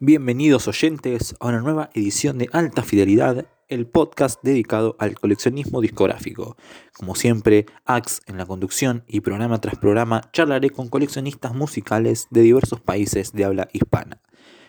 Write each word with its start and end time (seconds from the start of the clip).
Bienvenidos 0.00 0.66
oyentes 0.66 1.36
a 1.38 1.46
una 1.46 1.60
nueva 1.60 1.88
edición 1.94 2.36
de 2.36 2.48
Alta 2.50 2.82
Fidelidad, 2.82 3.46
el 3.68 3.86
podcast 3.86 4.42
dedicado 4.42 4.96
al 4.98 5.14
coleccionismo 5.14 5.80
discográfico. 5.80 6.56
Como 6.92 7.14
siempre, 7.14 7.66
Ax 7.84 8.20
en 8.26 8.36
la 8.36 8.44
conducción 8.44 9.04
y 9.06 9.20
programa 9.20 9.60
tras 9.60 9.78
programa 9.78 10.22
charlaré 10.32 10.70
con 10.70 10.88
coleccionistas 10.88 11.54
musicales 11.54 12.26
de 12.30 12.40
diversos 12.40 12.80
países 12.80 13.32
de 13.34 13.44
habla 13.44 13.68
hispana. 13.72 14.20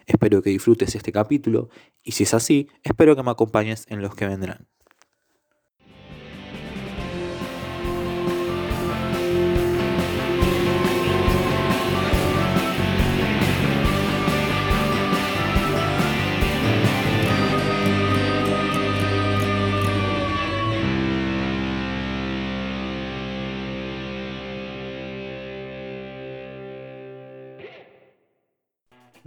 Espero 0.05 0.43
que 0.43 0.51
disfrutes 0.51 0.93
este 0.93 1.11
capítulo 1.11 1.69
y 2.03 2.11
si 2.11 2.23
es 2.23 2.35
así, 2.35 2.69
espero 2.83 3.15
que 3.15 3.23
me 3.23 3.31
acompañes 3.31 3.87
en 3.89 4.03
los 4.03 4.13
que 4.13 4.27
vendrán. 4.27 4.67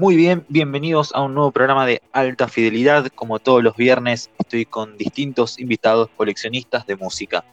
Muy 0.01 0.15
bien, 0.15 0.47
bienvenidos 0.49 1.13
a 1.13 1.23
un 1.23 1.35
nuevo 1.35 1.51
programa 1.51 1.85
de 1.85 2.01
alta 2.13 2.47
fidelidad. 2.47 3.09
Como 3.17 3.41
todos 3.41 3.65
los 3.65 3.75
viernes, 3.75 4.31
estoy 4.39 4.65
con 4.65 4.97
distintos 4.97 5.59
invitados 5.59 6.09
coleccionistas 6.17 6.87
de 6.87 6.95
música. 6.95 7.45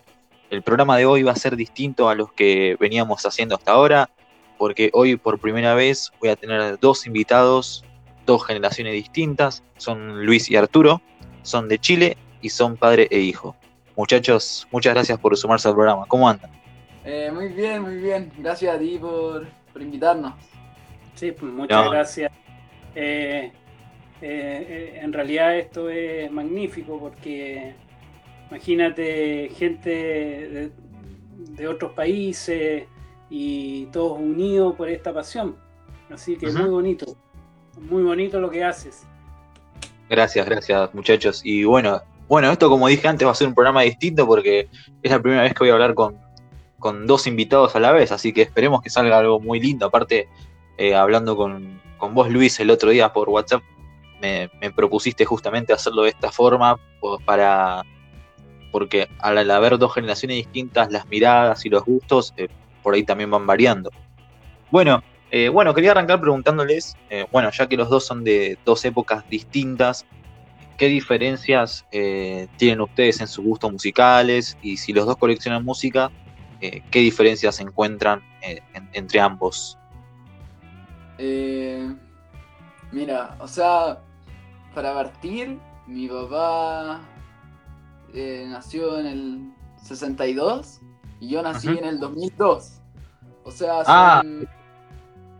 El 0.51 0.61
programa 0.61 0.95
de 0.95 1.07
hoy 1.07 1.23
va 1.23 1.31
a 1.31 1.35
ser 1.35 1.55
distinto 1.55 2.07
a 2.07 2.13
los 2.13 2.31
que 2.33 2.77
veníamos 2.79 3.25
haciendo 3.25 3.55
hasta 3.55 3.71
ahora, 3.71 4.11
porque 4.59 4.91
hoy 4.93 5.15
por 5.15 5.39
primera 5.39 5.73
vez 5.73 6.11
voy 6.19 6.29
a 6.29 6.35
tener 6.35 6.79
dos 6.79 7.07
invitados, 7.07 7.83
dos 8.27 8.45
generaciones 8.45 8.93
distintas. 8.93 9.63
Son 9.77 10.23
Luis 10.23 10.51
y 10.51 10.55
Arturo, 10.55 11.01
son 11.41 11.67
de 11.67 11.79
Chile 11.79 12.15
y 12.43 12.49
son 12.49 12.77
padre 12.77 13.07
e 13.09 13.21
hijo. 13.21 13.55
Muchachos, 13.95 14.67
muchas 14.71 14.93
gracias 14.93 15.17
por 15.17 15.35
sumarse 15.35 15.67
al 15.67 15.73
programa. 15.73 16.05
¿Cómo 16.05 16.29
andan? 16.29 16.51
Eh, 17.05 17.31
muy 17.33 17.47
bien, 17.47 17.81
muy 17.81 17.95
bien. 17.95 18.31
Gracias 18.37 18.75
a 18.75 18.77
ti 18.77 18.99
por, 18.99 19.47
por 19.73 19.81
invitarnos. 19.81 20.35
Sí, 21.15 21.31
pues 21.31 21.51
muchas 21.51 21.89
gracias. 21.89 22.31
Eh, 22.95 23.51
eh, 24.21 24.99
en 25.01 25.11
realidad 25.11 25.57
esto 25.57 25.89
es 25.89 26.31
magnífico 26.31 26.97
porque 26.99 27.75
imagínate 28.49 29.49
gente 29.55 30.71
de, 31.57 31.67
otros 31.67 31.93
países 31.93 32.85
y 33.29 33.85
todos 33.87 34.17
unidos 34.17 34.75
por 34.75 34.89
esta 34.89 35.13
pasión. 35.13 35.57
Así 36.09 36.37
que 36.37 36.47
es 36.47 36.55
muy 36.55 36.69
bonito, 36.69 37.17
muy 37.89 38.03
bonito 38.03 38.39
lo 38.39 38.49
que 38.49 38.63
haces. 38.63 39.05
Gracias, 40.09 40.45
gracias 40.45 40.93
muchachos. 40.93 41.41
Y 41.43 41.63
bueno, 41.63 42.01
bueno, 42.27 42.51
esto 42.51 42.69
como 42.69 42.87
dije 42.87 43.07
antes 43.07 43.27
va 43.27 43.31
a 43.31 43.35
ser 43.35 43.47
un 43.47 43.55
programa 43.55 43.81
distinto 43.81 44.25
porque 44.25 44.69
es 45.01 45.11
la 45.11 45.21
primera 45.21 45.43
vez 45.43 45.53
que 45.53 45.59
voy 45.59 45.69
a 45.69 45.73
hablar 45.73 45.93
con, 45.93 46.17
con 46.79 47.07
dos 47.07 47.27
invitados 47.27 47.75
a 47.75 47.79
la 47.79 47.91
vez, 47.91 48.11
así 48.11 48.31
que 48.33 48.43
esperemos 48.43 48.81
que 48.81 48.89
salga 48.89 49.17
algo 49.17 49.39
muy 49.39 49.59
lindo. 49.59 49.87
Aparte, 49.87 50.29
eh, 50.77 50.95
hablando 50.95 51.35
con, 51.35 51.74
vos, 51.99 52.29
Luis, 52.29 52.59
el 52.59 52.69
otro 52.69 52.89
día 52.89 53.11
por 53.11 53.29
WhatsApp, 53.29 53.61
me, 54.21 54.71
propusiste 54.71 55.25
justamente 55.25 55.73
hacerlo 55.73 56.03
de 56.03 56.09
esta 56.09 56.31
forma 56.31 56.79
pues, 56.99 57.21
para 57.23 57.83
porque 58.71 59.07
al, 59.19 59.49
haber 59.51 59.77
dos 59.77 59.93
generaciones 59.93 60.37
distintas, 60.37 60.91
las 60.91 61.07
miradas 61.07 61.65
y 61.65 61.69
los 61.69 61.85
gustos 61.85 62.33
eh, 62.35 62.49
por 62.83 62.93
ahí 62.93 63.03
también 63.03 63.31
van 63.31 63.45
variando. 63.45 63.89
Bueno, 64.69 65.01
eh, 65.31 65.49
bueno, 65.49 65.73
quería 65.73 65.91
arrancar 65.91 66.19
preguntándoles, 66.19 66.95
bueno, 67.31 67.49
ya 67.51 67.67
que 67.67 67.77
los 67.77 67.89
dos 67.89 68.05
son 68.05 68.23
de 68.23 68.57
dos 68.65 68.83
épocas 68.83 69.27
distintas, 69.29 70.05
¿qué 70.77 70.87
diferencias 70.87 71.85
tienen 71.91 72.81
ustedes 72.81 73.21
en 73.21 73.27
sus 73.27 73.45
gustos 73.45 73.71
musicales? 73.71 74.57
Y 74.61 74.77
si 74.77 74.91
los 74.91 75.05
dos 75.05 75.17
coleccionan 75.17 75.63
música, 75.63 76.11
¿qué 76.59 76.99
diferencias 76.99 77.59
encuentran 77.59 78.21
entre 78.93 79.19
ambos? 79.19 79.77
Eh, 81.17 81.95
mira, 82.91 83.35
o 83.39 83.47
sea, 83.47 84.01
para 84.73 84.93
partir, 84.93 85.59
mi 85.87 86.07
papá 86.07 87.01
eh, 88.13 88.45
nació 88.47 88.99
en 88.99 89.05
el 89.05 89.53
62 89.81 90.81
y 91.19 91.29
yo 91.29 91.41
nací 91.41 91.69
en 91.69 91.85
el 91.85 91.99
2002. 91.99 92.81
O 93.43 93.51
sea, 93.51 93.83
ah. 93.85 94.23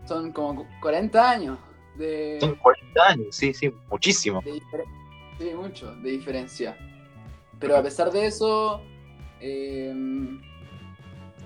son, 0.06 0.32
como 0.32 0.66
40 0.80 1.30
años. 1.30 1.58
De, 1.96 2.38
son 2.40 2.54
40 2.56 3.02
años, 3.02 3.36
sí, 3.36 3.52
sí, 3.52 3.72
muchísimo. 3.90 4.42
sí, 5.38 5.52
mucho 5.54 5.94
de 5.96 6.10
diferencia. 6.10 6.76
Pero 7.58 7.76
a 7.76 7.82
pesar 7.82 8.10
de 8.10 8.26
eso, 8.26 8.82
eh, 9.40 9.92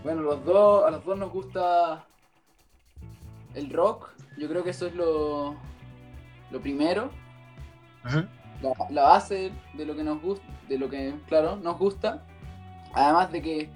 bueno, 0.03 0.23
los 0.23 0.45
dos, 0.45 0.85
a 0.85 0.91
los 0.91 1.05
dos 1.05 1.19
nos 1.19 1.33
gusta 1.33 2.05
el 3.55 3.71
rock 3.71 4.11
yo 4.41 4.49
creo 4.49 4.65
que 4.65 4.71
eso 4.71 4.87
es 4.87 4.95
lo, 4.95 5.55
lo 6.51 6.61
primero. 6.61 7.11
la, 8.91 9.03
base 9.03 9.53
de 9.75 9.84
lo 9.84 9.95
que 9.95 10.03
nos 10.03 10.21
gusta, 10.23 10.47
de 10.67 10.78
lo 10.78 10.89
que, 10.89 11.15
claro, 11.28 11.56
nos 11.56 11.78
gusta. 11.78 12.25
Además 12.95 13.31
de 13.31 13.43
que 13.43 13.71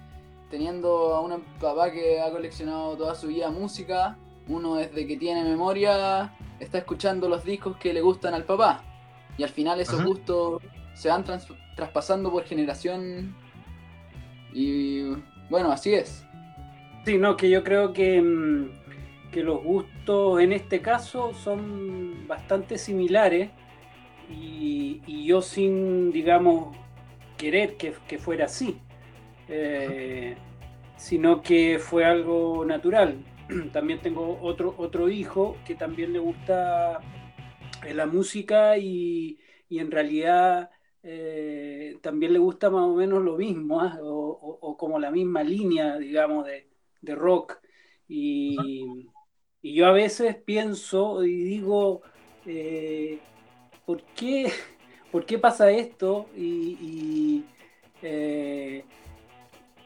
teniendo 0.51 1.15
a 1.15 1.21
un 1.21 1.43
papá 1.61 1.93
que 1.93 2.21
ha 2.21 2.31
coleccionado 2.31 2.97
toda 2.97 3.15
su 3.15 3.29
vida 3.29 3.51
música, 3.51 4.17
uno 4.49 4.77
desde 4.77 5.07
que 5.07 5.19
tiene 5.19 5.45
memoria 5.45 6.33
está 6.59 6.79
escuchando 6.79 7.29
los 7.29 7.45
discos 7.45 7.77
que 7.77 7.93
le 7.93 8.01
gustan 8.01 8.33
al 8.33 8.45
papá. 8.45 8.83
Y 9.37 9.43
al 9.43 9.51
final 9.51 9.81
esos 9.81 10.03
gustos 10.03 10.63
se 10.95 11.11
van 11.11 11.25
traspasando 11.77 12.31
por 12.31 12.45
generación. 12.45 13.37
Y 14.55 15.11
bueno, 15.51 15.71
así 15.71 15.93
es. 15.93 16.25
Sí, 17.05 17.19
no, 17.19 17.37
que 17.37 17.51
yo 17.51 17.63
creo 17.63 17.93
que 17.93 18.23
mm, 18.23 18.84
que 19.35 19.43
los 19.43 19.65
gustos 19.65 20.41
en 20.41 20.53
este 20.53 20.81
caso 20.81 21.35
son 21.35 22.29
bastante 22.29 22.79
similares 22.79 23.51
y, 24.31 25.27
yo 25.27 25.43
sin, 25.43 26.13
digamos, 26.13 26.77
querer 27.37 27.77
que, 27.77 28.19
fuera 28.19 28.45
así, 28.45 28.79
eh, 29.49 30.37
sino 30.97 31.43
que 31.43 31.81
fue 31.81 32.05
algo 32.05 32.65
natural. 32.65 33.25
También 33.73 34.01
tengo 34.01 34.39
otro, 34.41 34.73
otro 34.79 35.09
hijo 35.09 35.57
que 35.67 35.75
también 35.75 36.13
le 36.13 36.21
gusta 36.21 37.01
eh, 37.85 37.93
la 37.93 38.07
música 38.07 38.79
y, 38.79 39.41
en 39.69 39.91
realidad 39.91 40.71
eh, 41.03 41.99
también 42.01 42.33
le 42.33 42.39
gusta 42.39 42.71
más 42.71 42.85
o 42.85 42.95
menos 42.95 43.21
lo 43.25 43.37
mismo, 43.37 43.81
¿ah? 43.81 43.99
o, 44.01 44.77
como 44.79 45.01
la 45.01 45.11
misma 45.11 45.43
línea, 45.43 45.99
digamos, 45.99 46.47
de, 46.47 46.69
de 47.01 47.15
rock. 47.17 47.59
Y, 48.09 48.57
y 49.65 49.73
yo 49.73 49.87
a 49.87 49.93
veces 49.93 50.37
pienso 50.37 51.25
y 51.25 51.43
digo, 51.43 52.03
eh, 52.45 53.19
¿por, 53.87 54.03
qué, 54.15 54.53
¿por, 55.11 55.25
qué, 55.25 55.39
pasa 55.39 55.71
esto? 55.71 56.27
Y, 56.37 57.45
eh, 58.03 58.85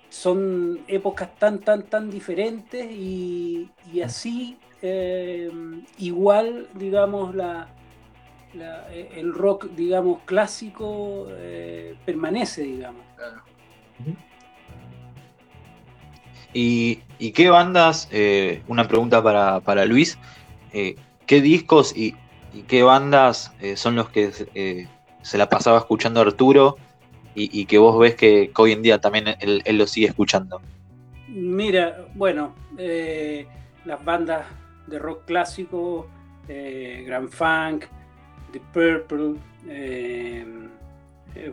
son 0.09 0.81
épocas 0.89 1.33
tan, 1.39 1.61
tan, 1.61 1.85
tan 1.85 2.11
diferentes 2.11 2.91
y, 2.91 3.71
así 4.05 4.59
eh, 4.83 5.49
igual, 5.99 6.69
digamos, 6.75 7.37
la, 7.37 7.69
el 9.15 9.33
rock, 9.33 9.67
digamos, 9.77 10.23
clásico 10.25 11.29
permanece, 12.05 12.63
digamos. 12.63 13.05
¿Y, 16.61 17.33
qué 17.35 17.51
bandas, 17.51 18.09
eh, 18.11 18.63
una 18.67 18.89
pregunta 18.89 19.23
para, 19.23 19.85
Luis, 19.85 20.19
eh, 20.73 20.97
qué 21.25 21.41
discos 21.41 21.97
y, 21.97 22.17
qué 22.67 22.83
bandas 22.83 23.53
eh, 23.61 23.77
son 23.77 23.95
los 23.95 24.09
que 24.09 24.33
se 25.23 25.39
la 25.39 25.49
pasaba 25.49 25.79
escuchando 25.79 26.21
Arturo 26.21 26.77
y, 27.37 27.67
que 27.67 27.79
vos 27.79 27.97
ves 28.01 28.17
que, 28.17 28.51
hoy 28.57 28.73
en 28.73 28.83
día 28.83 29.01
también 29.01 29.27
él, 29.39 29.79
lo 29.79 29.87
sigue 29.87 30.09
escuchando? 30.09 30.61
Mira, 31.29 32.07
bueno, 32.15 32.57
las 33.85 34.05
bandas 34.05 34.45
de 34.89 34.99
rock 34.99 35.27
clásico, 35.27 36.09
Grand 36.49 37.29
Funk, 37.29 37.85
The 38.51 38.61
Purple, 38.73 39.37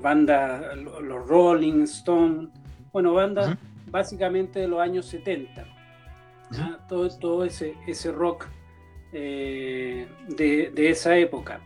bandas, 0.02 0.76
los 0.78 1.28
Rolling 1.28 1.84
Stones, 1.84 2.50
bueno, 2.92 3.14
bandas 3.14 3.56
básicamente 3.96 4.60
de 4.60 4.68
los 4.68 4.82
años 4.82 5.06
70. 5.06 5.66
Todo, 6.90 7.10
todo 7.18 7.46
ese, 7.46 7.76
ese 7.88 8.12
rock 8.12 8.46
eh, 9.14 10.06
de, 10.28 10.90
esa 10.90 11.18
época. 11.18 11.62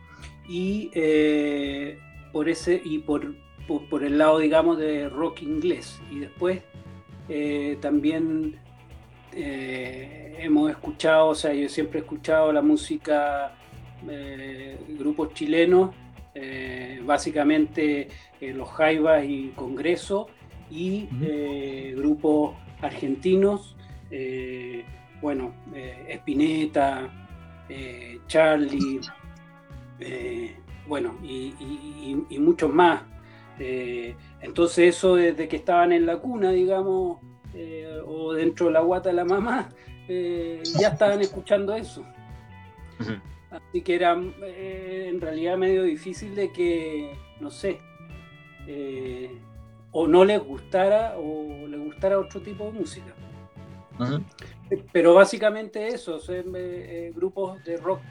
Y, 0.48 0.92
eh, 0.94 1.98
por, 2.32 2.48
ese, 2.48 2.80
y 2.86 3.00
por, 3.00 3.34
por, 3.90 4.04
el 4.04 4.20
lado, 4.20 4.38
digamos, 4.38 4.78
de 4.78 5.10
rock 5.10 5.42
inglés. 5.42 6.00
Y 6.12 6.20
después 6.20 6.62
eh, 7.30 7.80
también 7.82 8.60
hemos 9.34 10.70
escuchado, 10.70 11.30
o 11.30 11.36
sea, 11.36 11.52
yo 11.54 11.68
siempre 11.68 12.00
he 12.00 12.04
escuchado 12.04 12.52
la 12.52 12.62
música 12.62 13.54
grupos 14.98 15.34
chilenos, 15.34 15.96
básicamente 17.06 18.10
los 18.42 18.70
Jaivas 18.70 19.24
y 19.26 19.52
Congreso, 19.56 20.28
y 20.70 21.08
grupos 21.96 22.56
argentinos, 22.82 23.76
bueno, 25.22 25.54
Espineta, 26.08 27.10
Charlie, 28.28 29.02
bueno, 30.88 31.18
y, 31.24 32.38
muchos 32.40 32.74
más. 32.74 33.02
entonces 33.60 34.96
eso 34.96 35.16
desde 35.16 35.48
que 35.48 35.58
estaban 35.58 35.92
en 35.92 36.06
la 36.06 36.18
cuna, 36.18 36.52
digamos, 36.52 37.20
o 38.06 38.34
dentro 38.34 38.68
de 38.68 38.72
la 38.72 38.82
guata 38.82 39.10
de 39.10 39.16
la 39.16 39.26
mamá, 39.26 39.70
ya 40.08 40.90
estaban 40.90 41.22
escuchando 41.22 41.76
eso. 41.76 42.06
Así 43.52 43.82
que 43.82 43.96
era 43.96 44.20
eh, 44.44 45.08
en 45.10 45.22
realidad 45.22 45.58
medio 45.58 45.84
difícil 45.84 46.36
de 46.36 46.52
que, 46.52 47.18
no 47.40 47.50
sé, 47.50 47.80
eh, 48.68 49.32
o 49.92 50.08
no 50.08 50.26
les 50.26 50.44
gustara 50.44 51.16
o 51.18 51.68
les 51.68 51.80
gustara 51.80 52.20
otro 52.20 52.42
tipo 52.42 52.66
de 52.66 52.72
música. 52.72 53.14
Pero 54.92 55.14
básicamente 55.14 55.88
eso, 55.88 56.20
son 56.20 56.54
eh, 56.56 57.12
grupos 57.14 57.62
de 57.64 57.78
rock 57.78 58.02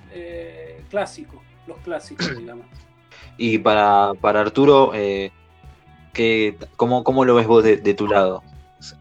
clásico, 0.90 1.42
los 1.66 1.78
clásicos, 1.78 2.36
digamos. 2.38 2.66
Y 3.36 3.58
para, 3.58 4.12
para 4.20 4.40
Arturo, 4.40 4.92
¿qué, 4.92 6.58
cómo, 6.76 7.25
lo 7.25 7.34
ves 7.36 7.46
vos 7.46 7.64
de, 7.64 7.76
de, 7.76 7.94
tu 7.94 8.06
lado? 8.06 8.42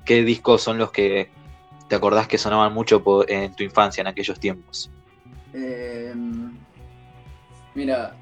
¿Qué 0.06 0.24
discos 0.24 0.62
son 0.62 0.78
los 0.78 0.92
que 0.92 1.30
te 1.88 1.96
acordás 1.96 2.28
que 2.28 2.38
sonaban 2.38 2.74
mucho 2.74 3.02
en 3.28 3.56
tu 3.56 3.64
infancia, 3.64 4.02
en 4.02 4.08
aquellos 4.08 4.40
tiempos? 4.40 4.92
Eh, 5.54 6.14
mira, 7.74 8.16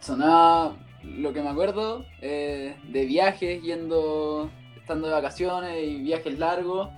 sonaba 0.00 0.76
lo 1.04 1.32
que 1.32 1.42
me 1.42 1.48
acuerdo 1.48 2.04
eh, 2.20 2.76
de 2.88 3.04
viajes, 3.04 3.62
yendo, 3.62 4.50
estando 4.76 5.08
de 5.08 5.14
vacaciones 5.14 5.84
y 5.84 6.02
viajes 6.02 6.38
largos 6.38 6.88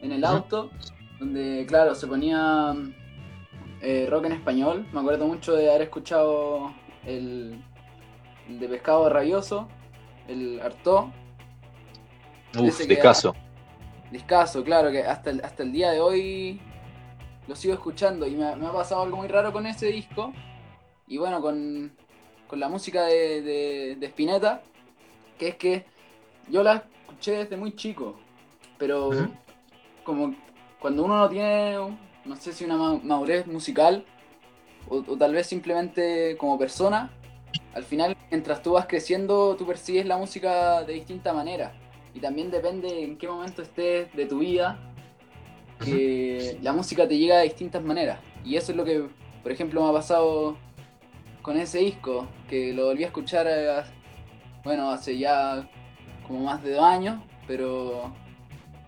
en 0.00 0.12
el 0.12 0.24
auto, 0.24 0.70
donde, 1.18 1.66
claro, 1.66 1.94
se 1.94 2.06
ponía 2.06 2.74
eh, 3.82 4.06
rock 4.08 4.26
en 4.26 4.32
español. 4.32 4.86
Me 4.92 5.00
acuerdo 5.00 5.26
mucho 5.26 5.54
de 5.54 5.68
haber 5.68 5.82
escuchado 5.82 6.72
el, 7.04 7.62
de 8.48 8.68
Pescado 8.68 9.08
Rabioso, 9.08 9.68
el 10.28 10.60
Artó. 10.60 11.12
Uf, 12.58 12.80
discaso. 12.86 13.34
Discaso, 14.10 14.64
claro, 14.64 14.90
que 14.90 15.04
hasta 15.04 15.30
hasta 15.44 15.62
el 15.62 15.70
día 15.70 15.92
de 15.92 16.00
hoy 16.00 16.60
lo 17.46 17.54
sigo 17.54 17.74
escuchando 17.74 18.26
y 18.26 18.32
me, 18.32 18.44
ha 18.44 18.72
pasado 18.72 19.02
algo 19.02 19.16
muy 19.18 19.28
raro 19.28 19.52
con 19.52 19.66
ese 19.66 19.86
disco. 19.86 20.32
Y 21.06 21.18
bueno, 21.18 21.40
con, 21.40 21.92
la 22.58 22.68
música 22.68 23.04
de, 23.04 23.96
de, 23.98 24.06
Spinetta, 24.06 24.62
que 25.38 25.48
es 25.48 25.54
que 25.56 25.84
yo 26.48 26.62
la 26.62 26.84
escuché 27.02 27.32
desde 27.38 27.56
muy 27.56 27.76
chico, 27.76 28.16
pero 28.78 29.10
como 30.04 30.34
cuando 30.80 31.04
uno 31.04 31.18
no 31.18 31.28
tiene, 31.28 31.76
no 32.24 32.36
sé 32.36 32.52
si 32.52 32.64
una 32.64 32.76
madurez 33.02 33.46
musical, 33.46 34.04
o, 34.88 35.02
tal 35.02 35.32
vez 35.32 35.46
simplemente 35.46 36.36
como 36.38 36.58
persona, 36.58 37.12
al 37.74 37.84
final, 37.84 38.16
mientras 38.30 38.62
tú 38.62 38.72
vas 38.72 38.86
creciendo, 38.86 39.54
tú 39.56 39.66
percibes 39.66 40.06
la 40.06 40.16
música 40.16 40.82
de 40.82 40.94
distinta 40.94 41.32
manera. 41.32 41.72
Y 42.14 42.20
también 42.20 42.50
depende 42.50 43.04
en 43.04 43.16
qué 43.16 43.28
momento 43.28 43.62
estés 43.62 44.12
de 44.14 44.26
tu 44.26 44.40
vida, 44.40 44.78
que 45.84 46.58
la 46.62 46.72
música 46.72 47.06
te 47.06 47.16
llega 47.16 47.38
de 47.38 47.44
distintas 47.44 47.82
maneras. 47.82 48.18
Y 48.44 48.56
eso 48.56 48.72
es 48.72 48.76
lo 48.76 48.84
que, 48.84 49.08
por 49.42 49.52
ejemplo, 49.52 49.82
me 49.82 49.90
ha 49.90 49.92
pasado 49.92 50.56
con 51.42 51.56
ese 51.56 51.78
disco, 51.78 52.26
que 52.48 52.72
lo 52.72 52.86
volví 52.86 53.04
a 53.04 53.08
escuchar, 53.08 53.46
eh, 53.48 53.82
bueno, 54.64 54.90
hace 54.90 55.18
ya 55.18 55.68
como 56.26 56.40
más 56.44 56.62
de 56.62 56.72
dos 56.72 56.84
años, 56.84 57.20
pero 57.46 58.12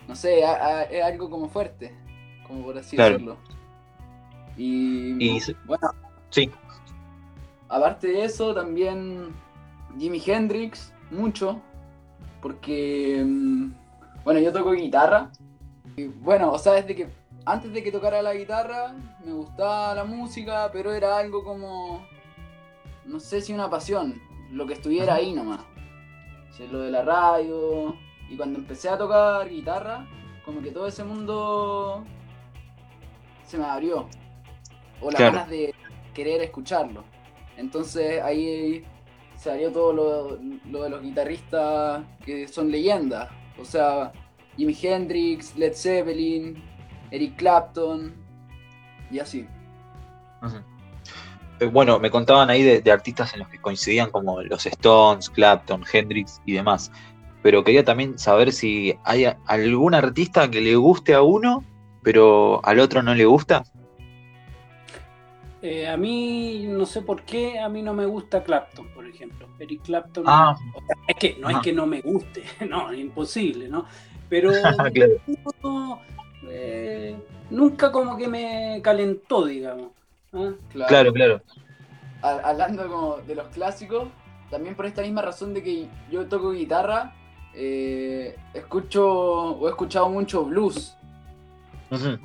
no 0.06 0.14
sé, 0.14 0.43
es 0.90 1.04
algo 1.04 1.31
como 1.31 1.49
fuerte, 1.49 1.94
como 2.46 2.64
por 2.64 2.78
así 2.78 2.96
decirlo. 2.96 3.37
Y, 4.56 5.40
bueno, 5.64 5.90
sí. 6.31 6.50
aparte 7.69 8.08
de 8.08 8.25
eso, 8.25 8.54
también 8.54 9.34
Jimi 9.99 10.22
Hendrix, 10.25 10.93
mucho, 11.10 11.60
porque, 12.40 13.22
mm, 13.25 13.72
bueno, 14.25 14.40
yo 14.40 14.52
toco 14.52 14.72
guitarra 14.72 15.31
y 15.96 16.04
bueno, 16.04 16.52
o 16.52 16.58
sea, 16.58 16.75
desde 16.75 16.94
que 16.94 17.08
antes 17.44 17.72
de 17.72 17.82
que 17.82 17.93
tocara 17.93 18.22
la 18.22 18.34
guitarra 18.34 18.94
me 19.25 19.32
gustaba 19.32 19.94
la 19.94 20.04
música, 20.04 20.70
pero 20.72 20.93
era 20.93 21.19
algo 21.19 21.43
como, 21.43 22.06
no 23.04 23.20
sé 23.20 23.40
si 23.40 23.52
una 23.52 23.69
pasión, 23.69 24.20
lo 24.50 24.66
que 24.66 24.75
estuviera 24.75 25.14
ahí 25.14 25.32
nomás. 25.32 25.60
lo 26.70 26.81
de 26.81 26.90
la 26.90 27.02
radio. 27.02 27.96
Y 28.28 28.37
cuando 28.37 28.58
empecé 28.58 28.88
a 28.88 28.96
tocar 28.96 29.49
guitarra, 29.49 30.06
como 30.44 30.62
que 30.62 30.70
todo 30.70 30.87
ese 30.87 31.04
mundo 31.04 32.04
se 33.44 33.58
me 33.58 33.64
abrió. 33.64 34.08
O 35.00 35.10
las 35.10 35.20
ganas 35.20 35.49
de 35.49 35.75
querer 36.14 36.43
escucharlo. 36.43 37.04
Entonces 37.56 38.22
ahí 38.22 38.84
se 39.37 39.50
abrió 39.50 39.72
todo 39.72 39.93
lo, 39.93 40.38
lo 40.70 40.82
de 40.84 40.90
los 40.90 41.02
guitarristas 41.02 42.04
que 42.25 42.46
son 42.46 42.70
leyendas. 42.70 43.28
O 43.58 43.64
sea, 43.64 44.12
Jimi 44.56 44.76
Hendrix, 44.81 45.56
Led 45.56 45.75
Zeppelin, 45.75 46.62
Eric 47.10 47.37
Clapton 47.37 48.14
y 49.10 49.19
así. 49.19 49.46
Bueno, 51.67 51.99
me 51.99 52.11
contaban 52.11 52.50
ahí 52.50 52.62
de, 52.62 52.93
artistas 52.93 53.32
en 53.35 53.41
los 53.41 53.49
que 53.49 53.61
coincidían 53.61 54.11
como 54.11 54.43
los 54.43 54.67
Stones, 54.67 55.31
Clapton, 55.31 55.85
Hendrix 55.91 56.41
y 56.44 56.53
demás. 56.53 56.91
Pero 57.43 57.64
quería 57.64 57.85
también 57.85 58.19
saber 58.19 58.53
si 58.53 58.97
hay 59.05 59.26
algún 59.47 59.94
artista 59.94 60.50
que 60.50 60.61
le 60.61 60.76
guste 60.76 61.14
a 61.14 61.23
uno, 61.23 61.64
pero 62.03 62.61
al 62.64 62.79
otro 62.79 63.03
no 63.03 63.14
le 63.14 63.25
gusta. 63.25 63.64
Eh, 65.61 65.87
a 65.88 65.97
mí, 65.97 66.67
no 66.69 66.87
sé 66.87 67.03
por 67.03 67.23
qué, 67.23 67.59
a 67.61 67.69
mí 67.69 67.82
no 67.82 67.94
me 67.94 68.06
gusta 68.06 68.43
Clapton, 68.43 68.88
por 68.94 69.06
ejemplo. 69.06 69.49
Eric 69.59 69.82
Clapton. 69.82 70.25
Ah. 70.26 70.56
es 71.06 71.17
que 71.17 71.37
no 71.38 71.49
es 71.49 71.59
que 71.59 71.73
no 71.73 71.87
me 71.87 72.00
guste, 72.00 72.43
no, 72.69 72.91
es 72.91 72.99
imposible, 72.99 73.69
¿no? 73.69 73.87
pero 74.32 74.50
eh, 76.49 77.14
nunca 77.50 77.93
como 77.93 78.17
que 78.17 78.29
me 78.29 78.81
calentó, 78.82 79.44
digamos. 79.44 79.91
Claro, 80.70 81.12
claro. 81.12 81.43
Hablando 82.23 82.88
como 82.88 83.16
de 83.18 83.35
los 83.35 83.49
clásicos, 83.49 84.09
también 84.50 84.75
por 84.75 84.87
esta 84.87 85.02
misma 85.02 85.23
razón 85.23 85.54
de 85.54 85.62
que 85.62 85.88
yo 86.11 86.26
toco 86.26 86.52
guitarra, 86.52 87.14
escucho 87.54 89.06
o 89.06 89.66
he 89.66 89.71
escuchado 89.71 90.09
mucho 90.09 90.45
blues. 90.45 90.97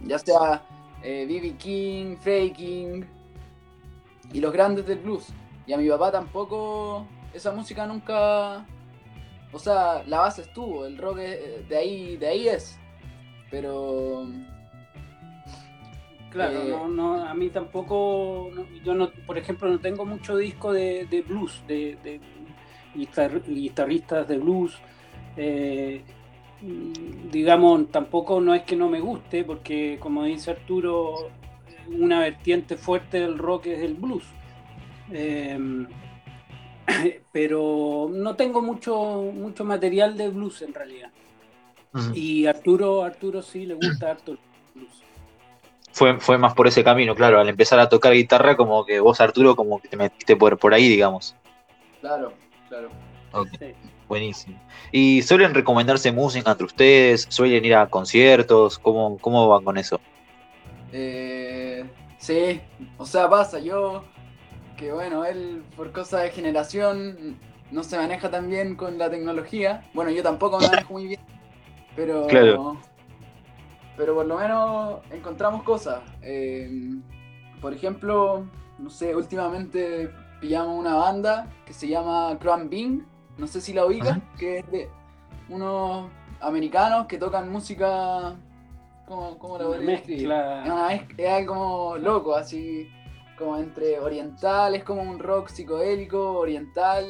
Ya 0.06 0.18
sea 0.18 0.64
B.B. 1.02 1.48
Eh, 1.48 1.56
King, 1.58 2.16
Freddie 2.18 2.54
King 2.54 3.04
y 4.32 4.40
los 4.40 4.54
grandes 4.54 4.86
del 4.86 5.00
blues. 5.00 5.28
Y 5.66 5.74
a 5.74 5.78
mi 5.78 5.90
papá 5.90 6.12
tampoco 6.12 7.06
esa 7.34 7.52
música 7.52 7.86
nunca 7.86 8.66
o 9.52 9.60
sea, 9.60 10.04
la 10.06 10.20
base 10.20 10.42
estuvo, 10.42 10.86
el 10.86 10.98
rock 10.98 11.18
de 11.18 11.78
ahí, 11.78 12.18
de 12.18 12.28
ahí 12.28 12.48
es. 12.48 12.78
Pero. 13.50 14.28
Claro, 16.32 16.62
eh, 16.62 16.70
no, 16.70 16.88
no, 16.88 17.26
a 17.26 17.34
mí 17.34 17.50
tampoco. 17.50 18.52
yo 18.84 18.94
no, 18.94 19.12
por 19.26 19.38
ejemplo, 19.38 19.70
no 19.70 19.80
tengo 19.80 20.06
mucho 20.06 20.38
disco 20.38 20.74
de, 20.74 21.24
blues, 21.28 21.64
de, 21.68 22.20
guitarristas 22.96 24.28
de 24.28 24.38
blues. 24.38 24.78
Eh, 25.36 26.04
digamos, 27.32 27.92
tampoco 27.92 28.42
no 28.42 28.54
es 28.54 28.64
que 28.64 28.76
no 28.76 28.90
me 28.90 29.00
guste, 29.00 29.44
porque 29.44 29.98
como 30.00 30.24
dice 30.26 30.52
Arturo, 30.52 31.30
una 31.88 32.20
vertiente 32.20 32.78
fuerte 32.78 33.20
del 33.20 33.38
rock 33.38 33.68
es 33.68 33.80
el 33.80 33.94
blues. 33.94 34.26
Eh, 35.12 35.58
pero 37.32 38.10
no 38.12 38.36
tengo 38.36 38.62
mucho, 38.62 39.22
mucho 39.34 39.64
material 39.64 40.18
de 40.18 40.30
blues 40.30 40.62
en 40.62 40.74
realidad. 40.74 41.12
Y 42.14 42.46
Arturo, 42.46 43.04
Arturo 43.04 43.42
sí 43.42 43.66
le 43.66 43.74
gusta 43.74 44.12
harto 44.12 44.34
el 44.34 44.38
blues. 44.38 44.47
Fue, 45.98 46.20
fue 46.20 46.38
más 46.38 46.54
por 46.54 46.68
ese 46.68 46.84
camino, 46.84 47.16
claro, 47.16 47.40
al 47.40 47.50
empezar 47.50 47.80
a 47.80 47.90
tocar 47.90 48.14
guitarra, 48.14 48.56
como 48.56 48.86
que 48.86 49.00
vos, 49.00 49.20
Arturo, 49.20 49.56
como 49.56 49.80
que 49.80 49.88
te 49.88 49.98
metiste 49.98 50.36
por, 50.36 50.56
por 50.60 50.72
ahí, 50.72 50.88
digamos. 50.88 51.36
Claro, 52.02 52.34
claro. 52.70 52.90
Buenísimo. 54.08 54.60
¿Y 54.92 55.24
suelen 55.24 55.56
recomendarse 55.56 56.12
música 56.12 56.52
entre 56.52 56.68
ustedes? 56.68 57.26
¿Suelen 57.30 57.66
ir 57.66 57.74
a 57.74 57.88
conciertos? 57.88 58.78
¿Cómo, 58.78 59.18
cómo 59.18 59.48
van 59.50 59.64
con 59.64 59.76
eso? 59.80 60.00
Eh, 60.92 61.84
sí, 62.20 62.62
o 63.00 63.06
sea, 63.08 63.28
pasa, 63.28 63.58
yo 63.58 64.04
que 64.78 64.92
bueno, 64.92 65.26
él 65.26 65.64
por 65.76 65.92
cosa 65.92 66.20
de 66.20 66.30
generación 66.30 67.40
no 67.72 67.84
se 67.84 67.98
maneja 67.98 68.30
tan 68.30 68.48
bien 68.52 68.76
con 68.76 69.00
la 69.00 69.10
tecnología. 69.10 69.84
Bueno, 69.96 70.12
yo 70.12 70.22
tampoco 70.22 70.60
me 70.60 70.68
manejo 70.68 70.94
muy 70.94 71.08
bien, 71.08 71.22
pero, 71.96 72.28
pero 73.98 74.14
por 74.14 74.26
lo 74.26 74.38
menos 74.38 75.00
encontramos 75.12 75.64
cosas. 75.64 76.02
Eh, 76.22 76.70
por 77.60 77.74
ejemplo, 77.74 78.46
no 78.78 78.90
sé, 78.90 79.16
últimamente 79.16 80.12
pillamos 80.40 80.80
una 80.80 80.96
banda 80.96 81.48
que 81.66 81.74
se 81.74 81.88
llama 81.88 82.38
Crown 82.40 82.70
Bing, 82.70 83.02
no 83.38 83.48
sé 83.48 83.60
si 83.60 83.74
la 83.74 83.86
ubican, 83.86 84.22
que 84.38 84.60
es 84.60 84.72
de 84.72 84.90
unos 85.50 86.10
americanos 86.40 87.08
que 87.08 87.18
tocan 87.18 87.52
música, 87.52 88.36
¿cómo, 89.08 89.38
cómo 89.40 89.58
la 89.58 89.66
podría 89.66 89.92
describir? 89.92 90.32
Es, 90.92 91.02
es 91.18 91.30
algo 91.30 91.98
loco, 91.98 92.36
así 92.36 92.88
como 93.38 93.58
entre 93.58 94.00
oriental, 94.00 94.76
es 94.76 94.84
como 94.84 95.02
un 95.02 95.20
rock 95.20 95.50
psicodélico, 95.50 96.34
oriental. 96.34 97.06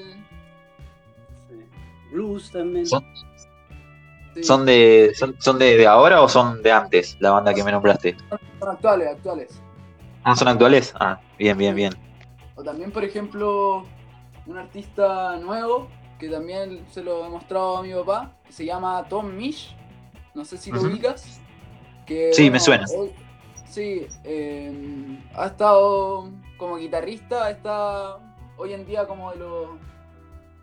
Blues 2.12 2.52
también. 2.52 2.86
¿Son, 4.42 4.66
de, 4.66 5.14
son, 5.40 5.60
de, 5.60 5.88
ahora 5.88 6.22
o 6.22 6.30
son 6.30 6.62
de 6.62 6.72
antes, 6.72 7.18
la 7.20 7.32
banda 7.32 7.54
que 7.54 7.64
me 7.64 7.72
nombraste? 7.72 8.16
Son, 8.60 8.70
actuales, 8.70 9.10
actuales. 9.10 9.62
Ah, 10.24 10.36
son 10.36 10.48
actuales. 10.48 10.94
Ah, 11.00 11.20
bien, 11.38 11.58
bien, 11.58 11.76
bien. 11.76 11.94
O 12.56 12.64
también, 12.64 12.92
por 12.92 13.04
ejemplo, 13.04 13.86
un 14.46 14.58
artista 14.58 15.38
nuevo 15.38 15.88
que 16.20 16.30
también 16.30 16.86
se 16.92 17.04
lo 17.04 17.26
he 17.26 17.30
mostrado 17.30 17.78
a 17.78 17.84
mi 17.84 17.94
papá, 17.94 18.34
que 18.46 18.52
se 18.52 18.66
llama 18.66 19.06
Tom 19.08 19.36
Mish. 19.36 19.76
No 20.34 20.44
sé 20.46 20.58
si 20.58 20.72
lo 20.72 20.82
ubicas. 20.82 21.40
Que, 22.06 22.34
sí, 22.34 22.50
me 22.50 22.60
suena. 22.60 22.86
sí, 23.70 24.08
em, 24.24 25.22
ha 25.36 25.48
estado 25.48 26.30
como 26.58 26.78
guitarrista, 26.78 27.50
está 27.50 28.18
hoy 28.58 28.74
en 28.74 28.86
día 28.86 29.06
como 29.06 29.32
de 29.32 29.38
los, 29.38 29.70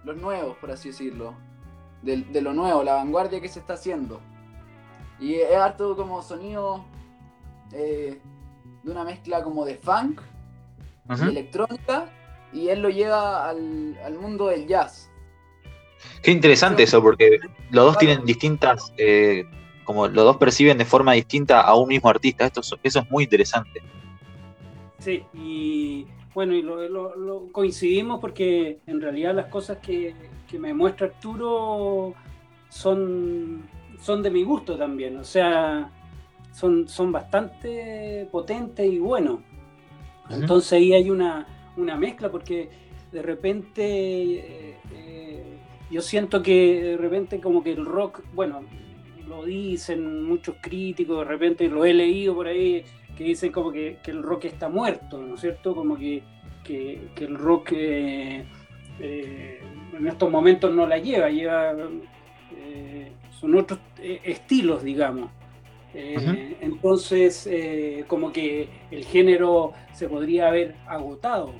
los 0.04 0.16
nuevos, 0.16 0.57
por 0.57 0.71
así 0.71 0.88
decirlo 0.88 1.35
de, 2.04 2.40
lo 2.40 2.52
nuevo, 2.52 2.82
la 2.82 2.94
vanguardia 2.94 3.40
que 3.40 3.49
se 3.49 3.61
está 3.61 3.75
haciendo. 3.75 4.20
Y 5.18 5.34
es 5.34 5.56
harto 5.56 5.96
como 5.96 6.23
sonido 6.23 6.84
eh, 7.73 8.20
de 8.82 8.90
una 8.90 9.04
mezcla 9.04 9.42
como 9.42 9.64
de 9.64 9.76
funk 9.76 10.20
y 11.08 11.23
electrónica, 11.23 12.11
y 12.52 12.68
él 12.68 12.80
lo 12.80 12.88
lleva 12.88 13.49
al, 13.49 14.18
mundo 14.20 14.46
del 14.46 14.66
jazz. 14.66 15.11
Qué 16.23 16.30
interesante 16.30 16.82
eso, 16.82 17.02
porque 17.02 17.38
los 17.70 17.84
dos 17.87 17.99
tienen 17.99 18.25
distintas, 18.25 18.92
eh, 18.96 19.44
como 19.84 20.06
los 20.08 20.25
dos 20.25 20.37
perciben 20.37 20.78
de 20.78 20.84
forma 20.84 21.12
distinta 21.12 21.61
a 21.61 21.75
un 21.75 21.88
mismo 21.88 22.08
artista. 22.08 22.46
Esto, 22.46 22.61
eso 22.82 23.00
es 23.00 23.11
muy 23.11 23.25
interesante. 23.25 23.82
Sí, 24.99 25.25
y 25.34 26.06
bueno, 26.34 26.54
y 26.54 26.62
lo, 26.62 27.48
coincidimos 27.52 28.20
porque 28.20 28.80
en 28.86 29.00
realidad 29.00 29.34
las 29.34 29.46
cosas 29.46 29.78
que, 29.78 30.14
que 30.48 30.58
me 30.58 30.74
muestra 30.74 31.06
Arturo 31.06 32.14
son, 32.68 33.62
son 34.00 34.22
de 34.22 34.30
mi 34.30 34.42
gusto 34.42 34.76
también, 34.76 35.16
o 35.16 35.24
sea, 35.24 35.90
son, 36.52 36.88
son 36.88 37.12
bastante 37.12 38.28
potentes 38.30 38.90
y 38.90 38.98
buenos. 38.98 39.40
Entonces 40.30 40.72
ahí 40.72 40.92
hay 40.92 41.10
una, 41.10 41.46
mezcla 41.76 42.30
porque 42.30 42.70
de 43.12 43.22
repente 43.22 43.82
eh, 43.84 44.76
eh, 44.92 45.58
yo 45.90 46.00
siento 46.00 46.42
que 46.42 46.82
de 46.82 46.96
repente 46.96 47.40
como 47.40 47.62
que 47.62 47.72
el 47.72 47.84
rock, 47.84 48.22
bueno, 48.32 48.62
lo 49.28 49.44
dicen 49.44 50.24
muchos 50.24 50.56
críticos, 50.60 51.18
de 51.18 51.24
repente 51.24 51.68
lo 51.68 51.84
he 51.84 51.92
leído 51.92 52.34
por 52.34 52.46
ahí, 52.46 52.84
que 53.16 53.25
dicen 53.25 53.52
como 53.52 53.71
que, 53.73 53.99
el 54.06 54.23
rock 54.23 54.47
está 54.47 54.68
muerto, 54.68 55.18
¿no 55.18 55.35
es 55.35 55.40
cierto? 55.40 55.75
Como 55.75 55.97
que, 55.97 56.23
el 56.66 57.35
rock 57.37 57.73
eh, 57.73 58.44
en 59.00 60.06
estos 60.06 60.30
momentos 60.30 60.73
no 60.73 60.87
la 60.87 60.99
lleva, 60.99 61.28
lleva 61.28 61.75
eh, 62.56 63.12
son 63.40 63.54
otros 63.56 63.80
eh, 63.99 64.21
estilos, 64.25 64.83
digamos. 64.83 65.30
Eh, 65.92 66.56
entonces, 66.61 67.49
como 68.09 68.33
que 68.33 68.68
el 68.90 69.04
género 69.04 69.73
se 69.92 70.09
podría 70.09 70.49
haber 70.49 70.75
agotado, 70.88 71.52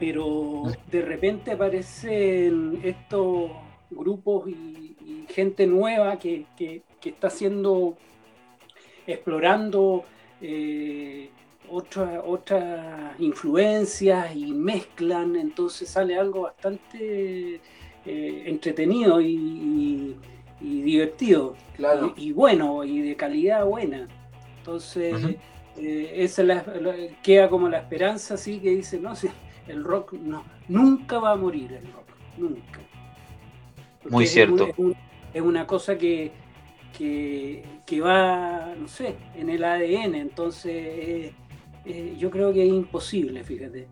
pero 0.00 0.64
de 0.90 1.02
repente 1.02 1.52
aparecen 1.52 2.80
estos 2.82 3.52
grupos 3.90 4.48
y, 4.48 4.96
gente 5.28 5.66
nueva 5.66 6.18
que, 6.18 6.46
está 7.04 7.28
haciendo, 7.28 7.96
explorando 9.06 10.04
otras 11.70 13.20
influencias 13.20 14.36
y 14.36 14.52
mezclan, 14.52 15.36
entonces 15.36 15.88
sale 15.88 16.18
algo 16.18 16.42
bastante 16.42 17.60
eh, 18.04 18.42
entretenido 18.46 19.20
y, 19.20 20.16
divertido. 20.60 21.56
Claro. 21.76 22.14
Y, 22.16 22.32
bueno, 22.32 22.84
y 22.84 23.00
de 23.00 23.16
calidad 23.16 23.64
buena. 23.64 24.06
Entonces, 24.58 25.14
eh, 25.76 26.12
esa 26.16 26.44
queda 27.22 27.48
como 27.48 27.68
la 27.68 27.78
esperanza, 27.78 28.34
así 28.34 28.60
que 28.60 28.70
dice, 28.70 29.00
no, 29.00 29.12
el 29.66 29.82
rock 29.82 30.12
no, 30.12 30.44
nunca 30.68 31.18
va 31.18 31.32
a 31.32 31.36
morir 31.36 31.72
el 31.72 31.92
rock, 31.92 32.06
nunca. 32.36 32.80
Muy 34.08 34.26
cierto. 34.26 34.68
Es, 35.32 35.42
una 35.42 35.66
cosa 35.66 35.96
que, 35.96 36.30
que, 36.96 38.00
va, 38.00 38.74
no 38.78 38.88
sé, 38.88 39.16
en 39.36 39.50
el 39.50 39.64
ADN, 39.64 40.14
entonces 40.14 41.32
eh, 41.84 42.16
yo 42.18 42.30
creo 42.30 42.52
que 42.52 42.62
es 42.62 42.68
imposible, 42.68 43.42
fíjate. 43.44 43.88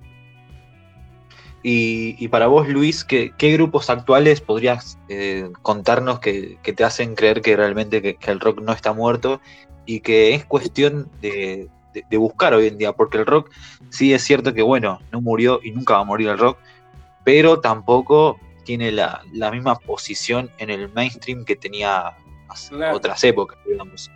Y, 1.62 2.28
para 2.28 2.47
vos, 2.47 2.69
Luis, 2.69 3.04
¿qué, 3.04 3.33
grupos 3.38 3.90
actuales 3.90 4.40
podrías 4.40 4.99
eh, 5.11 5.50
contarnos 5.61 6.19
que, 6.19 6.59
te 6.62 6.85
hacen 6.85 7.14
creer 7.14 7.42
que 7.42 7.54
realmente 7.54 8.00
que, 8.00 8.16
el 8.30 8.40
rock 8.40 8.62
no 8.62 8.73
está 8.73 8.95
muerto 8.95 9.42
y 9.85 10.00
que 10.00 10.35
es 10.35 10.47
cuestión 10.47 11.11
de, 11.21 11.69
buscar 12.12 12.54
hoy 12.54 12.69
en 12.69 12.78
día? 12.78 12.92
Porque 12.92 13.19
el 13.19 13.26
rock 13.26 13.50
sí 13.90 14.14
es 14.14 14.23
cierto 14.23 14.54
que, 14.54 14.62
bueno, 14.62 15.00
no 15.12 15.21
murió 15.21 15.61
y 15.62 15.73
nunca 15.73 15.95
va 15.95 16.00
a 16.00 16.04
morir 16.04 16.28
el 16.28 16.38
rock, 16.38 16.59
pero 17.25 17.61
tampoco 17.61 18.38
tiene 18.64 18.90
la, 18.90 19.23
misma 19.52 19.75
posición 19.75 20.50
en 20.57 20.71
el 20.71 20.90
mainstream 20.92 21.45
que 21.45 21.57
tenía 21.57 22.16
otras 22.92 23.23
épocas, 23.25 23.59
digamos. 23.66 24.11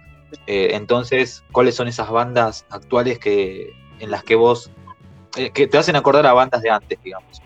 Eh, 0.46 0.70
entonces, 0.72 1.44
¿cuáles 1.52 1.74
son 1.74 1.88
esas 1.88 2.10
bandas 2.10 2.66
actuales 2.70 3.18
que, 3.18 3.72
en 4.00 4.10
las 4.10 4.24
que 4.24 4.34
vos, 4.34 4.70
eh, 5.36 5.50
que 5.50 5.66
te 5.66 5.78
hacen 5.78 5.96
acordar 5.96 6.26
a 6.26 6.32
bandas 6.32 6.62
de 6.62 6.70
antes, 6.70 6.98
digamos? 7.02 7.40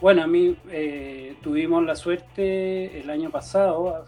Bueno, 0.00 0.22
a 0.22 0.26
mí 0.26 0.56
eh, 0.70 1.36
tuvimos 1.42 1.84
la 1.84 1.96
suerte 1.96 3.00
el 3.00 3.10
año 3.10 3.30
pasado, 3.30 3.96
a, 3.96 4.04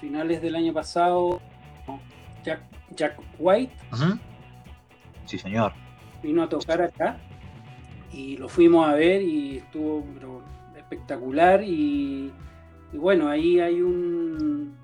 finales 0.00 0.42
del 0.42 0.54
año 0.56 0.74
pasado, 0.74 1.40
Jack, 2.44 3.18
White. 3.38 3.74
Sí, 5.24 5.38
señor. 5.38 5.72
Vino 6.22 6.42
a 6.42 6.48
tocar 6.48 6.82
acá 6.82 7.18
y 8.12 8.36
lo 8.36 8.48
fuimos 8.48 8.86
a 8.86 8.94
ver 8.94 9.22
y 9.22 9.58
estuvo 9.58 10.04
espectacular 10.76 11.62
y 11.64 12.30
bueno, 12.92 13.28
ahí 13.28 13.60
hay 13.60 13.80
un, 13.80 14.76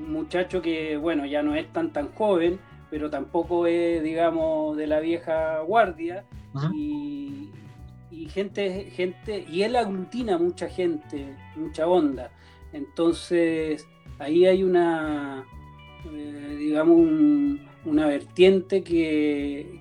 un 0.00 0.12
muchacho 0.12 0.62
que, 0.62 0.96
bueno, 0.96 1.26
ya 1.26 1.42
no 1.42 1.54
es 1.54 1.72
tan 1.72 1.92
tan 1.92 2.12
joven, 2.12 2.58
pero 2.90 3.10
tampoco 3.10 3.66
es, 3.66 4.02
digamos, 4.02 4.76
de 4.76 4.86
la 4.86 5.00
vieja 5.00 5.60
guardia. 5.60 6.24
y, 6.74 7.48
gente, 8.28 8.90
gente, 8.90 9.44
y 9.50 9.62
él 9.62 9.76
aglutina 9.76 10.38
mucha 10.38 10.68
gente, 10.68 11.36
mucha 11.56 11.86
onda. 11.86 12.30
Entonces, 12.72 13.86
ahí 14.18 14.46
hay 14.46 14.62
una, 14.62 15.44
eh, 16.12 16.56
digamos, 16.58 17.00
una 17.84 18.06
vertiente 18.06 18.82
que, 18.82 19.80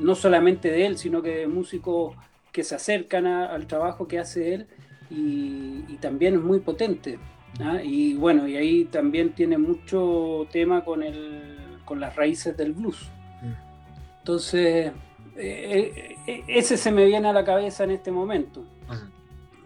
no 0.00 0.14
solamente 0.14 0.70
de 0.70 0.86
él, 0.86 0.98
sino 0.98 1.22
que 1.22 1.36
de 1.36 1.46
músicos 1.46 2.14
que 2.52 2.64
se 2.64 2.74
acercan 2.74 3.26
al 3.26 3.66
trabajo 3.66 4.06
que 4.06 4.18
hace 4.18 4.54
él 4.54 4.66
y, 5.10 5.84
y 5.88 5.98
también 6.00 6.34
es 6.34 6.40
muy 6.40 6.60
potente. 6.60 7.18
¿Ah? 7.60 7.80
Y 7.82 8.14
bueno, 8.14 8.46
y 8.46 8.56
ahí 8.56 8.84
también 8.84 9.32
tiene 9.32 9.58
mucho 9.58 10.46
tema 10.50 10.84
con, 10.84 11.02
el, 11.02 11.56
con 11.84 12.00
las 12.00 12.14
raíces 12.16 12.56
del 12.56 12.72
blues. 12.72 13.10
Mm. 13.42 13.52
Entonces, 14.18 14.92
eh, 15.36 16.16
eh, 16.26 16.44
ese 16.48 16.76
se 16.76 16.90
me 16.90 17.04
viene 17.04 17.28
a 17.28 17.32
la 17.32 17.44
cabeza 17.44 17.84
en 17.84 17.92
este 17.92 18.10
momento. 18.10 18.64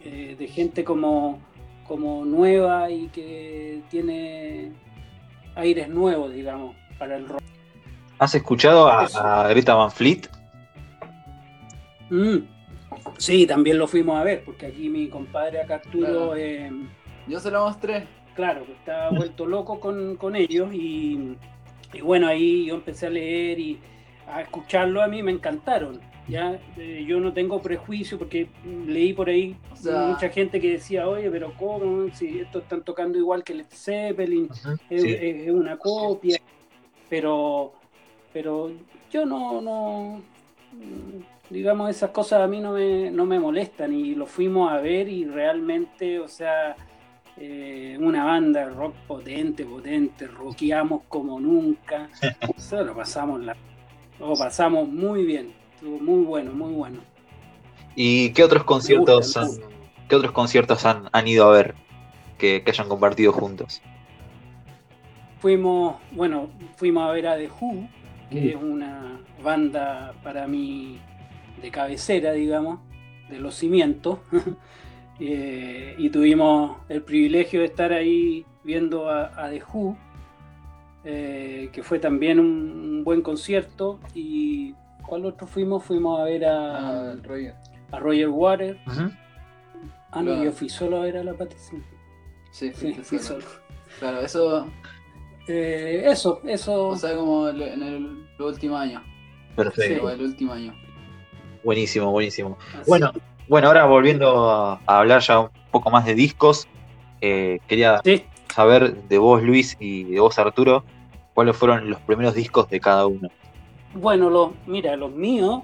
Eh, 0.02 0.34
de 0.38 0.48
gente 0.48 0.82
como, 0.82 1.40
como 1.86 2.24
nueva 2.24 2.90
y 2.90 3.08
que 3.08 3.82
tiene 3.90 4.72
aires 5.54 5.88
nuevos, 5.88 6.32
digamos, 6.32 6.74
para 6.98 7.16
el 7.16 7.28
rock. 7.28 7.40
¿Has 8.18 8.34
escuchado 8.34 8.88
a, 8.88 9.48
Greta 9.48 9.74
Van 9.74 9.90
Fleet? 9.90 10.28
Mm. 12.08 12.38
Sí, 13.18 13.46
también 13.46 13.78
lo 13.78 13.86
fuimos 13.86 14.18
a 14.18 14.24
ver, 14.24 14.42
porque 14.44 14.66
aquí 14.66 14.88
mi 14.88 15.08
compadre 15.08 15.60
acá 15.60 15.76
Arturo 15.76 16.34
yo 17.26 17.40
se 17.40 17.50
lo 17.50 17.64
mostré. 17.64 18.06
Claro, 18.34 18.64
pues 18.64 18.78
estaba 18.78 19.10
vuelto 19.10 19.46
loco 19.46 19.80
con, 19.80 20.36
ellos 20.36 20.72
y, 20.72 21.36
bueno, 22.02 22.28
ahí 22.28 22.66
yo 22.66 22.74
empecé 22.74 23.06
a 23.06 23.10
leer 23.10 23.58
y 23.58 23.78
a 24.26 24.42
escucharlo 24.42 25.02
a 25.02 25.08
mí 25.08 25.22
me 25.22 25.32
encantaron. 25.32 26.00
Ya, 26.28 26.60
eh, 26.76 27.04
yo 27.08 27.18
no 27.18 27.32
tengo 27.32 27.60
prejuicio 27.60 28.16
porque 28.16 28.48
leí 28.64 29.12
por 29.12 29.28
ahí 29.28 29.56
mucha 29.82 30.28
gente 30.28 30.60
que 30.60 30.72
decía, 30.72 31.08
oye, 31.08 31.28
pero 31.28 31.52
¿cómo? 31.58 32.08
Si 32.14 32.38
estos 32.38 32.62
están 32.62 32.82
tocando 32.84 33.18
igual 33.18 33.42
que 33.42 33.54
Led 33.54 33.66
Zeppelin, 33.68 34.48
es, 34.88 35.50
una 35.50 35.76
copia. 35.76 36.38
Pero 37.08 37.72
pero 38.32 38.70
yo 39.10 39.26
no, 39.26 39.60
no, 39.60 40.22
digamos, 41.48 41.90
esas 41.90 42.10
cosas 42.10 42.42
a 42.42 42.46
mí 42.46 42.60
no 42.60 42.72
me, 42.72 43.10
no 43.10 43.26
me 43.26 43.40
molestan 43.40 43.92
y 43.92 44.14
lo 44.14 44.26
fuimos 44.26 44.70
a 44.70 44.80
ver 44.80 45.08
y 45.08 45.24
realmente, 45.24 46.20
o 46.20 46.28
sea, 46.28 46.76
eh, 47.42 47.96
una 47.98 48.24
banda 48.26 48.66
de 48.66 48.74
rock 48.74 48.94
potente, 49.06 49.64
potente, 49.64 50.26
rockeamos 50.26 51.04
como 51.08 51.40
nunca, 51.40 52.10
lo 52.70 52.94
pasamos, 52.94 53.40
la, 53.40 53.56
lo 54.18 54.34
pasamos 54.34 54.86
muy 54.86 55.24
bien, 55.24 55.54
estuvo 55.74 55.98
muy 56.00 56.22
bueno, 56.22 56.52
muy 56.52 56.74
bueno. 56.74 56.98
¿Y 57.96 58.34
qué 58.34 58.44
otros 58.44 58.64
conciertos, 58.64 59.24
gusta, 59.24 59.40
han, 59.40 59.50
qué 60.06 60.16
otros 60.16 60.32
conciertos 60.32 60.84
han, 60.84 61.08
han 61.12 61.26
ido 61.26 61.48
a 61.48 61.52
ver 61.52 61.74
que, 62.36 62.62
que 62.62 62.72
hayan 62.72 62.90
compartido 62.90 63.32
juntos? 63.32 63.80
Fuimos, 65.38 65.96
bueno, 66.12 66.50
fuimos 66.76 67.08
a 67.08 67.12
ver 67.12 67.26
a 67.26 67.38
The 67.38 67.48
Who, 67.58 67.88
que 68.28 68.50
es 68.50 68.56
una 68.56 69.18
banda 69.42 70.12
para 70.22 70.46
mí 70.46 71.00
de 71.62 71.70
cabecera, 71.70 72.32
digamos, 72.32 72.80
de 73.30 73.40
los 73.40 73.54
cimientos. 73.54 74.18
Eh, 75.20 75.94
y 75.98 76.08
tuvimos 76.10 76.78
el 76.88 77.02
privilegio 77.02 77.60
de 77.60 77.66
estar 77.66 77.92
ahí 77.92 78.44
viendo 78.64 79.08
a, 79.10 79.26
a 79.36 79.50
The 79.50 79.62
Who, 79.72 79.96
eh, 81.04 81.68
que 81.72 81.82
fue 81.82 81.98
también 81.98 82.40
un, 82.40 82.46
un 82.96 83.04
buen 83.04 83.20
concierto. 83.22 84.00
¿Y 84.14 84.74
cuál 85.06 85.26
otro 85.26 85.46
fuimos? 85.46 85.84
Fuimos 85.84 86.20
a 86.20 86.24
ver 86.24 86.44
a, 86.46 87.10
Ah, 87.12 87.16
Roger. 87.22 87.54
a 87.92 87.98
Roger 87.98 88.28
Waters. 88.28 88.78
Ujú. 88.86 89.10
Ah, 90.12 90.22
no, 90.22 90.30
Claro. 90.32 90.44
yo 90.44 90.52
fui 90.52 90.68
solo 90.68 90.96
a 90.98 91.00
ver 91.04 91.18
a 91.18 91.24
la 91.24 91.34
Patti 91.34 91.56
Smith. 91.58 91.84
Sí, 92.50 92.72
Sí, 92.74 92.94
fui 92.94 93.18
solo. 93.18 93.40
solo. 93.42 93.52
Claro, 93.98 94.20
eso, 94.20 94.66
Eh, 95.48 96.02
eso, 96.06 96.40
eso. 96.46 96.88
o 96.88 96.96
sea, 96.96 97.14
como 97.16 97.48
el- 97.48 97.62
en 97.62 97.82
el, 97.82 98.26
los 98.38 98.54
últimos 98.54 98.80
años. 98.80 99.02
Perfecto. 99.56 100.08
Sí, 100.08 100.14
el 100.14 100.20
último 100.22 100.52
año. 100.52 100.74
Buenísimo, 101.64 102.10
buenísimo. 102.10 102.56
así. 102.74 102.88
Bueno, 102.88 103.12
bueno, 103.50 103.66
ahora 103.66 103.84
volviendo 103.84 104.48
a, 104.48 104.80
a 104.86 104.98
hablar 105.00 105.20
ya 105.22 105.40
un 105.40 105.50
poco 105.72 105.90
más 105.90 106.04
de 106.04 106.14
discos, 106.14 106.68
eh, 107.20 107.58
quería 107.66 108.00
Sí, 108.04 108.24
saber 108.54 108.94
de 109.08 109.18
vos, 109.18 109.42
Luis, 109.42 109.76
y 109.80 110.04
de 110.04 110.20
vos, 110.20 110.38
Arturo, 110.38 110.84
cuáles 111.34 111.56
fueron 111.56 111.90
los 111.90 112.00
primeros 112.02 112.34
discos 112.34 112.70
de 112.70 112.78
cada 112.78 113.06
uno. 113.08 113.28
Bueno, 113.92 114.30
los, 114.30 114.50
mira, 114.66 114.94
los 114.94 115.10
míos, 115.10 115.62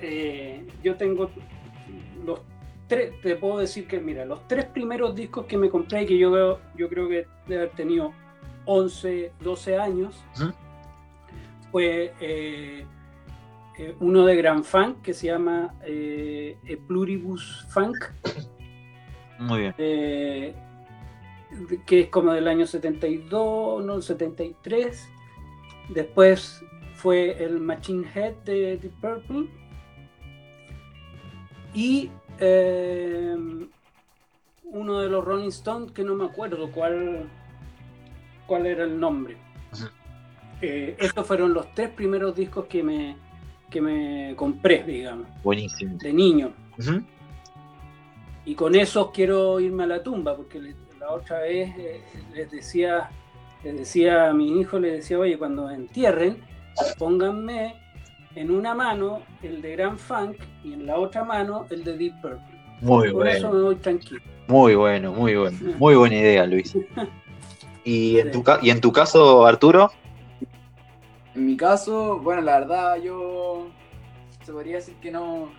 eh, 0.00 0.64
yo 0.84 0.94
tengo 0.94 1.28
los 2.24 2.40
tres, 2.86 3.20
te 3.20 3.34
puedo 3.34 3.58
decir 3.58 3.88
que, 3.88 3.98
mira, 3.98 4.24
los 4.24 4.46
tres 4.46 4.66
primeros 4.66 5.16
discos 5.16 5.46
que 5.46 5.56
me 5.56 5.68
compré 5.68 6.02
y 6.02 6.06
que 6.06 6.18
yo, 6.18 6.60
yo 6.76 6.88
creo 6.88 7.08
que 7.08 7.26
debe 7.48 7.62
haber 7.62 7.70
tenido 7.74 8.12
11, 8.66 9.32
12 9.40 9.76
años, 9.76 10.24
fue 11.72 12.14
eh, 12.20 12.86
eh, 13.78 13.94
uno 14.00 14.24
de 14.24 14.36
Grand 14.36 14.64
Funk 14.64 15.02
que 15.02 15.14
se 15.14 15.26
llama 15.28 15.74
eh, 15.84 16.56
E 16.64 16.76
Pluribus 16.76 17.66
Funk, 17.70 17.96
Muy 19.38 19.60
bien. 19.60 19.74
eh, 19.78 20.54
que 21.86 22.00
es 22.00 22.08
como 22.08 22.32
del 22.32 22.48
año 22.48 22.66
72, 22.66 23.84
no, 23.84 24.00
73. 24.00 25.08
Después 25.90 26.62
fue 26.94 27.42
el 27.42 27.60
Machine 27.60 28.06
Head 28.14 28.34
de 28.44 28.76
Deep 28.78 28.92
Purple. 29.00 29.48
Y 31.74 32.10
eh, 32.38 33.36
uno 34.64 34.98
de 35.00 35.08
los 35.08 35.24
Rolling 35.24 35.48
Stones, 35.48 35.92
que 35.92 36.02
no 36.02 36.14
me 36.14 36.24
acuerdo 36.24 36.70
cuál, 36.72 37.28
cuál 38.46 38.66
era 38.66 38.84
el 38.84 38.98
nombre. 38.98 39.36
Eh, 40.62 40.96
estos 40.98 41.26
fueron 41.26 41.52
los 41.52 41.72
tres 41.74 41.90
primeros 41.90 42.34
discos 42.34 42.64
que 42.66 42.82
me, 42.82 43.16
que 43.70 43.80
me 43.80 44.34
compré, 44.36 44.82
digamos, 44.84 45.26
Buenísimo. 45.42 45.96
de 45.98 46.12
niño. 46.12 46.52
Y 48.44 48.54
con 48.54 48.74
eso 48.74 49.10
quiero 49.12 49.58
irme 49.60 49.84
a 49.84 49.86
la 49.86 50.02
tumba, 50.02 50.36
porque 50.36 50.60
le- 50.60 50.74
la 51.00 51.10
otra 51.12 51.40
vez 51.40 51.70
eh, 51.78 52.00
les 52.34 52.50
decía, 52.50 53.10
les 53.64 53.76
decía 53.76 54.28
a 54.28 54.32
mi 54.32 54.60
hijo, 54.60 54.78
les 54.78 54.92
decía, 54.98 55.18
oye, 55.18 55.36
cuando 55.36 55.66
me 55.66 55.74
entierren, 55.74 56.38
pónganme 56.98 57.74
en 58.34 58.50
una 58.50 58.74
mano 58.74 59.22
el 59.42 59.60
de 59.62 59.72
Grand 59.76 59.98
Funk 59.98 60.36
y 60.62 60.74
en 60.74 60.86
la 60.86 60.96
otra 60.98 61.24
mano 61.24 61.66
el 61.70 61.82
de 61.84 61.96
Deep 61.96 62.20
Purple. 62.20 62.38
Muy 62.82 63.10
Con 63.12 63.26
eso 63.26 63.48
bueno, 63.48 63.58
me 63.58 63.62
voy 63.64 63.76
tranquilo. 63.76 64.20
muy 64.48 64.74
bueno, 64.74 65.12
muy 65.12 65.34
bueno. 65.34 65.58
Muy 65.78 65.94
buena 65.96 66.16
idea, 66.16 66.46
Luis. 66.46 66.76
¿Y 67.84 68.18
en, 68.18 68.26
Sí. 68.26 68.32
tu, 68.32 68.42
ca- 68.42 68.58
y 68.62 68.70
en 68.70 68.80
tu 68.80 68.92
caso, 68.92 69.46
Arturo? 69.46 69.90
En 71.36 71.46
mi 71.46 71.56
caso, 71.56 72.18
bueno, 72.18 72.40
la 72.40 72.60
verdad 72.60 72.96
yo 72.96 73.68
se 74.42 74.52
podría 74.52 74.76
decir 74.76 74.96
que 74.96 75.10
no, 75.10 75.50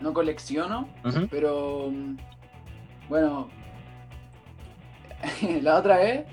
no 0.00 0.14
colecciono, 0.14 0.88
pero 1.30 1.90
bueno, 3.08 3.48
la 5.62 5.76
otra 5.76 5.98
vez, 5.98 6.26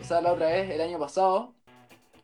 o 0.00 0.04
sea, 0.04 0.20
la 0.20 0.32
otra 0.32 0.46
vez, 0.46 0.68
el 0.68 0.80
año 0.80 0.98
pasado, 0.98 1.52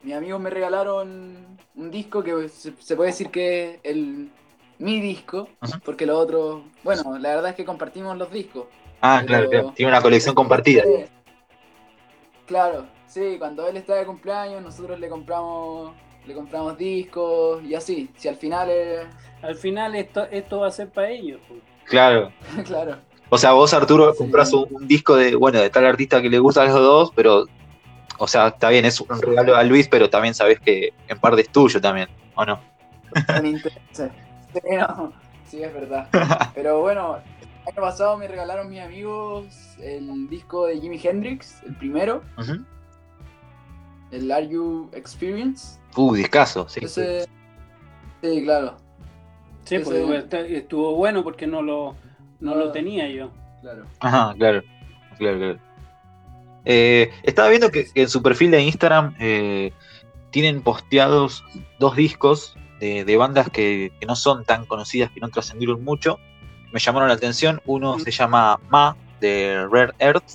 mis 0.02 0.14
amigos 0.14 0.40
me 0.40 0.50
regalaron 0.50 1.58
un 1.76 1.90
disco 1.92 2.24
que 2.24 2.48
se, 2.48 2.74
se 2.76 2.96
puede 2.96 3.10
decir 3.10 3.30
que 3.30 3.74
es 3.74 3.80
el, 3.84 4.30
mi 4.78 5.00
disco, 5.00 5.48
porque 5.84 6.06
los 6.06 6.18
otros, 6.18 6.62
bueno, 6.82 7.18
la 7.18 7.36
verdad 7.36 7.50
es 7.50 7.56
que 7.56 7.64
compartimos 7.64 8.16
los 8.16 8.30
discos. 8.30 8.66
Ah, 9.00 9.22
claro, 9.24 9.48
claro. 9.48 9.72
Tiene 9.76 9.92
una 9.92 10.02
colección 10.02 10.34
compartida. 10.34 10.82
Claro, 12.46 12.86
sí, 13.06 13.36
cuando 13.38 13.66
él 13.68 13.76
está 13.76 13.94
de 13.94 14.06
cumpleaños, 14.06 14.62
nosotros 14.62 14.98
le 14.98 15.08
compramos, 15.08 15.94
le 16.26 16.34
compramos 16.34 16.76
discos 16.76 17.62
y 17.64 17.74
así. 17.74 18.10
Si 18.16 18.28
al 18.28 18.36
final 18.36 18.70
es. 18.70 19.06
Al 19.42 19.54
final 19.54 19.94
esto, 19.94 20.24
esto 20.30 20.60
va 20.60 20.68
a 20.68 20.70
ser 20.70 20.88
para 20.90 21.10
ellos. 21.10 21.40
pues. 21.48 21.60
Claro. 21.84 22.32
claro, 22.66 22.96
O 23.28 23.38
sea, 23.38 23.52
vos, 23.52 23.72
Arturo, 23.74 24.12
Sí. 24.12 24.18
compras 24.18 24.52
un, 24.52 24.66
un 24.70 24.88
disco 24.88 25.14
de, 25.16 25.34
bueno, 25.36 25.60
de 25.60 25.70
tal 25.70 25.86
artista 25.86 26.20
que 26.22 26.28
le 26.30 26.38
gusta 26.38 26.62
a 26.62 26.66
los 26.66 26.74
dos, 26.74 27.12
pero, 27.14 27.44
o 28.18 28.26
sea, 28.26 28.48
está 28.48 28.70
bien, 28.70 28.84
es 28.84 29.00
un 29.00 29.20
regalo 29.22 29.54
a 29.56 29.62
Luis, 29.62 29.88
pero 29.88 30.08
también 30.10 30.34
sabes 30.34 30.58
que 30.60 30.92
en 31.08 31.18
parte 31.18 31.42
es 31.42 31.48
tuyo 31.50 31.80
también, 31.80 32.08
¿o 32.34 32.44
no? 32.44 32.60
Sí, 33.92 34.02
no, 34.78 35.12
sí, 35.46 35.62
es 35.62 35.72
verdad. 35.72 36.08
Pero 36.54 36.80
bueno, 36.80 37.18
el 37.40 37.72
año 37.72 37.80
pasado 37.82 38.16
me 38.16 38.26
regalaron 38.26 38.68
mis 38.68 38.80
amigos 38.80 39.46
el 39.80 40.28
disco 40.28 40.66
de 40.66 40.80
Jimi 40.80 40.98
Hendrix, 41.02 41.62
el 41.64 41.76
primero, 41.76 42.22
el 44.10 44.30
Are 44.32 44.48
You 44.48 44.90
Experience. 44.92 45.78
Uh, 45.96 46.14
discaso, 46.14 46.68
sí. 46.68 46.80
Ese, 46.84 47.26
sí, 48.22 48.42
claro, 48.44 48.76
Sí, 49.64 49.78
pues, 49.80 49.96
está- 50.22 50.40
estuvo 50.40 50.94
bueno 50.94 51.24
porque 51.24 51.46
no 51.46 51.60
lo, 51.62 51.96
no 52.40 52.54
lo 52.54 52.68
Ah. 52.68 52.72
tenía 52.72 53.08
yo. 53.08 53.30
claro. 53.62 53.84
Ajá, 54.00 54.34
claro. 54.38 54.62
Claro, 55.18 55.38
claro. 55.38 55.58
Eh, 56.64 57.10
estaba 57.24 57.48
viendo 57.48 57.70
que, 57.70 57.90
que 57.92 58.02
en 58.02 58.08
su 58.08 58.22
perfil 58.22 58.50
de 58.52 58.62
Instagram 58.62 59.14
eh, 59.18 59.72
tienen 60.30 60.62
posteados 60.62 61.42
dos 61.78 61.96
discos 61.96 62.56
de, 62.80 63.04
de 63.04 63.16
bandas 63.16 63.48
que, 63.50 63.92
que 63.98 64.06
no 64.06 64.14
son 64.14 64.44
tan 64.44 64.66
conocidas, 64.66 65.10
que 65.10 65.20
no 65.20 65.28
trascendieron 65.30 65.82
mucho. 65.82 66.18
Me 66.72 66.78
llamaron 66.80 67.08
la 67.08 67.14
atención. 67.14 67.60
Uno 67.64 67.96
Mm. 67.96 68.00
se 68.00 68.10
llama 68.10 68.60
Ma, 68.68 68.96
de 69.20 69.66
Rare 69.70 69.94
Earth, 69.98 70.34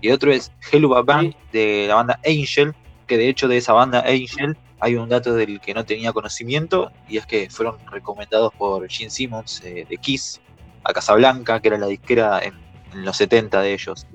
y 0.00 0.10
otro 0.10 0.32
es 0.32 0.50
Helluva 0.72 1.02
Band, 1.02 1.32
Sí. 1.32 1.36
de 1.52 1.84
la 1.88 1.96
banda 1.96 2.18
Angel, 2.26 2.74
que 3.06 3.18
de 3.18 3.28
hecho 3.28 3.46
de 3.46 3.58
esa 3.58 3.74
banda 3.74 4.00
Angel 4.00 4.56
hay 4.84 4.96
un 4.96 5.08
dato 5.08 5.32
del 5.34 5.60
que 5.60 5.74
no 5.74 5.84
tenía 5.84 6.12
conocimiento, 6.12 6.90
y 7.08 7.16
es 7.16 7.24
que 7.24 7.48
fueron 7.48 7.76
recomendados 7.88 8.52
por 8.54 8.88
Gene 8.90 9.10
Simmons 9.10 9.62
eh, 9.64 9.86
de 9.88 9.96
Kiss 9.96 10.40
a 10.82 10.92
Casablanca, 10.92 11.60
que 11.60 11.68
era 11.68 11.78
la 11.78 11.86
disquera 11.86 12.40
en, 12.42 12.54
en 12.92 13.04
los 13.04 13.16
70 13.16 13.60
de 13.60 13.74
ellos. 13.74 14.08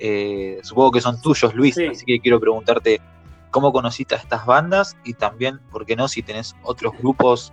Eh, 0.00 0.60
supongo 0.62 0.92
que 0.92 1.02
son 1.02 1.20
tuyos, 1.20 1.54
Luis, 1.54 1.74
Sí. 1.74 1.84
así 1.88 2.06
que 2.06 2.20
quiero 2.20 2.40
preguntarte 2.40 3.02
cómo 3.50 3.70
conociste 3.70 4.14
a 4.14 4.18
estas 4.18 4.46
bandas 4.46 4.96
y 5.04 5.12
también, 5.12 5.60
¿por 5.70 5.84
qué 5.84 5.94
no, 5.94 6.08
si 6.08 6.22
tenés 6.22 6.56
otros 6.62 6.94
grupos 6.98 7.52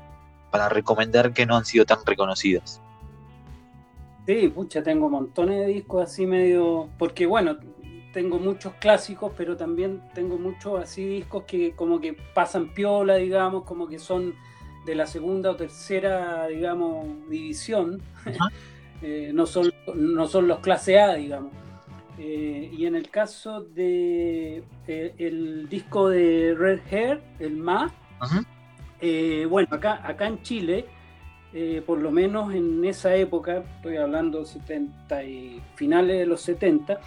para 0.49 0.69
recomendar 0.69 1.33
que 1.33 1.45
no 1.45 1.57
han 1.57 1.65
sido 1.65 1.83
tan 1.85 1.99
reconocidos? 2.05 2.79
Sí, 4.25 4.47
pucha, 4.47 4.81
tengo 4.81 5.09
montones 5.09 5.59
de 5.59 5.67
discos 5.67 6.03
así 6.03 6.25
medio. 6.25 6.87
Porque 6.97 7.25
bueno, 7.25 7.57
tengo 8.13 8.39
muchos 8.39 8.73
clásicos, 8.73 9.31
pero 9.37 9.55
también 9.55 10.01
tengo 10.13 10.37
muchos 10.37 10.81
así 10.81 11.05
discos 11.05 11.43
que 11.43 11.73
como 11.73 11.99
que 11.99 12.13
pasan 12.33 12.73
piola, 12.73 13.15
digamos, 13.15 13.63
como 13.63 13.87
que 13.87 13.99
son 13.99 14.35
de 14.85 14.95
la 14.95 15.05
segunda 15.05 15.51
o 15.51 15.55
tercera, 15.55 16.47
digamos, 16.47 17.07
división. 17.29 18.01
Eh, 19.03 19.31
no, 19.33 19.47
son, 19.47 19.73
no 19.95 20.27
son 20.27 20.47
los 20.47 20.59
clase 20.59 20.99
A, 20.99 21.15
digamos. 21.15 21.51
Eh, 22.19 22.69
y 22.71 22.85
en 22.85 22.93
el 22.93 23.09
caso 23.09 23.61
de 23.61 24.63
eh, 24.87 25.15
el 25.17 25.67
disco 25.69 26.07
de 26.07 26.53
Red 26.55 26.81
Hair, 26.91 27.19
el 27.39 27.57
Ma, 27.57 27.91
bueno, 29.49 29.67
acá, 29.71 30.07
acá 30.07 30.27
en 30.27 30.43
Chile, 30.43 30.85
eh, 31.53 31.83
por 31.85 31.99
lo 31.99 32.11
menos 32.11 32.53
en 32.53 32.83
esa 32.85 33.13
época, 33.15 33.63
estoy 33.75 33.97
hablando 33.97 34.45
70 34.45 35.23
y 35.23 35.61
finales 35.75 36.19
de 36.19 36.25
los 36.25 36.41
70, 36.41 37.01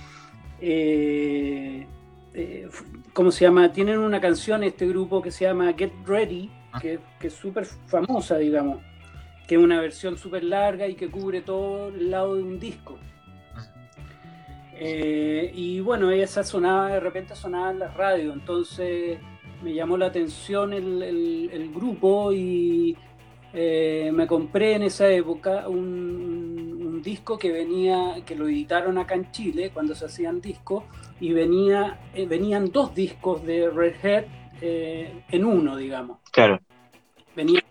eh, 0.60 1.86
eh, 2.34 2.68
¿cómo 3.12 3.30
se 3.30 3.44
llama? 3.44 3.72
Tienen 3.72 3.98
una 3.98 4.20
canción 4.20 4.62
este 4.64 4.86
grupo 4.86 5.22
que 5.22 5.30
se 5.30 5.44
llama 5.44 5.72
Get 5.76 5.92
Ready 6.06 6.50
que, 6.80 6.98
que 7.20 7.28
es 7.28 7.34
súper 7.34 7.64
famosa, 7.64 8.38
digamos, 8.38 8.78
que 9.46 9.54
es 9.54 9.60
una 9.60 9.80
versión 9.80 10.18
súper 10.18 10.44
larga 10.44 10.88
y 10.88 10.94
que 10.94 11.10
cubre 11.10 11.40
todo 11.40 11.88
el 11.88 12.10
lado 12.10 12.36
de 12.36 12.42
un 12.42 12.58
disco. 12.58 12.98
Eh, 14.76 15.52
y 15.54 15.80
bueno, 15.80 16.10
esa 16.10 16.42
sonaba, 16.42 16.88
de 16.88 17.00
repente 17.00 17.36
sonaba 17.36 17.70
en 17.70 17.78
la 17.78 17.88
radio, 17.88 18.32
entonces 18.32 19.18
me 19.62 19.72
llamó 19.72 19.96
la 19.96 20.06
atención 20.06 20.72
el, 20.72 21.02
el, 21.02 21.72
grupo 21.72 22.32
y 22.32 22.96
eh, 23.52 24.10
me 24.12 24.26
compré 24.26 24.74
en 24.74 24.82
esa 24.82 25.08
época 25.08 25.68
un, 25.68 26.73
un, 26.94 27.02
disco 27.02 27.38
que 27.38 27.50
venía, 27.50 28.22
que 28.24 28.34
lo 28.34 28.46
editaron 28.46 28.98
acá 28.98 29.14
en 29.14 29.30
Chile 29.30 29.70
cuando 29.72 29.94
se 29.94 30.06
hacían 30.06 30.40
discos, 30.40 30.84
y 31.20 31.32
venía, 31.32 32.00
eh, 32.14 32.26
venían 32.26 32.70
dos 32.70 32.94
discos 32.94 33.44
de 33.44 33.70
Red 33.70 33.94
Hat 34.04 34.24
en 34.60 35.44
uno, 35.44 35.76
digamos. 35.76 36.18
Claro. 36.32 36.58
Venía, 37.36 37.62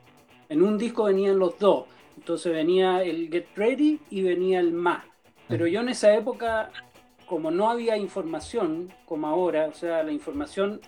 en 0.49 0.61
un 0.61 0.77
disco 0.77 1.05
venían 1.05 1.39
los 1.39 1.57
dos, 1.57 1.85
entonces 2.17 2.53
venía 2.53 3.01
el 3.01 3.29
Get 3.31 3.47
Ready 3.55 3.99
y 4.11 4.21
venía 4.21 4.59
el 4.59 4.73
Ma. 4.73 5.03
Pero 5.47 5.65
yo 5.65 5.81
en 5.81 5.89
esa 5.89 6.13
época 6.13 6.71
como 7.25 7.51
no 7.51 7.69
había 7.69 7.97
información 7.97 8.93
como 9.05 9.27
ahora, 9.27 9.67
o 9.67 9.73
sea, 9.73 10.03
la 10.03 10.11
información 10.11 10.81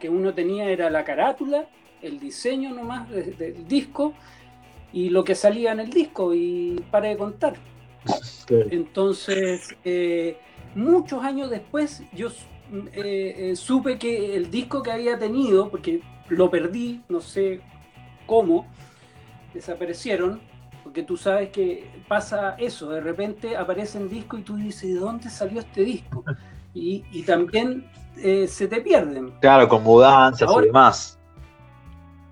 que, 0.00 0.08
uno 0.08 0.34
tenía 0.34 0.68
era 0.68 0.90
la 0.90 1.04
carátula, 1.04 1.68
el 2.02 2.18
diseño 2.18 2.74
nomás 2.74 3.08
del 3.08 3.66
disco 3.66 4.14
y 4.94 5.10
lo 5.10 5.24
que 5.24 5.34
salía 5.34 5.72
en 5.72 5.80
el 5.80 5.90
disco 5.90 6.32
y 6.32 6.82
para 6.92 7.08
de 7.08 7.16
contar. 7.16 7.54
Entonces, 8.48 9.76
eh, 9.84 10.38
muchos 10.76 11.22
años 11.24 11.50
después 11.50 12.04
yo 12.12 12.28
eh, 12.92 13.34
eh, 13.36 13.56
supe 13.56 13.98
que 13.98 14.36
el 14.36 14.52
disco 14.52 14.84
que 14.84 14.92
había 14.92 15.18
tenido, 15.18 15.68
porque 15.68 16.00
lo 16.28 16.48
perdí, 16.48 17.02
no 17.08 17.20
sé 17.20 17.60
cómo, 18.24 18.68
desaparecieron, 19.52 20.40
porque 20.84 21.02
tú 21.02 21.16
sabes 21.16 21.50
que 21.50 21.90
pasa 22.06 22.54
eso, 22.56 22.90
de 22.90 23.00
repente 23.00 23.56
aparece 23.56 23.98
en 23.98 24.08
disco 24.08 24.38
y 24.38 24.42
tú 24.42 24.54
dices, 24.54 24.94
¿de 24.94 25.00
dónde 25.00 25.28
salió 25.28 25.60
este 25.60 25.82
disco? 25.82 26.24
Y, 26.76 27.22
también 27.22 27.88
eh, 28.16 28.48
se 28.48 28.66
te 28.66 28.80
pierden. 28.80 29.30
Claro, 29.40 29.68
con 29.68 29.84
mudanzas 29.84 30.50
y 30.50 30.66
demás. 30.66 31.20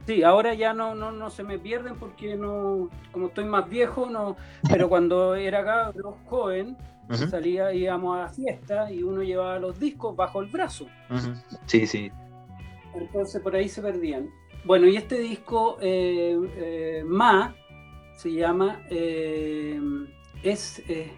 Sí, 0.06 0.22
ahora 0.22 0.54
ya 0.54 0.74
no, 0.74 0.94
no, 0.94 1.12
no 1.12 1.30
se 1.30 1.44
me 1.44 1.58
pierden 1.58 1.96
porque 1.96 2.36
no, 2.36 2.88
como 3.12 3.28
estoy 3.28 3.44
más 3.44 3.68
viejo, 3.68 4.06
no, 4.06 4.36
pero 4.68 4.88
cuando 4.88 5.34
era 5.34 5.60
acá 5.60 5.92
joven, 6.26 6.76
salía, 7.30 7.72
íbamos 7.72 8.16
a 8.16 8.22
la 8.22 8.28
fiesta 8.28 8.90
y 8.90 9.02
uno 9.02 9.22
llevaba 9.22 9.58
los 9.58 9.78
discos 9.78 10.16
bajo 10.16 10.40
el 10.40 10.48
brazo. 10.48 10.86
Sí, 11.66 11.86
sí. 11.86 12.10
Entonces 12.94 13.40
por 13.40 13.54
ahí 13.54 13.68
se 13.68 13.80
perdían. 13.80 14.28
Bueno, 14.64 14.86
y 14.86 14.96
este 14.96 15.18
disco, 15.18 15.78
eh, 15.80 16.38
eh 16.56 17.04
Ma, 17.04 17.54
se 18.16 18.32
llama, 18.32 18.80
eh, 18.90 19.80
es, 20.42 20.80
eh, 20.88 21.10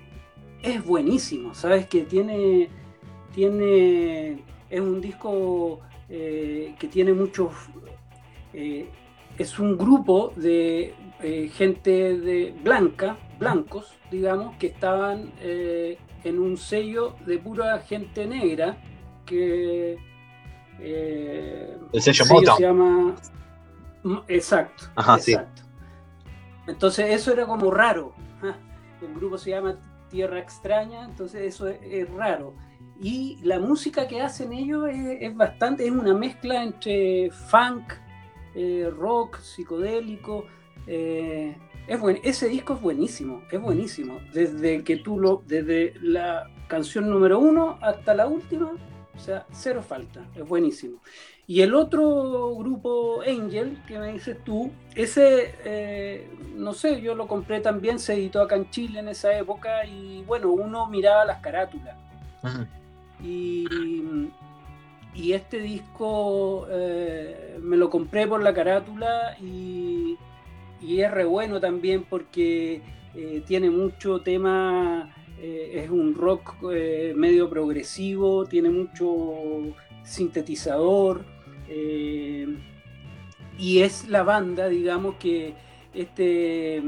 es 0.62 0.85
buenísimo, 0.85 1.55
¿sabes? 1.55 1.87
Que 1.87 2.03
tiene, 2.03 2.68
tiene, 3.35 4.42
es 4.70 4.81
un 4.81 5.01
disco 5.01 5.81
eh, 6.09 6.75
que 6.79 6.88
tiene 6.88 7.12
muchos, 7.12 7.53
es 8.55 9.59
un 9.59 9.77
grupo 9.77 10.33
de 10.37 10.95
gente 11.55 12.19
de 12.19 12.55
blanca, 12.62 13.17
blancos, 13.38 13.93
digamos, 14.11 14.57
que 14.57 14.69
estaban 14.69 15.33
en 15.40 16.38
un 16.38 16.57
sello 16.57 17.17
de 17.27 17.38
pura 17.38 17.79
gente 17.81 18.27
negra 18.27 18.77
que... 19.27 19.99
el 20.79 22.03
sello, 22.03 22.25
se 22.25 22.62
llama... 22.62 23.14
Exacto. 24.29 24.85
exacto. 24.97 25.62
Entonces 26.67 27.07
eso 27.11 27.33
era 27.33 27.47
como 27.47 27.71
raro. 27.71 28.14
El 29.01 29.14
grupo 29.14 29.38
se 29.38 29.51
llama 29.51 29.77
Tierra 30.09 30.38
Extraña, 30.38 31.05
entonces 31.05 31.43
eso 31.43 31.69
es, 31.69 32.09
raro. 32.14 32.55
Y 33.01 33.38
la 33.43 33.59
música 33.59 34.07
que 34.07 34.21
hacen 34.23 34.53
ellos 34.53 34.88
es, 34.88 35.35
bastante, 35.35 35.85
es 35.85 35.90
una 35.90 36.14
mezcla 36.14 36.62
entre 36.62 37.31
funk, 37.31 37.93
eh, 38.55 38.90
rock, 38.97 39.38
psicodélico. 39.38 40.47
Eh, 40.87 41.57
es 41.87 42.01
buen, 42.01 42.21
ese 42.23 42.49
disco 42.49 42.75
es 42.75 42.81
buenísimo, 42.81 43.43
es 43.51 43.61
buenísimo. 43.61 44.19
Desde 44.33 44.83
que 44.85 44.97
tú 44.97 45.19
lo, 45.19 45.43
desde 45.47 45.95
la 46.01 46.51
canción 46.67 47.11
número 47.11 47.38
uno 47.38 47.79
hasta 47.83 48.14
la 48.14 48.27
última, 48.27 48.73
o 49.14 49.19
sea, 49.19 49.47
cero 49.53 49.83
falta, 49.83 50.27
es 50.35 50.47
buenísimo. 50.47 51.01
Y 51.47 51.61
el 51.61 51.75
otro 51.75 52.55
grupo 52.57 53.21
Angel, 53.21 53.79
que 53.87 53.99
me 53.99 54.12
dices 54.12 54.38
tú, 54.45 54.73
ese, 54.95 55.55
eh, 55.64 56.31
no 56.57 56.73
sé, 56.73 57.03
yo 57.03 57.14
lo 57.14 57.29
compré 57.29 57.61
también, 57.61 57.99
se 57.99 58.14
editó 58.14 58.40
acá 58.40 58.57
en 58.57 58.71
Chile 58.71 59.01
en 59.01 59.09
esa 59.09 59.37
época 59.37 59.85
y 59.85 60.23
bueno, 60.27 60.51
uno 60.51 60.88
miraba 60.88 61.27
las 61.27 61.40
carátulas. 61.40 61.97
Y, 63.23 63.67
y, 65.14 65.33
este 65.33 65.59
disco 65.61 66.66
eh, 66.70 67.59
me 67.61 67.77
lo 67.77 67.90
compré 67.90 68.27
por 68.27 68.42
la 68.42 68.53
carátula 68.53 69.37
y, 69.40 70.16
y 70.81 71.00
es 71.00 71.11
re 71.11 71.24
bueno 71.24 71.61
también 71.61 72.05
porque 72.09 72.83
eh, 73.14 73.42
tiene 73.46 73.70
mucho 73.70 74.20
tema, 74.20 75.14
es 75.40 75.90
un 75.90 76.14
rock 76.14 76.62
medio 76.62 77.50
progresivo, 77.50 78.46
tiene 78.46 78.70
mucho 78.70 79.74
sintetizador. 80.05 81.24
Eh, 81.68 82.46
y 83.59 83.81
es 83.81 84.09
la 84.09 84.22
banda, 84.22 84.68
digamos, 84.68 85.16
que 85.16 85.55
este, 85.94 86.83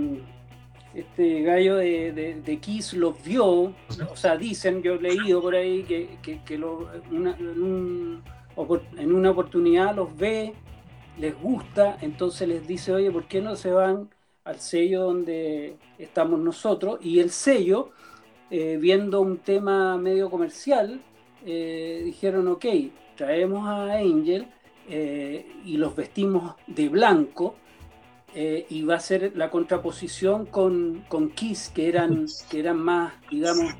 este 0.97 1.43
gallo 1.43 1.77
de, 1.77 2.41
de, 2.43 2.57
Kiss 2.59 2.95
los 2.95 3.23
vio, 3.23 3.75
o 4.11 4.17
sea, 4.17 4.39
dicen, 4.39 4.83
yo 4.83 4.95
he 4.95 5.01
leído 5.01 5.43
por 5.43 5.55
ahí 5.55 5.83
que, 5.83 6.09
en, 6.49 6.65
una 9.15 9.31
oportunidad 9.31 9.95
los 9.95 10.17
ve, 10.17 10.55
les 11.19 11.39
gusta, 11.39 11.99
entonces 12.01 12.49
les 12.49 12.67
dice, 12.67 12.95
oye, 12.95 13.11
¿por 13.11 13.29
qué 13.29 13.43
no 13.43 13.57
se 13.57 13.73
van 13.73 14.09
al 14.45 14.59
sello 14.59 15.03
donde 15.03 15.77
estamos 15.99 16.41
nosotros? 16.41 16.99
Y 17.03 17.21
el 17.21 17.31
sello, 17.31 17.91
eh, 18.51 18.79
viendo 18.81 19.21
un 19.21 19.37
tema 19.39 19.99
medio 19.99 20.31
comercial, 20.31 21.03
eh, 21.45 22.01
dijeron, 22.07 22.49
ok, 22.49 22.65
traemos 23.17 23.67
a 23.67 23.97
Angel 23.97 24.47
eh, 24.89 25.47
y 25.67 25.77
los 25.77 25.95
vestimos 25.95 26.55
de 26.67 26.89
blanco 26.89 27.57
eh, 28.37 28.67
y 28.69 28.83
va 28.83 28.97
a 28.97 29.01
ser 29.01 29.33
la 29.35 29.51
contraposición 29.51 30.47
con, 30.47 31.05
con 31.09 31.31
Kiss, 31.31 31.73
que 31.75 31.89
eran, 31.89 32.27
que 32.51 32.61
eran 32.61 32.79
más, 32.79 33.13
digamos... 33.31 33.75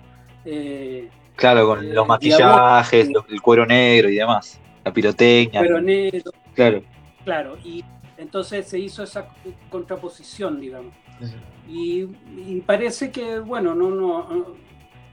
Eh, 0.45 1.11
claro, 1.35 1.67
con 1.67 1.95
los 1.95 2.07
maquillajes, 2.07 3.09
el 3.29 3.43
cuero 3.43 3.67
negro 3.67 4.09
y 4.09 4.17
demás, 4.17 4.61
la 4.85 4.93
pirotecnia. 4.93 5.61
Cuero 5.61 5.81
negro. 5.81 6.31
Claro. 6.55 6.83
Claro, 7.25 7.59
y 7.63 7.85
entonces 8.17 8.67
se 8.67 8.79
hizo 8.79 9.03
esa 9.03 9.29
contraposición, 9.69 10.61
digamos. 10.61 10.95
y, 11.69 12.07
parece 12.65 13.11
que, 13.11 13.41
bueno, 13.41 13.75
no, 13.75 13.91
no, 13.91 14.57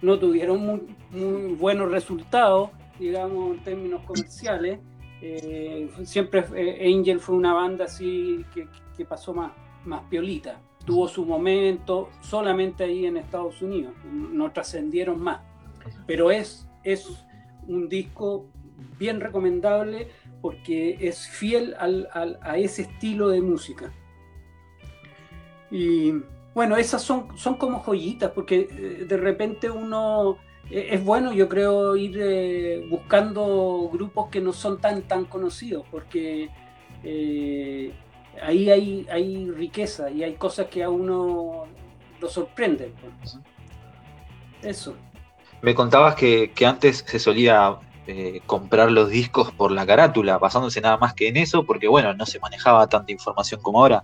no 0.02 0.20
tuvieron 0.20 0.66
muy, 0.66 0.82
muy 1.12 1.56
buenos 1.56 1.92
resultados 1.92 2.70
digamos, 3.00 3.58
en 3.58 3.64
términos 3.64 4.02
comerciales. 4.06 4.80
Eh, 5.22 5.90
siempre 6.04 6.46
eh, 6.56 6.94
Angel 6.94 7.20
fue 7.20 7.36
una 7.36 7.54
banda 7.54 7.86
así 7.86 8.46
que, 8.54 8.68
pasó 9.08 9.34
más, 9.34 9.52
más 9.86 10.04
piolita. 10.10 10.60
Tuvo 10.86 11.08
su 11.08 11.26
momento 11.26 12.10
solamente 12.22 12.84
ahí 12.84 13.06
en 13.06 13.18
Estados 13.18 13.62
Unidos, 13.62 13.94
no 14.12 14.52
trascendieron 14.52 15.22
más. 15.22 15.42
Pero 16.06 16.32
es, 16.32 16.68
es 16.84 17.26
un 17.68 17.90
disco 17.90 18.46
bien 19.00 19.22
recomendable 19.22 20.10
porque 20.42 20.98
es 21.00 21.28
fiel 21.28 21.76
al, 21.80 22.10
a 22.42 22.58
ese 22.58 22.84
estilo 22.84 23.30
de 23.30 23.42
música. 23.42 23.92
Y 25.72 26.14
bueno, 26.54 26.78
esas 26.78 27.02
son, 27.02 27.38
son 27.38 27.56
como 27.56 27.80
joyitas, 27.80 28.32
porque 28.32 28.68
eh, 28.70 29.06
de 29.08 29.18
repente 29.18 29.70
uno 29.70 30.38
eh, 30.70 30.90
es 30.92 31.04
bueno, 31.04 31.34
yo 31.34 31.50
creo, 31.50 31.96
ir 31.96 32.18
eh, 32.20 32.86
buscando 32.90 33.90
grupos 33.92 34.30
que 34.30 34.42
no 34.42 34.54
son 34.54 34.80
tan, 34.80 35.04
tan 35.04 35.26
conocidos, 35.26 35.86
porque 35.92 36.50
eh, 37.04 37.92
ahí 38.42 38.70
hay, 38.70 39.08
hay 39.12 39.50
riqueza 39.52 40.10
y 40.10 40.24
hay 40.24 40.34
cosas 40.36 40.68
que 40.68 40.84
a 40.84 40.90
uno 40.90 41.66
lo 42.20 42.30
sorprenden. 42.30 42.94
Pues. 42.94 43.38
Eso. 44.62 44.96
Me 45.62 45.76
contabas 45.76 46.16
que, 46.16 46.52
antes 46.66 47.04
se 47.08 47.20
solía 47.20 47.78
comprar 48.46 48.92
los 48.92 49.10
discos 49.10 49.52
por 49.54 49.72
la 49.72 49.86
carátula, 49.86 50.38
basándose 50.38 50.82
nada 50.82 50.98
más 50.98 51.14
que 51.14 51.30
en 51.30 51.38
eso, 51.38 51.66
porque 51.66 51.88
bueno, 51.88 52.14
no 52.14 52.26
se 52.26 52.40
manejaba 52.40 52.88
tanta 52.88 53.12
información 53.12 53.62
como 53.62 53.80
ahora. 53.80 54.04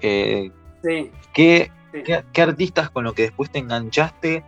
sí. 0.00 1.10
¿qué, 1.34 1.70
¿qué, 2.32 2.42
artistas 2.42 2.88
con 2.90 3.04
lo 3.04 3.12
que 3.12 3.22
después 3.22 3.50
te 3.50 3.58
enganchaste 3.58 4.42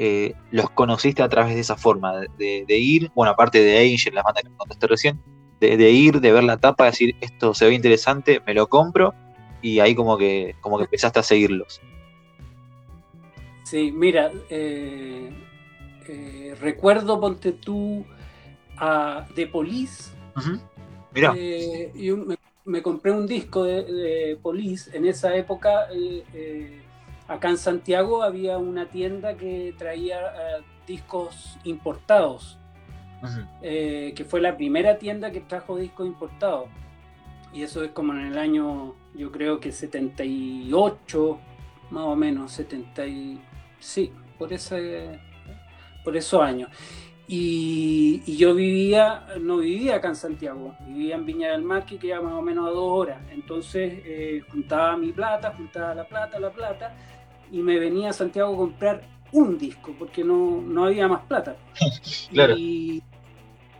eh, 0.00 0.34
los 0.52 0.70
conociste 0.70 1.22
a 1.24 1.28
través 1.28 1.56
de 1.56 1.60
esa 1.60 1.76
forma, 1.76 2.20
de, 2.38 2.64
ir, 2.78 3.10
bueno, 3.16 3.32
aparte 3.32 3.60
de 3.60 3.78
Angel, 3.78 4.14
la 4.14 4.22
banda 4.22 4.42
que 4.42 4.48
me 4.48 4.56
contaste 4.56 4.86
recién, 4.86 5.20
de, 5.60 5.90
ir, 5.90 6.20
de 6.20 6.32
ver 6.32 6.44
la 6.44 6.56
tapa, 6.56 6.84
de 6.84 6.90
decir 6.90 7.16
esto 7.20 7.54
se 7.54 7.66
ve 7.66 7.74
interesante, 7.74 8.40
me 8.46 8.54
lo 8.54 8.68
compro 8.68 9.14
y 9.62 9.80
ahí 9.80 9.94
como 9.94 10.16
que, 10.16 10.54
como 10.60 10.78
que 10.78 10.84
empezaste 10.84 11.18
a 11.18 11.22
seguirlos. 11.22 11.80
Sí, 13.64 13.92
mira, 13.92 14.32
eh, 14.48 15.30
eh, 16.08 16.56
recuerdo, 16.58 17.20
ponte 17.20 17.52
tú, 17.52 18.04
a 18.78 19.26
The 19.34 19.46
Police. 19.46 20.12
Mira. 21.12 21.34
Eh, 21.36 21.92
me, 22.64 22.82
compré 22.82 23.12
un 23.12 23.26
disco 23.26 23.64
de, 23.64 24.38
Police. 24.40 24.96
En 24.96 25.06
esa 25.06 25.34
época, 25.36 25.86
acá 27.26 27.50
en 27.50 27.58
Santiago 27.58 28.22
había 28.22 28.56
una 28.56 28.86
tienda 28.86 29.36
que 29.36 29.74
traía 29.76 30.18
discos 30.86 31.58
importados. 31.64 32.57
Que 33.60 34.26
fue 34.28 34.40
la 34.40 34.56
primera 34.56 34.98
tienda 34.98 35.30
que 35.30 35.40
trajo 35.40 35.76
discos 35.76 36.06
importados. 36.06 36.68
Y 37.52 37.62
eso 37.62 37.82
es 37.82 37.90
como 37.92 38.12
en 38.12 38.26
el 38.26 38.38
año, 38.38 38.94
yo 39.14 39.32
creo 39.32 39.58
que 39.58 39.72
78, 39.72 41.38
más 41.90 42.04
o 42.04 42.16
menos, 42.16 42.52
70 42.52 43.04
Sí, 43.80 44.12
por 44.38 44.52
ese, 44.52 45.20
por 46.04 46.16
esos 46.16 46.42
años. 46.42 46.70
Y, 47.30 48.36
yo 48.38 48.54
vivía, 48.54 49.26
no 49.40 49.58
vivía 49.58 49.96
acá 49.96 50.08
en 50.08 50.16
Santiago, 50.16 50.74
vivía 50.86 51.14
en 51.14 51.26
Viña 51.26 51.50
del 51.50 51.62
Mar, 51.62 51.84
que 51.84 51.98
queda 51.98 52.22
más 52.22 52.32
o 52.32 52.40
menos 52.40 52.66
a 52.66 52.70
dos 52.70 52.90
horas. 52.90 53.18
Entonces 53.30 54.00
eh, 54.04 54.42
juntaba 54.50 54.96
mi 54.96 55.12
plata, 55.12 55.52
juntaba 55.54 55.94
la 55.94 56.04
plata, 56.04 56.40
la 56.40 56.50
plata, 56.50 56.94
y 57.52 57.58
me 57.58 57.78
venía 57.78 58.10
a 58.10 58.12
Santiago 58.14 58.54
a 58.54 58.56
comprar 58.56 59.02
un 59.32 59.58
disco, 59.58 59.94
porque 59.98 60.24
no, 60.24 60.62
no 60.62 60.84
había 60.84 61.08
más 61.08 61.22
plata. 61.22 61.56
claro. 62.30 62.54
Y, 62.56 63.02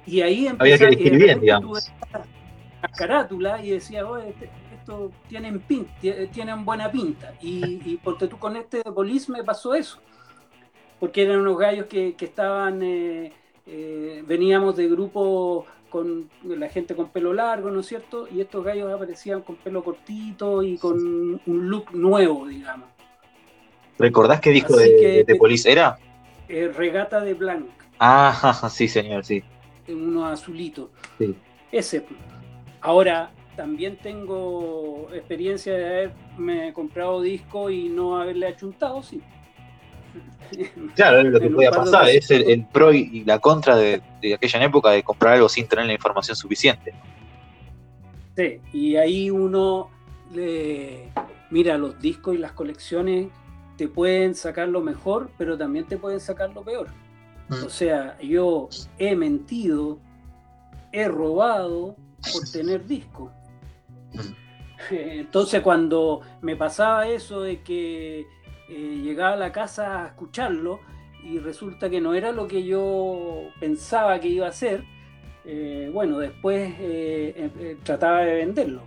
y 0.06 0.20
ahí 0.20 0.46
empecé 0.46 0.74
había 0.74 0.78
que 0.78 0.94
elegir 0.94 1.18
bien, 1.18 1.40
digamos. 1.40 1.90
La 2.80 2.88
carátula 2.88 3.62
y 3.62 3.70
decía, 3.70 4.06
oye, 4.06 4.28
este, 4.28 4.48
tienen, 5.28 5.62
tienen 6.32 6.64
buena 6.64 6.90
pinta. 6.90 7.34
Y, 7.40 7.96
porque 7.98 8.26
tú 8.26 8.38
con 8.38 8.56
este 8.56 8.78
de 8.78 8.92
Police 8.92 9.30
me 9.30 9.44
pasó 9.44 9.74
eso. 9.74 10.00
Porque 10.98 11.22
eran 11.22 11.40
unos 11.40 11.58
gallos 11.58 11.86
que, 11.86 12.14
estaban, 12.18 12.82
eh, 12.82 13.32
eh, 13.66 14.24
veníamos 14.26 14.76
de 14.76 14.88
grupo 14.88 15.66
con 15.88 16.28
la 16.44 16.68
gente 16.68 16.94
con 16.94 17.10
pelo 17.10 17.32
largo, 17.32 17.70
¿no 17.70 17.80
es 17.80 17.86
cierto? 17.86 18.28
Y 18.30 18.40
estos 18.40 18.64
gallos 18.64 18.92
aparecían 18.92 19.42
con 19.42 19.56
pelo 19.56 19.82
cortito 19.82 20.62
y 20.62 20.76
con 20.76 21.40
un 21.46 21.70
look 21.70 21.94
nuevo, 21.94 22.46
digamos. 22.46 22.88
¿Recordás 23.98 24.40
qué 24.40 24.50
disco 24.50 24.76
de, 24.76 25.24
de, 25.26 25.36
Police 25.36 25.70
era? 25.70 25.98
Eh, 26.48 26.70
Regata 26.74 27.20
de 27.20 27.34
Blanc. 27.34 27.66
Ah, 27.98 28.68
sí, 28.70 28.88
señor, 28.88 29.24
sí. 29.24 29.42
Uno 29.88 30.26
azulito. 30.26 30.90
Sí. 31.18 31.34
Ese. 31.72 32.04
Ahora, 32.80 33.30
también 33.56 33.96
tengo 33.96 35.08
experiencia 35.12 35.74
de 35.74 35.86
haberme 35.86 36.72
comprado 36.72 37.20
disco 37.20 37.70
y 37.70 37.88
no 37.88 38.20
haberle 38.20 38.46
achuntado, 38.46 39.02
sí. 39.02 39.20
Claro, 40.94 41.22
lo 41.24 41.40
que 41.40 41.50
podía 41.50 41.70
pasar, 41.70 42.08
es 42.08 42.30
el, 42.30 42.66
pro 42.66 42.92
y 42.92 43.24
la 43.24 43.38
contra 43.38 43.76
de, 43.76 44.02
aquella 44.34 44.64
época 44.64 44.90
de 44.90 45.02
comprar 45.02 45.34
algo 45.34 45.48
sin 45.48 45.66
tener 45.66 45.86
la 45.86 45.92
información 45.92 46.36
suficiente. 46.36 46.94
Sí, 48.36 48.60
y 48.72 48.96
ahí 48.96 49.30
uno 49.30 49.90
le 50.32 51.10
mira 51.50 51.76
los 51.76 52.00
discos 52.00 52.36
y 52.36 52.38
las 52.38 52.52
colecciones 52.52 53.28
te 53.78 53.86
pueden 53.86 54.34
sacar 54.34 54.68
lo 54.68 54.80
mejor, 54.82 55.30
pero 55.38 55.56
también 55.56 55.86
te 55.86 55.96
pueden 55.96 56.18
sacar 56.18 56.52
lo 56.52 56.62
peor. 56.62 56.88
Mm. 57.48 57.64
O 57.64 57.70
sea, 57.70 58.20
yo 58.20 58.68
he 58.98 59.14
mentido, 59.14 60.00
he 60.90 61.06
robado 61.06 61.94
por 62.32 62.50
tener 62.50 62.86
discos. 62.86 63.30
Entonces 64.90 65.62
cuando 65.62 66.22
me 66.42 66.56
pasaba 66.56 67.08
eso 67.08 67.42
de 67.42 67.62
que 67.62 68.26
eh, 68.68 69.00
llegaba 69.02 69.34
a 69.34 69.36
la 69.36 69.52
casa 69.52 70.02
a 70.02 70.06
escucharlo 70.08 70.80
y 71.22 71.38
resulta 71.38 71.88
que 71.88 72.00
no 72.00 72.14
era 72.14 72.32
lo 72.32 72.48
que 72.48 72.64
yo 72.64 73.50
pensaba 73.60 74.18
que 74.18 74.28
iba 74.28 74.48
a 74.48 74.52
ser, 74.52 74.82
eh, 75.44 75.88
bueno, 75.92 76.18
después 76.18 76.74
eh, 76.80 77.76
trataba 77.84 78.22
de 78.22 78.34
venderlo. 78.34 78.82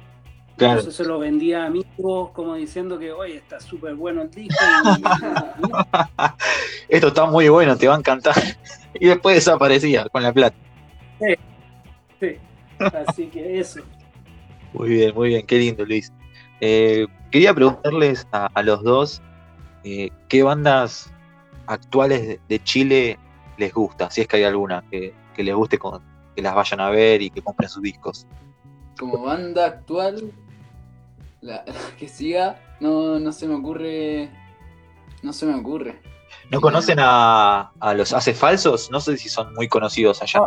Entonces 0.65 0.95
se 0.95 1.03
lo 1.03 1.19
vendía 1.19 1.63
a 1.63 1.65
amigos 1.67 2.31
como 2.31 2.55
diciendo 2.55 2.99
que, 2.99 3.11
oye, 3.11 3.37
está 3.37 3.59
súper 3.59 3.95
bueno 3.95 4.21
el 4.21 4.31
disco. 4.31 4.55
Esto 6.89 7.07
está 7.07 7.25
muy 7.25 7.49
bueno, 7.49 7.77
te 7.77 7.87
va 7.87 7.95
a 7.95 7.99
encantar. 7.99 8.35
Y 8.93 9.07
después 9.07 9.35
desaparecía 9.35 10.07
con 10.09 10.23
la 10.23 10.33
plata. 10.33 10.55
Sí, 11.19 11.35
sí. 12.19 12.37
Así 13.07 13.27
que 13.27 13.59
eso. 13.59 13.81
Muy 14.73 14.89
bien, 14.89 15.15
muy 15.15 15.29
bien, 15.29 15.45
qué 15.45 15.57
lindo 15.57 15.85
Luis. 15.85 16.11
Eh, 16.59 17.07
quería 17.31 17.53
preguntarles 17.53 18.27
a, 18.31 18.61
los 18.61 18.83
dos 18.83 19.21
eh, 19.83 20.09
qué 20.29 20.43
bandas 20.43 21.11
actuales 21.67 22.39
de, 22.47 22.63
Chile 22.63 23.17
les 23.57 23.73
gusta, 23.73 24.09
si 24.11 24.21
es 24.21 24.27
que 24.27 24.37
hay 24.37 24.43
alguna 24.43 24.83
que, 24.91 25.13
les 25.37 25.55
guste 25.55 25.79
que 26.35 26.41
las 26.41 26.53
vayan 26.53 26.79
a 26.79 26.89
ver 26.89 27.21
y 27.21 27.29
que 27.29 27.41
compren 27.41 27.69
sus 27.69 27.81
discos. 27.81 28.27
Como 28.99 29.23
banda 29.23 29.65
actual, 29.65 30.31
la, 31.65 31.65
que 31.97 32.07
siga, 32.07 32.59
no, 32.79 33.19
no 33.19 33.31
se 33.31 33.47
me 33.47 33.55
ocurre. 33.55 34.29
No 35.23 35.33
se 35.33 35.45
me 35.45 35.55
ocurre. 35.55 36.01
¿No 36.49 36.59
conocen 36.61 36.97
a, 36.99 37.71
a 37.79 37.93
los 37.93 38.13
Hace 38.13 38.33
Falsos? 38.33 38.89
No 38.91 38.99
sé 38.99 39.17
si 39.17 39.29
son 39.29 39.53
muy 39.53 39.67
conocidos 39.67 40.21
allá. 40.21 40.39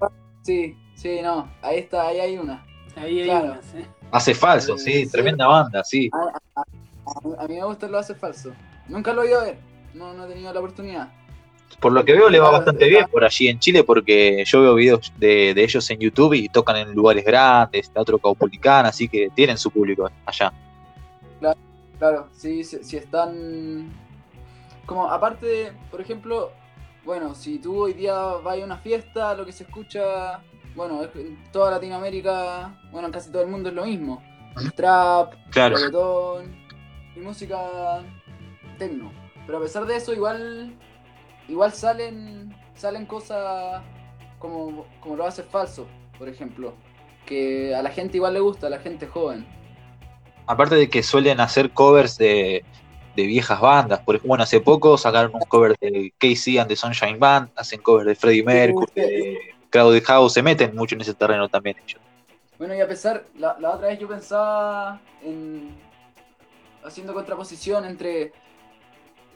Ah, 0.00 0.08
sí, 0.42 0.76
sí, 0.94 1.20
no. 1.22 1.50
Ahí 1.62 1.78
está, 1.78 2.08
ahí 2.08 2.20
hay 2.20 2.38
una. 2.38 2.64
Ahí 2.96 3.28
hay 3.28 3.52
Hace 4.10 4.34
falso, 4.34 4.78
sí, 4.78 5.08
tremenda 5.10 5.46
banda, 5.46 5.82
sí. 5.82 6.08
A, 7.38 7.46
mí 7.48 7.56
me 7.56 7.64
gusta 7.64 7.88
lo 7.88 7.98
hace 7.98 8.14
falso. 8.14 8.52
Nunca 8.88 9.12
lo 9.12 9.22
he 9.22 9.28
ido 9.28 9.40
a 9.40 9.44
ver, 9.44 9.58
no, 9.92 10.14
no 10.14 10.24
he 10.24 10.28
tenido 10.28 10.52
la 10.52 10.60
oportunidad. 10.60 11.08
Por 11.80 11.92
lo 11.92 12.04
que 12.04 12.14
veo 12.14 12.30
le 12.30 12.40
va 12.40 12.50
bastante 12.50 12.88
bien 12.88 13.06
por 13.10 13.24
allí 13.24 13.48
en 13.48 13.58
Chile 13.58 13.84
porque 13.84 14.42
yo 14.46 14.62
veo 14.62 14.74
videos 14.74 15.12
de, 15.18 15.50
ellos 15.50 15.90
en 15.90 15.98
YouTube 15.98 16.34
y 16.34 16.48
tocan 16.48 16.76
en 16.76 16.94
lugares 16.94 17.24
grandes, 17.24 17.90
teatro 17.90 18.18
caupolicán, 18.18 18.86
así 18.86 19.08
que 19.08 19.28
tienen 19.34 19.58
su 19.58 19.70
público 19.70 20.10
allá. 20.24 20.52
Claro, 21.40 21.58
claro, 21.98 22.28
sí, 22.32 22.64
si, 22.64 22.96
están... 22.96 23.92
Como 24.86 25.10
aparte, 25.10 25.46
de, 25.46 25.72
por 25.90 26.00
ejemplo, 26.00 26.52
bueno, 27.04 27.34
si 27.34 27.58
tú 27.58 27.84
hoy 27.84 27.92
día 27.92 28.14
vas 28.14 28.58
a 28.58 28.64
una 28.64 28.78
fiesta, 28.78 29.34
lo 29.34 29.44
que 29.44 29.52
se 29.52 29.64
escucha 29.64 30.40
bueno, 30.74 31.02
en 31.14 31.38
toda 31.52 31.70
Latinoamérica, 31.70 32.74
bueno, 32.90 33.06
en 33.08 33.12
casi 33.12 33.30
todo 33.30 33.42
el 33.42 33.48
mundo 33.48 33.68
es 33.68 33.74
lo 33.74 33.84
mismo. 33.84 34.22
Trap, 34.76 35.34
claro. 35.50 35.76
reggaetón 35.76 36.56
y 37.16 37.20
música 37.20 38.02
techno. 38.78 39.12
Pero 39.46 39.58
a 39.58 39.60
pesar 39.60 39.86
de 39.86 39.96
eso, 39.96 40.12
igual 40.12 40.74
igual 41.48 41.72
salen 41.72 42.54
salen 42.74 43.06
cosas 43.06 43.82
como, 44.38 44.86
como 45.00 45.16
lo 45.16 45.26
hace 45.26 45.42
falso, 45.42 45.86
por 46.18 46.28
ejemplo. 46.28 46.74
Que 47.26 47.74
a 47.74 47.82
la 47.82 47.90
gente 47.90 48.18
igual 48.18 48.34
le 48.34 48.40
gusta, 48.40 48.66
a 48.66 48.70
la 48.70 48.78
gente 48.78 49.06
joven. 49.06 49.46
Aparte 50.46 50.74
de 50.74 50.90
que 50.90 51.02
suelen 51.02 51.40
hacer 51.40 51.70
covers 51.70 52.18
de, 52.18 52.64
de 53.16 53.26
viejas 53.26 53.60
bandas. 53.60 54.00
Por, 54.00 54.20
bueno, 54.22 54.44
hace 54.44 54.60
poco 54.60 54.98
sacaron 54.98 55.34
un 55.34 55.40
cover 55.42 55.74
de 55.80 56.12
Casey 56.18 56.58
and 56.58 56.68
the 56.68 56.76
Sunshine 56.76 57.18
Band, 57.18 57.50
hacen 57.56 57.80
covers 57.80 58.06
de 58.06 58.14
Freddie 58.14 58.42
Mercury, 58.42 59.38
Crowded 59.70 60.04
House 60.04 60.34
se 60.34 60.42
meten 60.42 60.74
mucho 60.76 60.94
en 60.94 61.00
ese 61.00 61.14
terreno 61.14 61.48
también 61.48 61.76
ellos. 61.82 62.00
Bueno, 62.58 62.74
y 62.74 62.80
a 62.80 62.86
pesar, 62.86 63.24
la, 63.36 63.52
otra 63.52 63.88
vez 63.88 63.98
yo 63.98 64.06
pensaba 64.06 65.00
en 65.22 65.74
haciendo 66.84 67.14
contraposición 67.14 67.84
entre 67.86 68.32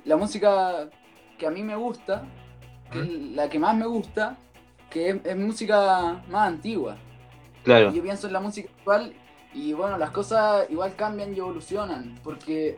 la 0.05 0.17
música 0.17 0.89
que 1.39 1.47
a 1.47 1.51
mí 1.51 1.63
me 1.63 1.77
gusta, 1.77 2.25
que 2.91 3.01
es 3.01 3.09
la 3.35 3.49
que 3.49 3.59
más 3.59 3.75
me 3.77 3.87
gusta, 3.87 4.37
que 4.91 5.21
es, 5.25 5.37
música 5.37 6.23
más 6.29 6.49
antigua. 6.49 6.97
Claro. 7.65 7.93
yo 7.93 8.03
pienso 8.03 8.27
en 8.27 8.33
la 8.33 8.41
música 8.41 8.71
actual 8.79 9.13
y 9.53 9.73
bueno, 9.73 9.99
las 9.99 10.11
cosas 10.11 10.67
igual 10.71 10.95
cambian 10.97 11.35
y 11.35 11.39
evolucionan, 11.39 12.19
porque, 12.23 12.77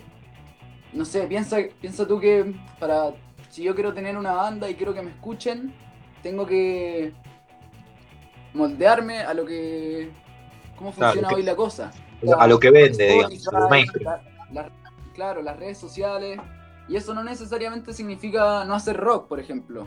no 0.92 1.04
sé, 1.04 1.22
piensa, 1.26 1.58
piensa 1.80 2.06
tú 2.06 2.18
que 2.18 2.54
para, 2.78 3.12
si 3.50 3.62
yo 3.62 3.74
quiero 3.74 3.92
tener 3.94 4.16
una 4.16 4.32
banda 4.32 4.68
y 4.68 4.74
quiero 4.74 4.94
que 4.94 5.02
me 5.02 5.10
escuchen, 5.10 5.72
tengo 6.22 6.46
que 6.46 7.12
moldearme 8.52 9.20
a 9.20 9.34
lo 9.34 9.44
que. 9.44 10.10
cómo 10.76 10.92
funciona 10.92 11.28
hoy 11.28 11.42
la 11.42 11.56
cosa. 11.56 11.92
a 12.38 12.46
lo 12.46 12.58
que 12.58 12.70
vende, 12.70 13.06
digamos, 13.06 13.44
claro, 15.14 15.42
las 15.42 15.58
redes 15.58 15.78
sociales. 15.78 16.38
Y 16.90 16.96
eso 16.96 17.14
no 17.14 17.22
necesariamente 17.22 17.92
significa 17.92 18.64
no 18.64 18.74
hacer 18.74 18.96
rock, 18.96 19.28
por 19.28 19.38
ejemplo. 19.38 19.86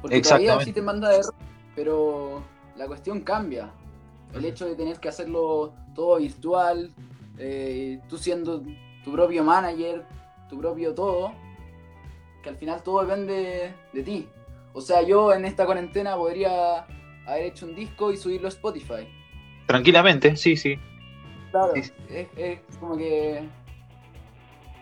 Porque 0.00 0.20
todavía 0.20 0.54
existen 0.54 0.86
bandas 0.86 1.10
de 1.10 1.22
rock, 1.24 1.34
pero 1.74 2.42
la 2.76 2.86
cuestión 2.86 3.22
cambia. 3.22 3.72
El 4.32 4.44
hecho 4.44 4.64
de 4.64 4.76
tener 4.76 5.00
que 5.00 5.08
hacerlo 5.08 5.72
todo 5.96 6.18
virtual, 6.18 6.92
eh, 7.38 8.00
tú 8.08 8.18
siendo 8.18 8.62
tu 9.02 9.12
propio 9.12 9.42
manager, 9.42 10.04
tu 10.48 10.58
propio 10.60 10.94
todo, 10.94 11.32
que 12.42 12.50
al 12.50 12.56
final 12.56 12.84
todo 12.84 13.04
depende 13.04 13.74
de 13.92 14.02
ti. 14.04 14.28
O 14.74 14.80
sea, 14.80 15.02
yo 15.02 15.32
en 15.32 15.44
esta 15.46 15.66
cuarentena 15.66 16.14
podría 16.16 16.86
haber 17.26 17.46
hecho 17.46 17.66
un 17.66 17.74
disco 17.74 18.12
y 18.12 18.16
subirlo 18.16 18.46
a 18.46 18.50
Spotify. 18.50 19.08
Tranquilamente, 19.66 20.36
sí, 20.36 20.56
sí. 20.56 20.78
Claro, 21.50 21.72
Sí. 21.74 21.90
es, 22.10 22.28
es 22.36 22.60
como 22.78 22.96
que 22.96 23.42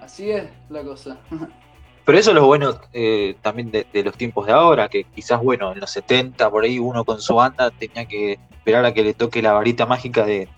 así 0.03 0.31
es 0.31 0.45
la 0.69 0.83
cosa. 0.83 1.19
Pero 2.05 2.19
eso 2.19 2.31
es 2.31 2.35
lo 2.37 2.47
bueno 2.47 2.79
eh, 2.93 3.37
también 3.43 3.71
de, 3.71 3.87
de 3.93 4.03
los 4.03 4.17
tiempos 4.17 4.47
de 4.47 4.53
ahora, 4.53 4.88
que 4.88 5.05
quizás, 5.05 5.41
bueno, 5.41 5.73
en 5.73 5.81
los 5.81 5.91
70, 5.91 6.51
por 6.51 6.65
ahí 6.65 6.79
uno 6.79 7.05
con 7.05 7.21
su 7.21 7.35
banda 7.37 7.71
tenía 7.71 8.07
que 8.07 8.38
esperar 8.51 8.85
a 8.85 8.93
que 8.93 9.05
le 9.05 9.15
toque 9.15 9.41
la 9.41 9.53
varita 9.53 9.87
mágica 9.87 10.25
de, 10.25 10.49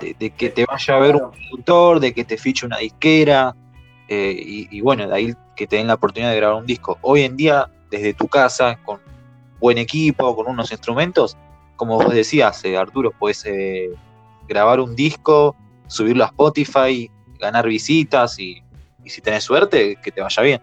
de- 0.00 0.16
de 0.18 0.30
que 0.30 0.48
te 0.50 0.64
vaya 0.64 0.96
a 0.96 0.98
ver 0.98 1.16
un 1.16 1.30
productor, 1.32 2.00
de 2.00 2.14
que 2.14 2.24
te 2.24 2.38
fiche 2.38 2.64
una 2.64 2.78
disquera, 2.78 3.54
eh, 4.08 4.34
y, 4.38 4.68
y 4.70 4.80
bueno, 4.80 5.06
de 5.06 5.14
ahí 5.14 5.34
que 5.54 5.66
te 5.66 5.76
den 5.76 5.86
la 5.86 5.94
oportunidad 5.94 6.30
de 6.30 6.36
grabar 6.36 6.60
un 6.60 6.66
disco. 6.66 6.98
Hoy 7.02 7.22
en 7.22 7.36
día, 7.36 7.70
desde 7.90 8.14
tu 8.14 8.26
casa, 8.28 8.78
con 8.84 9.00
buen 9.60 9.76
equipo, 9.78 10.34
con 10.34 10.46
unos 10.48 10.70
instrumentos, 10.72 11.36
como 11.76 11.96
vos 11.96 12.14
decías, 12.14 12.64
eh, 12.64 12.76
Arturo, 12.78 13.10
puedes 13.10 13.44
eh, 13.46 13.90
grabar 14.48 14.80
un 14.80 14.96
disco, 14.96 15.54
subirlo 15.88 16.24
a 16.24 16.28
Spotify, 16.28 17.10
ganar 17.38 17.66
visitas 17.66 18.38
y, 18.38 18.62
y 19.04 19.10
si 19.10 19.20
tenés 19.20 19.44
suerte, 19.44 19.96
que 20.02 20.10
te 20.10 20.22
vaya 20.22 20.42
bien. 20.42 20.60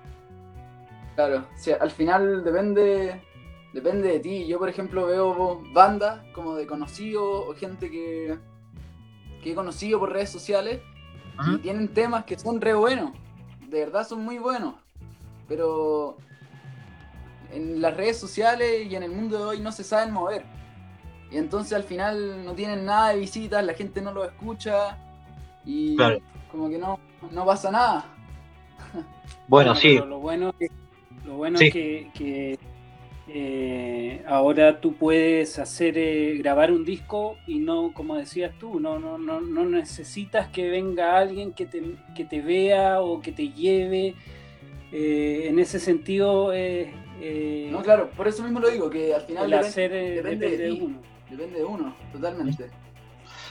Claro, 1.15 1.45
sea, 1.57 1.77
al 1.79 1.91
final 1.91 2.43
depende 2.43 3.21
depende 3.73 4.07
de 4.09 4.19
ti. 4.19 4.45
Yo, 4.47 4.59
por 4.59 4.69
ejemplo, 4.69 5.07
veo 5.07 5.61
bandas 5.73 6.21
como 6.33 6.55
de 6.55 6.67
conocidos 6.67 7.45
o 7.47 7.55
gente 7.55 7.89
que, 7.89 8.37
que 9.41 9.51
he 9.51 9.55
conocido 9.55 9.99
por 9.99 10.11
redes 10.11 10.29
sociales 10.29 10.79
y 11.51 11.57
tienen 11.57 11.87
temas 11.93 12.23
que 12.25 12.37
son 12.37 12.61
re 12.61 12.75
buenos. 12.75 13.11
De 13.67 13.79
verdad 13.79 14.07
son 14.07 14.23
muy 14.23 14.37
buenos. 14.37 14.75
Pero 15.47 16.17
en 17.51 17.81
las 17.81 17.95
redes 17.97 18.19
sociales 18.19 18.85
y 18.89 18.95
en 18.95 19.03
el 19.03 19.11
mundo 19.11 19.37
de 19.39 19.43
hoy 19.45 19.59
no 19.59 19.71
se 19.71 19.83
saben 19.83 20.13
mover. 20.13 20.43
Y 21.31 21.37
entonces 21.37 21.73
al 21.73 21.83
final 21.83 22.45
no 22.45 22.53
tienen 22.53 22.85
nada 22.85 23.09
de 23.09 23.19
visitas, 23.19 23.65
la 23.65 23.73
gente 23.73 24.01
no 24.01 24.11
lo 24.13 24.23
escucha 24.23 24.97
y 25.65 25.95
Claro. 25.95 26.19
como 26.51 26.69
que 26.69 26.77
no, 26.77 26.99
no 27.31 27.43
pasa 27.45 27.71
nada. 27.71 28.05
Bueno, 29.47 29.73
sí, 29.75 29.95
pero 29.95 30.05
Lo 30.05 30.19
bueno, 30.19 30.53
es- 30.59 30.69
lo 31.25 31.35
bueno 31.35 31.57
Sí. 31.57 31.67
es 31.67 31.73
que, 31.73 32.07
que, 32.13 32.59
eh, 33.29 34.21
ahora 34.27 34.81
tú 34.81 34.95
puedes 34.95 35.57
hacer 35.57 35.97
eh, 35.97 36.35
grabar 36.37 36.71
un 36.71 36.83
disco 36.83 37.37
y 37.47 37.59
no, 37.59 37.91
como 37.93 38.15
decías 38.15 38.51
tú, 38.59 38.79
no, 38.79 38.99
no, 38.99 39.17
no, 39.17 39.39
no 39.39 39.63
necesitas 39.65 40.47
que 40.49 40.69
venga 40.69 41.17
alguien 41.17 41.53
que 41.53 41.65
te, 41.65 41.81
que 42.15 42.25
te 42.25 42.41
vea 42.41 43.01
o 43.01 43.21
que 43.21 43.31
te 43.31 43.49
lleve. 43.49 44.15
Eh, 44.91 45.47
en 45.47 45.57
ese 45.57 45.79
sentido, 45.79 46.53
eh, 46.53 46.93
eh, 47.21 47.69
No, 47.71 47.81
claro, 47.81 48.09
por 48.11 48.27
eso 48.27 48.43
mismo 48.43 48.59
lo 48.59 48.69
digo, 48.69 48.89
que 48.89 49.13
al 49.15 49.21
final 49.21 49.49
depende, 49.49 49.67
hacer 49.67 49.91
eh, 49.93 50.11
depende 50.15 50.49
depende 50.49 50.57
de 50.57 50.71
uno. 50.83 51.01
depende 51.29 51.57
de 51.59 51.65
uno, 51.65 51.95
totalmente. 52.11 52.65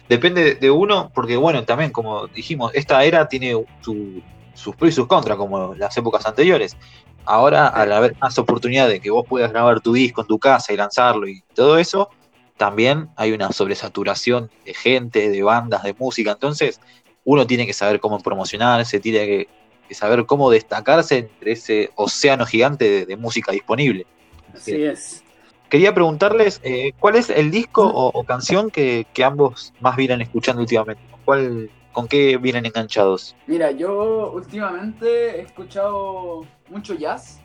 depende 0.09 0.45
de- 0.45 0.55
de 0.57 0.71
uno, 0.71 1.11
porque 1.15 1.37
bueno, 1.37 1.65
también 1.65 1.91
como 1.91 2.27
dijimos, 2.29 2.71
esta 2.75 3.03
era 3.05 3.27
tiene 3.27 3.55
su- 3.81 4.23
sus 4.55 4.77
pros 4.77 4.91
y 4.91 4.93
sus 4.93 5.07
contras, 5.07 5.37
como 5.39 5.75
las 5.75 5.97
épocas 5.97 6.25
anteriores. 6.27 6.77
Ahora, 7.25 7.69
al 7.69 7.93
haber 7.93 8.17
más 8.21 8.39
oportunidad 8.39 8.89
de 8.89 9.01
que 9.01 9.11
vos 9.11 9.27
puedas 9.29 9.51
grabar 9.51 9.81
tu 9.81 9.93
disco 9.93 10.23
en 10.23 10.27
tu 10.27 10.39
casa 10.39 10.73
y 10.73 10.77
lanzarlo 10.77 11.29
y 11.29 11.43
todo 11.55 11.79
eso, 11.79 12.11
también 12.57 13.09
hay 13.17 13.33
una 13.33 13.53
sobresaturación 13.53 14.51
de 14.65 14.75
gente, 14.75 15.31
de 15.31 15.43
bandas, 15.43 15.83
de 15.83 15.95
música. 15.95 16.33
Entonces, 16.33 16.81
uno 17.25 17.47
tiene 17.47 17.67
que 17.67 17.73
saber 17.73 18.01
cómo 18.01 18.21
promocionarse, 18.21 19.01
tiene 19.01 19.27
que, 19.27 19.49
que 19.89 19.95
saber 19.95 20.27
cómo 20.27 20.51
destacarse 20.51 21.19
entre 21.19 21.53
ese 21.53 21.91
océano 21.95 22.47
gigante 22.47 22.89
de, 22.89 23.07
de 23.07 23.17
música 23.17 23.53
disponible. 23.53 24.07
Así 24.55 24.83
es. 24.83 25.23
Quería 25.69 25.95
preguntarles, 25.95 26.61
eh, 26.65 26.93
¿cuál 26.99 27.17
es 27.17 27.31
el 27.31 27.51
disco 27.51 27.87
o, 27.87 28.09
o 28.09 28.25
canción 28.25 28.71
que, 28.71 29.07
que 29.15 29.25
ambos 29.25 29.73
más 29.81 29.97
vienen 29.97 30.21
escuchando 30.21 30.61
últimamente? 30.61 31.03
¿Cuál, 31.25 31.71
¿Con 31.93 32.09
qué 32.09 32.37
vienen 32.39 32.65
enganchados? 32.67 33.37
Mira, 33.47 33.71
yo 33.71 34.33
últimamente 34.33 35.39
he 35.39 35.43
escuchado 35.43 36.47
mucho 36.71 36.95
jazz. 36.95 37.41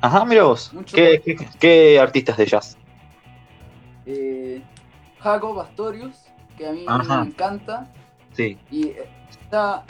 Ajá, 0.00 0.24
mira 0.24 0.44
vos. 0.44 0.72
¿Qué, 0.92 1.20
qué, 1.24 1.36
qué 1.58 2.00
artistas 2.00 2.36
de 2.36 2.46
jazz? 2.46 2.76
Eh, 4.06 4.62
Jaco 5.20 5.54
Pastorius, 5.54 6.16
que 6.56 6.66
a 6.66 6.72
mí 6.72 6.84
Ajá. 6.88 7.22
me 7.22 7.30
encanta. 7.30 7.92
Sí. 8.32 8.58
Y 8.70 8.92
está, 9.30 9.84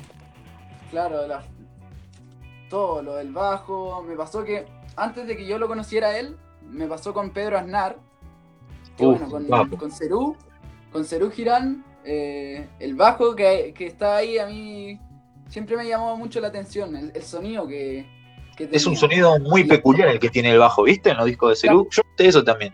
claro, 0.91 1.27
la- 1.27 1.43
todo 2.69 3.03
lo 3.03 3.15
del 3.17 3.33
bajo. 3.33 4.03
Me 4.07 4.17
pasó 4.17 4.45
que 4.45 4.67
antes 4.97 5.27
de 5.27 5.37
que 5.37 5.47
yo 5.47 5.59
lo 5.59 5.69
conociera 5.69 6.19
él, 6.19 6.37
me 6.63 6.87
pasó 6.87 7.15
con 7.15 7.31
Pedro 7.31 7.59
Aznar. 7.59 7.97
Que 8.97 9.07
Uf, 9.07 9.21
bueno, 9.31 9.49
con, 9.49 9.71
con 9.77 9.93
Cerú, 9.93 10.37
con 10.93 11.05
Cerú 11.05 11.31
Girán, 11.31 11.85
eh, 12.05 12.67
el 12.81 12.95
bajo 12.95 13.35
que, 13.37 13.73
que 13.77 13.87
está 13.87 14.17
ahí 14.17 14.39
a 14.39 14.47
mí 14.47 14.99
siempre 15.49 15.77
me 15.77 15.87
llamó 15.87 16.17
mucho 16.17 16.41
la 16.41 16.49
atención, 16.49 16.95
el, 16.97 17.13
el 17.15 17.23
sonido 17.23 17.67
que, 17.67 18.07
que 18.57 18.69
Es 18.73 18.87
un 18.87 18.97
sonido 18.97 19.39
muy 19.39 19.63
Y- 19.63 19.65
peculiar 19.65 20.09
el 20.09 20.19
que 20.19 20.31
tiene 20.31 20.51
el 20.51 20.59
bajo, 20.59 20.83
¿viste? 20.85 21.11
En 21.11 21.17
los 21.17 21.27
discos 21.27 21.51
de 21.51 21.57
Cerú. 21.57 21.89
Yo 21.91 22.03
noté 22.11 22.27
eso 22.29 22.43
también. 22.45 22.73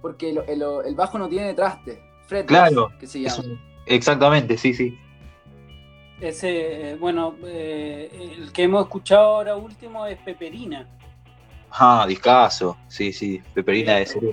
Porque 0.00 0.30
el, 0.30 0.62
el 0.86 0.94
bajo 0.94 1.18
no 1.18 1.28
tiene 1.28 1.52
traste, 1.54 2.00
fretless, 2.26 2.46
Claro, 2.46 2.92
que 3.00 3.06
se 3.06 3.24
Es 3.24 3.36
llama. 3.36 3.48
un- 3.48 3.60
Exactamente, 3.86 4.56
sí, 4.58 4.74
sí. 4.74 4.96
Ese, 6.20 6.90
eh, 6.92 6.96
bueno, 6.96 7.34
eh, 7.46 8.34
el 8.38 8.52
que 8.52 8.64
hemos 8.64 8.82
escuchado 8.84 9.36
ahora 9.36 9.56
último 9.56 10.04
es 10.06 10.18
Peperina. 10.18 10.86
Ah, 11.70 12.04
discazo. 12.08 12.76
Sí, 12.88 13.12
sí. 13.12 13.40
Peperina 13.54 13.96
de 13.96 14.06
Cerú. 14.06 14.32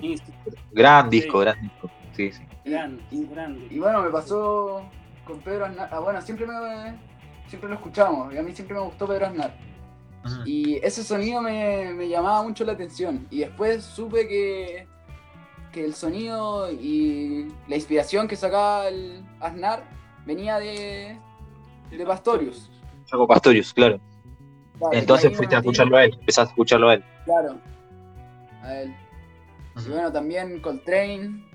Gran 0.72 1.10
disco, 1.10 1.40
Sí. 1.40 1.44
gran 1.46 1.62
disco. 1.62 1.92
Sí, 2.16 2.32
sí. 2.32 2.42
Grande, 2.66 3.04
Y- 3.12 3.26
grande. 3.28 3.68
Y 3.70 3.80
bueno, 3.80 4.02
me 4.02 4.10
pasó 4.10 4.84
con 5.26 5.40
Pedro 5.42 5.66
Aznar. 5.66 5.90
Ah, 5.92 6.00
bueno, 6.00 6.22
siempre 6.22 6.46
me 6.48 6.98
siempre 7.48 7.70
lo 7.70 7.76
escuchamos. 7.76 8.34
Y 8.34 8.38
a 8.38 8.44
mí 8.44 8.52
siempre 8.54 8.76
me 8.76 8.82
gustó 8.82 9.08
Pedro 9.08 9.28
Aznar. 9.28 9.56
Y 10.44 10.78
ese 10.78 11.04
sonido 11.04 11.40
me, 11.40 11.94
me 11.94 12.10
llamaba 12.10 12.42
mucho 12.42 12.66
la 12.66 12.72
atención. 12.72 13.28
Y 13.30 13.40
después 13.42 13.84
supe 13.84 14.28
que, 14.28 14.88
que 15.72 15.86
el 15.86 15.94
sonido 15.94 16.72
y 16.72 17.48
la 17.68 17.76
inspiración 17.76 18.28
que 18.28 18.36
sacaba 18.36 18.88
el 18.88 19.24
Aznar 19.40 19.84
venía 20.26 20.58
de, 20.58 21.20
de 21.92 22.06
Pastorius. 22.06 22.72
Jaco 23.08 23.28
Pastorius, 23.28 23.72
claro. 23.72 24.00
Entonces 24.92 25.38
fuiste 25.38 25.56
a 25.56 25.60
metí- 25.60 25.62
escucharlo 25.62 25.98
a 25.98 26.06
él, 26.06 26.18
empezaste 26.20 26.50
a 26.50 26.54
escucharlo 26.54 26.90
a 26.90 26.94
él. 26.96 27.04
Claro. 27.26 27.58
A 28.64 28.74
él. 28.82 28.96
Y 29.86 29.90
bueno, 29.90 30.12
también 30.12 30.60
Coltrane. 30.60 31.46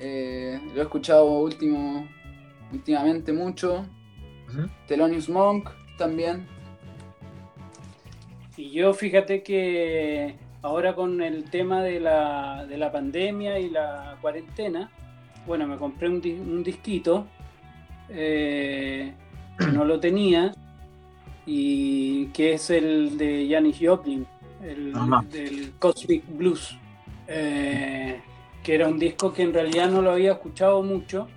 Eh, 0.00 0.60
lo 0.74 0.80
he 0.80 0.84
escuchado 0.84 1.26
último, 1.26 2.08
últimamente 2.72 3.32
mucho. 3.32 3.86
Thelonious 4.86 5.28
Monk 5.28 5.70
también. 5.98 6.46
Y 8.56 8.70
yo 8.70 8.94
fíjate 8.94 9.42
que 9.42 10.36
ahora 10.62 10.94
con 10.94 11.20
el 11.20 11.50
tema 11.50 11.82
de 11.82 12.00
la, 12.00 12.64
de 12.66 12.78
la 12.78 12.90
pandemia 12.92 13.58
y 13.58 13.68
la 13.70 14.16
cuarentena, 14.20 14.90
bueno, 15.46 15.66
me 15.66 15.76
compré 15.76 16.08
un, 16.08 16.20
di- 16.20 16.32
un 16.32 16.62
disquito 16.62 17.26
eh, 18.08 19.12
que 19.58 19.66
no 19.66 19.84
lo 19.84 20.00
tenía 20.00 20.54
y 21.44 22.26
que 22.28 22.54
es 22.54 22.70
el 22.70 23.18
de 23.18 23.46
Janis 23.50 23.78
Joplin, 23.80 24.26
el 24.62 24.92
Ajá. 24.96 25.24
del 25.30 25.72
Cosmic 25.78 26.24
Blues, 26.28 26.76
eh, 27.28 28.20
que 28.66 28.74
era 28.74 28.88
un 28.88 28.98
disco 28.98 29.32
que 29.32 29.42
en 29.44 29.54
realidad 29.54 29.88
no 29.88 30.02
lo 30.02 30.10
había 30.10 30.32
escuchado 30.32 30.82
mucho 30.82 31.28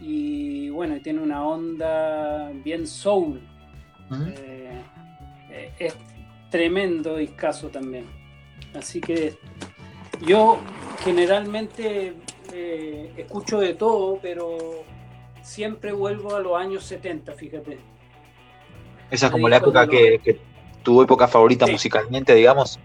y 0.00 0.70
bueno, 0.70 1.00
tiene 1.02 1.18
una 1.20 1.44
onda 1.44 2.52
bien 2.64 2.86
soul. 2.86 3.40
Eh, 4.28 4.70
eh, 5.50 5.72
es 5.80 5.96
tremendo 6.50 7.16
discazo 7.16 7.66
también. 7.66 8.04
Así 8.74 9.00
que 9.00 9.36
yo 10.24 10.60
generalmente 11.02 12.14
eh, 12.52 13.12
escucho 13.16 13.58
de 13.58 13.74
todo, 13.74 14.20
pero 14.22 14.84
siempre 15.42 15.90
vuelvo 15.90 16.36
a 16.36 16.40
los 16.40 16.56
años 16.56 16.84
70, 16.84 17.32
fíjate. 17.32 17.78
Esa 19.10 19.26
es 19.26 19.32
como 19.32 19.48
la 19.48 19.56
época 19.56 19.88
que, 19.88 20.20
que 20.22 20.38
tu 20.84 21.02
época 21.02 21.26
favorita 21.26 21.66
Sí. 21.66 21.72
musicalmente, 21.72 22.36
digamos. 22.36 22.78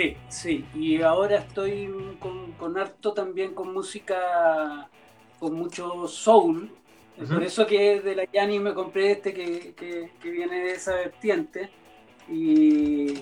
Sí, 0.00 0.16
sí. 0.28 0.64
Y 0.74 1.02
ahora 1.02 1.36
estoy 1.36 1.92
con, 2.18 2.52
con 2.52 2.78
harto 2.78 3.12
también 3.12 3.52
con 3.54 3.72
música, 3.74 4.88
con 5.38 5.54
mucho 5.54 6.08
soul. 6.08 6.70
Por 7.28 7.42
eso 7.42 7.66
que 7.66 8.00
de 8.00 8.14
la 8.16 8.24
Yanni 8.32 8.58
me 8.58 8.72
compré 8.72 9.10
este 9.12 9.34
que, 9.34 9.74
que- 9.74 10.10
que 10.22 10.30
viene 10.30 10.58
de 10.60 10.72
esa 10.72 10.94
vertiente. 10.94 11.68
Y, 12.30 13.12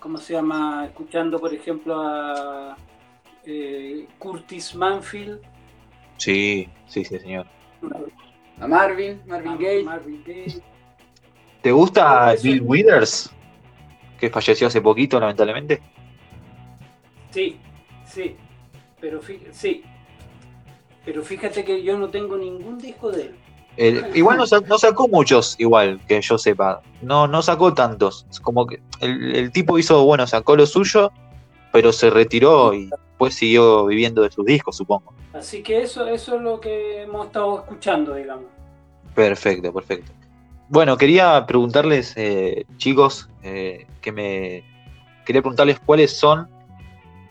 ¿cómo 0.00 0.16
se 0.16 0.32
llama? 0.32 0.86
Escuchando, 0.86 1.38
por 1.38 1.52
ejemplo, 1.52 2.00
a 2.00 2.74
eh, 3.44 4.06
Curtis 4.18 4.74
Manfield, 4.74 5.40
Sí, 6.16 6.68
sí, 6.86 7.04
sí, 7.04 7.18
señor. 7.18 7.46
A 8.60 8.66
Marvin, 8.66 9.20
Marvin 9.26 9.52
a 9.52 9.56
Gaye. 9.56 9.82
Marvin 9.84 10.24
Gaye. 10.26 10.62
¿Te 11.60 11.70
gusta 11.70 12.34
Bill 12.42 12.62
Withers? 12.62 13.30
Que 14.18 14.30
falleció 14.30 14.66
hace 14.66 14.80
poquito, 14.80 15.20
lamentablemente. 15.20 15.80
Sí, 17.38 17.56
sí, 18.04 18.36
pero 19.00 19.20
sí. 19.52 19.84
Pero 21.04 21.22
fíjate 21.22 21.64
que 21.64 21.84
yo 21.84 21.96
no 21.96 22.08
tengo 22.08 22.36
ningún 22.36 22.78
disco 22.78 23.12
de 23.12 23.32
él. 23.76 24.06
igual 24.16 24.38
no, 24.38 24.46
sacó 24.76 25.06
muchos, 25.06 25.54
igual, 25.60 26.00
que 26.08 26.20
yo 26.20 26.36
sepa. 26.36 26.82
No, 27.00 27.28
no 27.28 27.40
sacó 27.40 27.72
tantos. 27.74 28.26
Como 28.42 28.66
que 28.66 28.82
el, 29.00 29.52
tipo 29.52 29.78
hizo, 29.78 30.04
bueno, 30.04 30.26
sacó 30.26 30.56
lo 30.56 30.66
suyo, 30.66 31.12
pero 31.70 31.92
se 31.92 32.10
retiró 32.10 32.74
y 32.74 32.86
después 32.86 33.34
siguió 33.34 33.86
viviendo 33.86 34.22
de 34.22 34.32
sus 34.32 34.44
discos, 34.44 34.76
supongo. 34.76 35.14
Así 35.32 35.62
que 35.62 35.82
eso, 35.82 36.08
eso 36.08 36.34
es 36.34 36.42
lo 36.42 36.58
que 36.58 37.02
hemos 37.02 37.26
estado 37.26 37.60
escuchando, 37.60 38.16
digamos. 38.16 38.46
Perfecto, 39.14 39.72
perfecto. 39.72 40.10
Bueno, 40.68 40.96
quería 40.96 41.46
preguntarles, 41.46 42.14
eh, 42.16 42.64
chicos, 42.78 43.28
eh, 43.44 43.86
que 44.00 44.10
me 44.10 44.64
quería 45.24 45.40
preguntarles 45.40 45.78
cuáles 45.78 46.18
son 46.18 46.57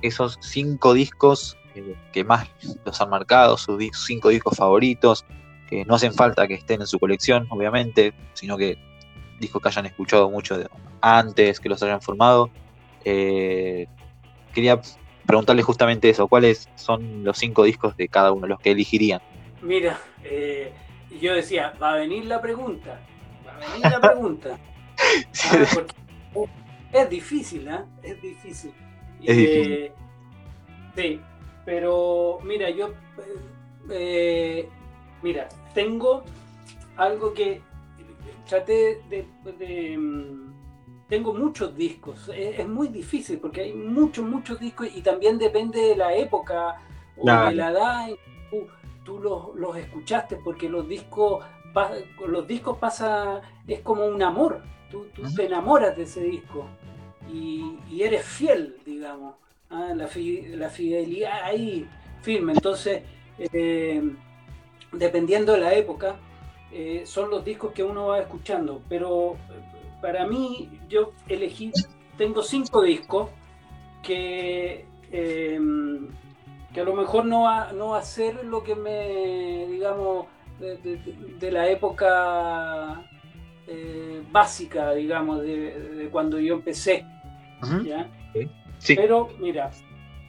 esos 0.02 0.38
cinco 0.41 0.93
discos 0.93 1.58
eh, 1.76 1.95
que 2.12 2.24
más 2.24 2.48
los 2.86 3.00
han 3.02 3.10
marcado, 3.10 3.58
sus 3.58 3.82
cinco 4.06 4.30
discos 4.30 4.58
favoritos, 4.58 5.26
que 5.70 5.86
no 5.86 5.95
hacen 5.95 6.14
falta 6.14 6.48
que 6.48 6.56
estén 6.56 6.82
en 6.82 6.88
su 6.88 7.00
colección, 7.00 7.48
obviamente, 7.50 8.14
sino 8.34 8.58
que 8.58 8.78
discos 9.39 9.62
que 9.62 9.68
hayan 9.68 9.86
escuchado 9.86 10.30
mucho 10.30 10.58
antes, 11.02 11.60
que 11.60 11.70
los 11.70 11.82
hayan 11.84 12.02
formado. 12.02 12.50
Eh, 13.06 13.88
quería 14.54 14.82
preguntarles 15.26 15.66
justamente 15.66 16.10
eso, 16.10 16.28
¿cuáles 16.28 16.70
son 16.76 17.24
los 17.24 17.38
cinco 17.38 17.64
discos 17.64 17.95
de 17.98 18.08
cada 18.08 18.32
uno, 18.32 18.48
los 18.48 18.60
que 18.60 18.72
elegirían? 18.72 19.22
Mira, 19.62 20.00
eh, 20.24 20.74
yo 21.22 21.34
decía, 21.34 21.74
va 21.82 21.93
a 21.93 21.95
venir 21.98 22.26
la 22.26 22.41
pregunta, 22.41 23.00
va 23.45 23.56
a 23.56 23.60
venir 23.60 23.91
la 23.91 24.02
pregunta. 24.02 24.58
Ah, 26.93 27.02
es 27.02 27.10
difícil, 27.10 27.68
¿eh? 27.68 27.82
Es 28.04 28.22
difícil. 28.22 28.72
Es 29.24 29.38
difícil. 29.38 29.91
Sí, 30.95 31.22
pero 31.65 32.39
mira, 32.43 32.70
yo, 32.70 32.89
eh, 33.91 34.68
mira, 35.22 35.47
tengo 35.74 36.24
algo 36.95 37.34
que 37.34 37.61
traté 38.47 39.01
de, 39.09 39.97
mm, 39.97 41.07
tengo 41.07 41.34
muchos 41.34 41.76
discos, 41.76 42.32
es, 42.34 42.68
muy 42.68 42.88
difícil 42.88 43.39
porque 43.39 43.61
hay 43.61 43.74
muchos, 43.74 44.26
muchos 44.26 44.59
discos 44.59 44.88
y 44.93 45.01
también 45.01 45.38
depende 45.38 45.80
de 45.82 45.95
la 45.95 46.15
época 46.15 46.82
o 47.18 47.26
de 47.26 47.55
la 47.55 47.72
edad. 47.72 48.07
Tú, 49.03 49.20
los, 49.20 49.78
escuchaste 49.78 50.38
porque 50.43 50.68
los 50.68 50.88
discos, 50.88 51.45
los 52.28 52.47
discos 52.47 52.78
pasa, 52.78 53.41
es 53.68 53.82
como 53.82 54.05
un 54.05 54.22
amor, 54.22 54.63
tú, 54.89 55.05
te 55.36 55.45
enamoras 55.45 55.95
de 55.95 56.03
ese 56.03 56.24
disco 56.24 56.65
y, 57.32 57.78
y 57.89 58.03
eres 58.03 58.26
fiel, 58.26 58.78
digamos. 58.86 58.97
Ah, 59.70 59.93
la, 59.93 60.07
fidelidad 60.07 61.43
ahí 61.43 61.88
firme. 62.22 62.53
Entonces, 62.53 63.03
eh, 63.38 64.01
dependiendo 64.93 65.53
de 65.53 65.59
la 65.59 65.74
época, 65.74 66.15
eh, 66.72 67.03
son 67.05 67.30
los 67.30 67.43
discos 67.43 67.74
que 67.74 67.84
uno 67.84 68.07
va 68.07 68.20
escuchando. 68.20 68.82
Pero 68.88 69.34
eh, 69.34 69.38
para 70.01 70.26
mí, 70.26 70.70
yo 70.88 71.11
elegí, 71.28 71.72
tengo 72.18 72.43
cinco 72.43 72.82
discos 72.82 73.30
que, 74.03 74.86
que 75.11 76.82
a 76.82 76.84
lo 76.84 76.93
mejor 76.95 77.26
no 77.26 77.41
va, 77.43 77.74
no 77.74 77.95
a 77.95 78.01
ser 78.01 78.45
lo 78.45 78.63
que 78.63 78.76
me, 78.76 79.68
digamos, 79.68 80.28
de, 80.59 81.51
la 81.51 81.70
época 81.70 83.03
básica, 84.32 84.93
digamos, 84.93 85.41
de, 85.41 86.07
cuando 86.09 86.39
yo 86.39 86.55
empecé. 86.55 87.05
¿ya? 87.84 88.07
Pero 88.86 89.30
mira, 89.39 89.71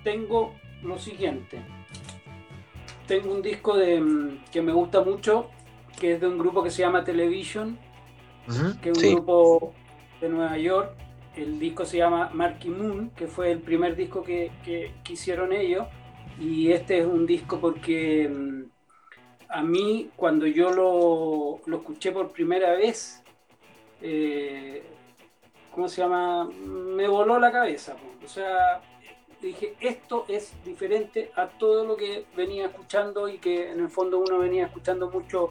tengo 0.04 0.54
lo 0.82 0.98
siguiente. 0.98 1.60
Tengo 3.06 3.32
un 3.32 3.42
disco 3.42 3.76
de, 3.76 4.00
mm, 4.00 4.44
que 4.52 4.62
me 4.62 4.72
gusta 4.72 5.02
mucho, 5.02 5.50
que 5.98 6.14
es 6.14 6.20
de 6.20 6.28
un 6.28 6.38
grupo 6.38 6.62
que 6.62 6.70
se 6.70 6.82
llama 6.82 7.04
Television, 7.04 7.78
que 8.82 8.90
es 8.90 8.98
un 8.98 9.14
grupo 9.14 9.74
de 10.20 10.28
Nueva 10.28 10.58
York. 10.58 10.92
El 11.36 11.58
disco 11.58 11.84
se 11.84 11.98
llama 11.98 12.30
Marky 12.32 12.68
Moon, 12.68 13.10
que 13.10 13.26
fue 13.26 13.52
el 13.52 13.60
primer 13.60 13.94
disco 13.96 14.22
que, 14.22 14.50
que, 14.64 14.92
hicieron 15.08 15.52
ellos. 15.52 15.86
Y 16.40 16.70
este 16.70 16.98
es 16.98 17.06
un 17.06 17.26
disco 17.26 17.58
porque 17.60 18.28
mm, 18.28 18.62
a 19.48 19.62
mí, 19.62 20.10
cuando 20.16 20.46
yo 20.46 20.70
lo, 20.70 21.60
lo 21.66 21.76
escuché 21.78 22.12
por 22.12 22.32
primera 22.32 22.72
vez, 22.72 23.22
eh, 24.02 24.82
¿cómo 25.78 25.88
se 25.88 26.02
llama? 26.02 26.44
Me 26.66 27.06
voló 27.06 27.38
la 27.38 27.52
cabeza. 27.52 27.94
O 28.24 28.26
sea, 28.26 28.80
dije, 29.40 29.76
esto 29.78 30.24
es 30.26 30.52
diferente 30.64 31.30
a 31.36 31.46
todo 31.46 31.84
lo 31.84 31.96
que 31.96 32.26
venía 32.36 32.66
escuchando 32.66 33.28
y 33.28 33.38
que 33.38 33.70
en 33.70 33.78
el 33.78 33.88
fondo 33.88 34.18
uno 34.18 34.40
venía 34.40 34.66
escuchando 34.66 35.08
mucho 35.08 35.50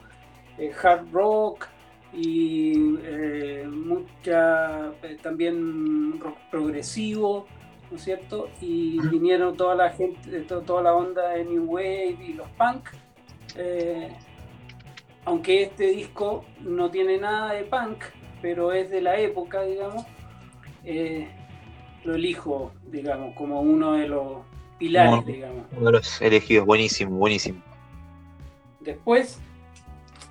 eh, 0.58 0.70
hard 0.82 1.10
rock 1.12 1.68
y 2.12 2.98
eh, 3.04 3.66
mucha 3.70 4.88
eh, 5.02 5.16
también 5.22 6.20
rock 6.20 6.36
progresivo, 6.50 7.46
¿no 7.90 7.96
es 7.96 8.04
cierto? 8.04 8.50
Y 8.60 9.00
vinieron 9.08 9.56
toda 9.56 9.74
la 9.76 9.88
gente, 9.88 10.42
toda 10.42 10.82
la 10.82 10.94
onda 10.94 11.30
de 11.30 11.46
New 11.46 11.72
Wave 11.72 12.18
y 12.20 12.34
los 12.34 12.50
punk. 12.50 12.90
aunque 15.24 15.62
este 15.62 15.86
disco 15.86 16.44
no 16.60 16.90
tiene 16.90 17.16
nada 17.16 17.54
de 17.54 17.64
punk, 17.64 18.04
pero 18.42 18.72
es 18.72 18.90
de 18.90 19.00
la 19.00 19.18
época, 19.18 19.62
digamos, 19.62 20.04
eh, 20.90 21.28
lo 22.02 22.14
elijo, 22.14 22.72
digamos, 22.90 23.34
como 23.34 23.60
uno 23.60 23.92
de 23.92 24.08
los 24.08 24.38
pilares, 24.78 25.26
digamos. 25.26 25.66
Uno 25.76 25.86
de 25.86 25.92
los 25.92 26.22
elegidos, 26.22 26.64
buenísimo, 26.64 27.18
buenísimo. 27.18 27.60
Después 28.80 29.38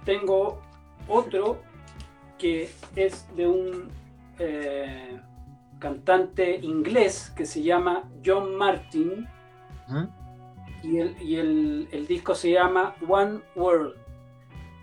tengo 0.04 0.60
otro 1.08 1.62
que 2.40 2.72
es 2.96 3.28
de 3.36 3.46
un 3.46 3.90
eh, 4.40 5.20
cantante 5.78 6.56
inglés 6.56 7.32
que 7.36 7.46
se 7.46 7.62
llama 7.62 8.10
John 8.26 8.56
Martin 8.56 9.28
y, 10.82 11.36
el, 11.36 12.08
disco 12.08 12.34
se 12.34 12.54
llama 12.54 12.96
One 13.08 13.42
World. 13.56 13.94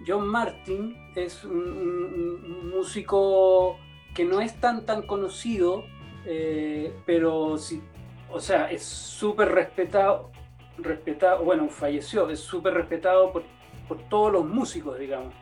John 0.07 0.29
Martin 0.29 0.97
es 1.16 1.43
un 1.45 2.70
músico 2.70 3.77
que 4.15 4.25
no 4.25 4.41
es 4.41 4.55
tan 4.61 4.87
tan 4.87 5.03
conocido, 5.03 5.85
eh, 6.25 6.93
pero 7.05 7.59
sí, 7.59 7.83
o 8.31 8.41
sea, 8.41 8.71
es 8.71 8.83
súper 8.83 9.49
respetado, 9.49 10.31
respetado, 10.79 11.45
bueno, 11.45 11.69
falleció, 11.69 12.31
es 12.31 12.41
súper 12.41 12.75
respetado 12.75 13.33
por, 13.33 13.45
todos 14.09 14.33
los 14.33 14.47
músicos, 14.47 14.99
digamos. 14.99 15.35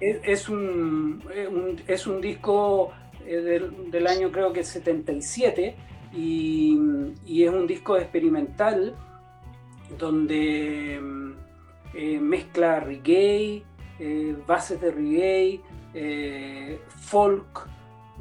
es, 0.00 0.48
un, 0.48 1.22
es, 1.86 2.06
un, 2.06 2.20
disco 2.20 2.92
eh, 3.26 3.60
del, 3.90 4.06
año 4.06 4.30
creo 4.30 4.52
que 4.52 4.62
77 4.62 5.76
y, 6.12 6.78
y 7.26 7.44
es 7.44 7.50
un 7.50 7.66
disco 7.66 7.96
experimental 7.96 8.94
donde 9.98 11.00
eh, 11.94 12.20
mezcla 12.20 12.80
reggae, 12.80 13.64
bases 14.46 14.80
de 14.80 14.90
reggae, 14.92 15.60
eh, 15.96 16.80
folk, 16.88 17.68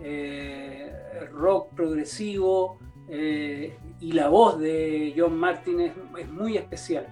eh, 0.03 0.91
rock 1.32 1.74
progresivo 1.74 2.78
eh, 3.09 3.76
y 3.99 4.11
la 4.11 4.28
voz 4.30 4.59
de 4.59 5.11
John 5.17 5.38
Martin 5.38 5.80
es, 5.82 6.30
muy 6.30 6.57
especial. 6.57 7.07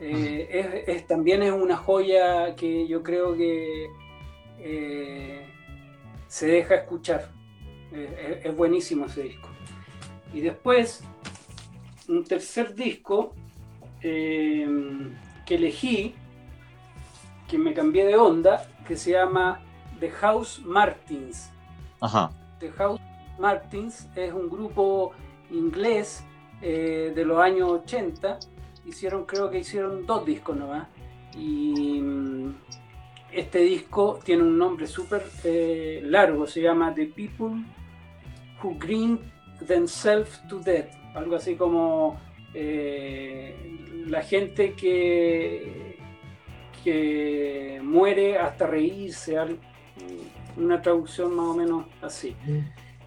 Es, 0.00 1.06
también 1.06 1.44
es 1.44 1.52
una 1.52 1.76
joya 1.76 2.56
que 2.56 2.88
yo 2.88 3.04
creo 3.04 3.36
que 3.36 3.88
se 6.26 6.46
deja 6.46 6.74
escuchar. 6.74 7.30
es 7.92 8.56
buenísimo 8.56 9.06
ese 9.06 9.22
disco. 9.22 9.48
Y 10.34 10.40
después, 10.40 11.04
un 12.08 12.24
tercer 12.24 12.74
disco 12.74 13.34
que 14.00 15.06
elegí, 15.46 16.14
que 17.48 17.58
me 17.58 17.74
cambié 17.74 18.06
de 18.06 18.16
onda, 18.16 18.68
que 18.88 18.96
se 18.96 19.12
llama 19.12 19.62
The 20.02 20.10
House 20.10 20.60
Martins. 20.64 21.52
The 22.58 22.72
House 22.72 23.00
Martins 23.38 24.08
es 24.16 24.32
un 24.32 24.50
grupo 24.50 25.12
inglés 25.48 26.24
eh, 26.60 27.12
de 27.14 27.24
los 27.24 27.38
años 27.38 27.70
80. 27.70 28.40
Hicieron, 28.84 29.26
creo 29.26 29.48
que 29.48 29.60
hicieron 29.60 30.04
dos 30.04 30.26
discos 30.26 30.56
nomás. 30.56 30.88
Y 31.36 32.00
mm, 32.02 32.52
este 33.30 33.60
disco 33.60 34.18
tiene 34.24 34.42
un 34.42 34.58
nombre 34.58 34.88
súper 34.88 35.22
eh, 35.44 36.00
largo, 36.02 36.48
se 36.48 36.62
llama 36.62 36.92
The 36.92 37.06
People 37.06 37.64
Who 38.60 38.74
Green 38.80 39.20
Themselves 39.64 40.42
to 40.48 40.58
Death. 40.58 40.90
Algo 41.14 41.36
así 41.36 41.54
como 41.54 42.20
eh, 42.54 44.04
la 44.08 44.22
gente 44.22 44.72
que, 44.72 45.96
que 46.82 47.80
muere 47.84 48.36
hasta 48.38 48.66
reírse, 48.66 49.38
una 50.56 50.80
traducción 50.80 51.34
más 51.34 51.46
o 51.46 51.54
menos 51.54 51.86
así. 52.00 52.36
Mm. 52.44 52.58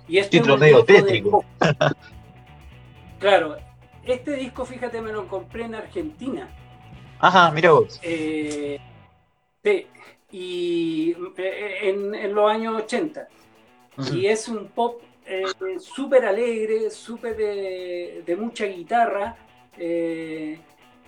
Y 0.07 0.17
este 0.17 0.37
Título 0.37 0.57
medio 0.57 0.83
tétrico. 0.83 1.43
claro, 3.19 3.57
este 4.03 4.35
disco, 4.35 4.65
fíjate, 4.65 5.01
me 5.01 5.11
lo 5.11 5.27
compré 5.27 5.63
en 5.63 5.75
Argentina. 5.75 6.49
Ajá, 7.19 7.51
mira 7.51 7.71
vos. 7.71 7.99
Eh, 8.03 8.79
sí, 9.63 9.87
y 10.31 11.15
eh, 11.37 11.89
en, 11.89 12.13
en 12.13 12.35
los 12.35 12.51
años 12.51 12.81
80. 12.83 13.27
Ujú. 13.97 14.15
Y 14.15 14.27
es 14.27 14.47
un 14.47 14.67
pop 14.67 15.01
eh, 15.25 15.45
súper 15.79 16.25
alegre, 16.25 16.91
súper 16.91 17.35
de, 17.35 18.23
de 18.25 18.35
mucha 18.35 18.65
guitarra, 18.65 19.35
eh, 19.77 20.59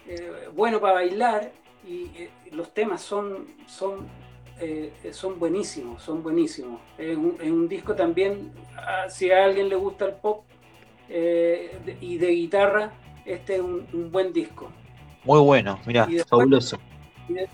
eh, 0.07 0.49
bueno 0.55 0.79
para 0.79 0.95
bailar 0.95 1.51
y 1.87 2.05
eh, 2.15 2.29
los 2.51 2.73
temas 2.73 3.01
son, 3.01 3.47
son, 3.67 4.07
eh, 4.59 4.91
son 5.11 5.39
buenísimos, 5.39 6.01
son 6.03 6.23
buenísimos. 6.23 6.79
Es 6.97 7.15
un, 7.17 7.37
es 7.41 7.51
un 7.51 7.67
disco 7.67 7.95
también, 7.95 8.51
si 9.09 9.31
a 9.31 9.45
alguien 9.45 9.69
le 9.69 9.75
gusta 9.75 10.05
el 10.05 10.13
pop 10.13 10.43
eh, 11.09 11.77
de- 11.85 11.97
y 12.01 12.17
de 12.17 12.27
guitarra, 12.31 12.91
este 13.25 13.55
es 13.55 13.61
un, 13.61 13.87
un 13.93 14.11
buen 14.11 14.33
disco. 14.33 14.69
Muy 15.23 15.39
bueno, 15.39 15.79
mira, 15.85 16.07
fabuloso. 16.29 16.77
Y, 17.29 17.33
de- 17.33 17.49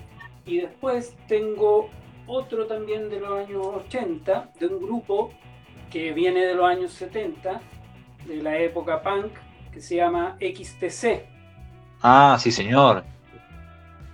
y 0.46 0.58
después 0.62 1.16
tengo 1.28 1.90
otro 2.28 2.66
también 2.68 3.10
de 3.10 3.20
los 3.20 3.32
años 3.38 3.66
80, 3.66 4.52
de 4.60 4.68
un 4.68 4.82
grupo 4.82 5.32
que 5.92 6.14
viene 6.14 6.46
de 6.46 6.56
los 6.56 6.66
años 6.66 6.92
70, 6.94 7.62
de 8.26 8.38
la 8.38 8.58
época 8.60 9.02
punk, 9.02 9.32
que 9.72 9.82
se 9.82 9.96
llama 9.98 10.38
XTC. 10.40 11.26
Ah, 12.02 12.38
sí, 12.40 12.52
señor. 12.52 13.04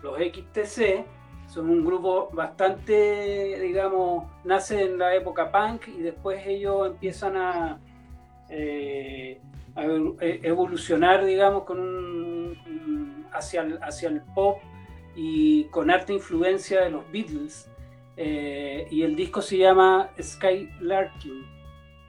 Los 0.01 0.17
XTC 0.17 1.05
son 1.49 1.69
un 1.69 1.83
grupo 1.83 2.29
bastante, 2.31 3.59
digamos, 3.61 4.25
nace 4.43 4.83
en 4.83 4.97
la 4.99 5.15
época 5.15 5.51
punk 5.51 5.87
y 5.87 6.01
después 6.01 6.45
ellos 6.45 6.87
empiezan 6.87 7.35
a, 7.37 7.79
eh, 8.49 9.41
a 9.75 9.83
eh, 9.85 10.39
evolucionar, 10.43 11.25
digamos, 11.25 11.63
con 11.63 11.79
un- 11.79 13.25
hacia, 13.33 13.61
el, 13.61 13.79
hacia 13.81 14.09
el 14.09 14.21
pop 14.35 14.59
y 15.15 15.63
con 15.65 15.89
harta 15.89 16.13
influencia 16.13 16.81
de 16.81 16.91
los 16.91 17.03
Beatles. 17.11 17.69
Eh, 18.17 18.87
y 18.91 19.01
el 19.03 19.15
disco 19.15 19.41
se 19.41 19.57
llama 19.57 20.09
Skylarking 20.21 21.45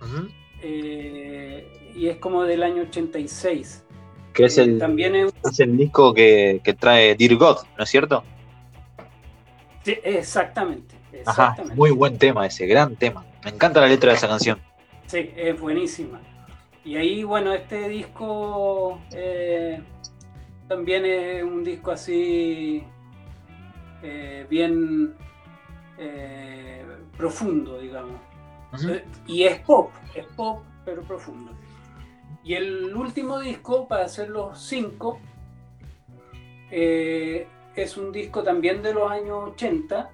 Ujú. 0.02 0.28
eh, 0.62 1.66
y 1.94 2.08
es 2.08 2.16
como 2.18 2.42
del 2.44 2.62
año 2.62 2.82
86. 2.82 3.84
Que 4.32 4.44
es 4.44 4.58
el, 4.58 4.78
También 4.78 5.14
es, 5.16 5.32
es 5.44 5.60
el 5.60 5.76
disco 5.76 6.12
que, 6.14 6.60
que 6.62 6.74
trae 6.74 7.14
Dear 7.16 7.36
God, 7.36 7.56
¿no 7.76 7.84
es 7.84 7.90
cierto? 7.90 8.22
Sí, 9.94 10.00
exactamente, 10.04 10.96
Ajá, 11.26 11.56
muy 11.74 11.90
buen 11.90 12.18
tema 12.18 12.46
ese, 12.46 12.66
gran 12.66 12.96
tema. 12.96 13.24
Me 13.44 13.50
encanta 13.50 13.80
la 13.80 13.86
letra 13.86 14.10
de 14.10 14.16
esa 14.16 14.28
canción. 14.28 14.58
Sí, 15.06 15.32
es 15.36 15.58
buenísima. 15.60 16.20
Y 16.84 16.96
ahí, 16.96 17.24
bueno, 17.24 17.52
este 17.52 17.88
disco 17.88 19.00
eh, 19.12 19.82
también 20.68 21.04
es 21.04 21.42
un 21.42 21.64
disco 21.64 21.90
así 21.90 22.84
eh, 24.02 24.46
bien 24.48 25.14
eh, 25.98 26.84
profundo, 27.16 27.78
digamos. 27.78 28.20
Y 29.26 29.44
es 29.44 29.58
pop, 29.60 29.90
es 30.14 30.26
pop, 30.36 30.62
pero 30.84 31.02
profundo. 31.02 31.52
Y 32.44 32.54
el 32.54 32.94
último 32.94 33.40
disco, 33.40 33.86
para 33.88 34.04
hacer 34.04 34.30
los 34.30 34.58
cinco, 34.58 35.18
es 37.82 37.96
un 37.96 38.12
disco 38.12 38.42
también 38.42 38.82
de 38.82 38.92
los 38.92 39.10
años 39.10 39.52
80, 39.52 40.10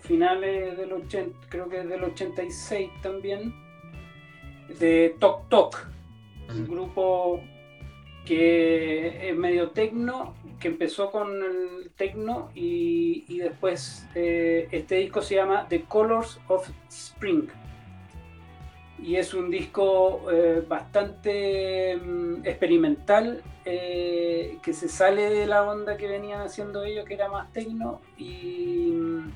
finales 0.00 0.76
del 0.76 0.92
80, 0.92 1.38
creo 1.48 1.68
que 1.68 1.82
del 1.82 2.04
86 2.04 2.90
también, 3.02 3.54
de 4.78 5.16
Tok 5.18 5.48
Tok, 5.48 5.86
un 6.50 6.66
grupo 6.66 7.40
que 8.24 9.30
es 9.30 9.36
medio 9.36 9.70
tecno, 9.70 10.34
que 10.60 10.68
empezó 10.68 11.10
con 11.10 11.42
el 11.42 11.90
tecno 11.96 12.50
y, 12.54 13.24
y 13.28 13.38
después 13.38 14.06
eh, 14.14 14.68
este 14.70 14.96
disco 14.96 15.22
se 15.22 15.36
llama 15.36 15.66
The 15.68 15.82
Colors 15.84 16.38
of 16.48 16.68
Spring. 16.88 17.48
Y 19.00 19.16
es 19.16 19.32
un 19.32 19.50
disco 19.50 20.28
eh, 20.30 20.64
bastante 20.66 21.96
mm, 21.96 22.44
experimental, 22.44 23.42
eh, 23.64 24.58
que 24.62 24.72
se 24.72 24.88
sale 24.88 25.30
de 25.30 25.46
la 25.46 25.62
onda 25.62 25.96
que 25.96 26.08
venían 26.08 26.40
haciendo 26.40 26.82
ellos, 26.82 27.04
que 27.04 27.14
era 27.14 27.28
más 27.28 27.52
tecno, 27.52 28.00
y, 28.16 28.90
mm, 28.92 29.30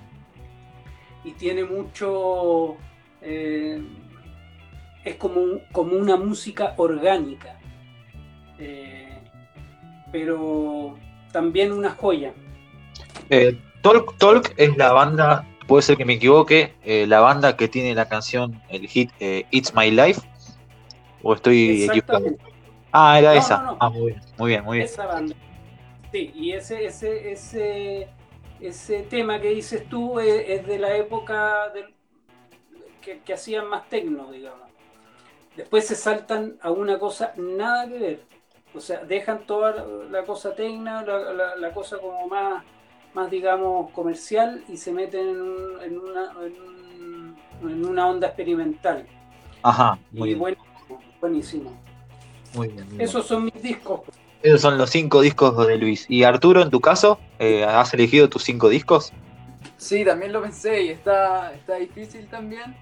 y 1.24 1.32
tiene 1.32 1.64
mucho... 1.64 2.76
eh, 3.20 3.80
es 5.04 5.16
como, 5.16 5.60
como 5.72 5.96
una 5.96 6.16
música 6.16 6.74
orgánica, 6.76 7.58
pero 10.12 10.96
también 11.32 11.72
una 11.72 11.90
joya. 11.90 12.32
Talk 13.82 14.16
Talk 14.18 14.54
es 14.56 14.76
la 14.76 14.92
banda, 14.92 15.44
puede 15.72 15.82
ser 15.84 15.96
que 15.96 16.04
me 16.04 16.12
equivoque, 16.12 16.74
eh, 16.84 17.06
la 17.06 17.20
banda 17.20 17.56
que 17.56 17.66
tiene 17.66 17.94
la 17.94 18.06
canción, 18.06 18.60
el 18.68 18.86
hit 18.88 19.10
eh, 19.20 19.46
It's 19.50 19.74
My 19.74 19.90
Life. 19.90 20.20
¿O 21.22 21.32
estoy 21.32 21.84
equivocado? 21.84 22.26
Ah, 22.92 23.18
era 23.18 23.32
No, 23.32 23.40
esa. 23.40 23.56
no, 23.56 23.70
no. 23.70 23.76
Ah, 23.80 23.88
muy 23.88 24.10
bien, 24.10 24.20
muy 24.36 24.48
bien, 24.50 24.64
muy 24.64 24.76
bien. 24.76 24.86
esa 24.86 25.06
banda. 25.06 25.34
Sí, 26.12 26.30
y 26.34 26.52
ese, 26.52 26.84
ese, 26.84 27.32
ese, 27.32 28.08
ese 28.60 29.02
tema 29.04 29.40
que 29.40 29.48
dices 29.48 29.88
tú 29.88 30.20
es, 30.20 30.44
es 30.46 30.66
de 30.66 30.78
la 30.78 30.94
época 30.94 31.70
del- 31.70 31.94
que, 33.00 33.20
que 33.20 33.32
hacían 33.32 33.66
más 33.66 33.88
tecno, 33.88 34.30
digamos. 34.30 34.68
Después 35.56 35.86
se 35.86 35.94
saltan 35.94 36.58
a 36.60 36.70
una 36.70 36.98
cosa 36.98 37.32
nada 37.38 37.88
que 37.88 37.98
ver. 37.98 38.20
O 38.74 38.80
sea, 38.80 39.02
dejan 39.04 39.46
toda 39.46 39.70
la, 39.72 39.84
la 40.20 40.26
cosa 40.26 40.54
tecna, 40.54 41.02
la, 41.02 41.32
la- 41.32 41.56
la 41.56 41.72
cosa 41.72 41.96
como 41.98 42.28
más, 42.28 42.62
más, 43.14 43.30
digamos, 43.30 43.90
comercial 43.90 44.62
y 44.68 44.76
se 44.76 44.92
meten 44.92 45.28
en, 45.28 45.40
un- 45.42 45.82
en 45.82 45.98
una, 45.98 46.32
en, 46.46 46.52
un- 46.62 47.36
en 47.70 47.84
una 47.86 48.08
onda 48.08 48.28
experimental. 48.28 49.06
Ajá, 49.62 49.98
muy 50.10 50.22
y 50.30 50.34
bien, 50.34 50.38
buenísimo, 50.40 51.02
buenísimo. 51.20 51.72
muy 52.54 52.68
bien. 52.68 52.84
muy 52.86 52.96
bien. 52.96 53.00
Esos 53.08 53.26
son 53.26 53.44
mis 53.44 53.62
discos. 53.62 54.00
Esos 54.42 54.60
son 54.60 54.76
los 54.76 54.90
cinco 54.90 55.20
discos 55.20 55.66
de 55.68 55.76
Luis. 55.78 56.06
Y 56.08 56.24
Arturo, 56.24 56.62
en 56.62 56.70
tu 56.70 56.80
caso, 56.80 57.18
eh, 57.38 57.64
¿has 57.64 57.94
elegido 57.94 58.28
tus 58.28 58.42
cinco 58.42 58.68
discos? 58.68 59.12
Sí, 59.76 60.04
también 60.04 60.32
lo 60.32 60.42
pensé 60.42 60.82
y 60.82 60.88
está, 60.88 61.52
está 61.54 61.76
difícil 61.76 62.26
también. 62.28 62.74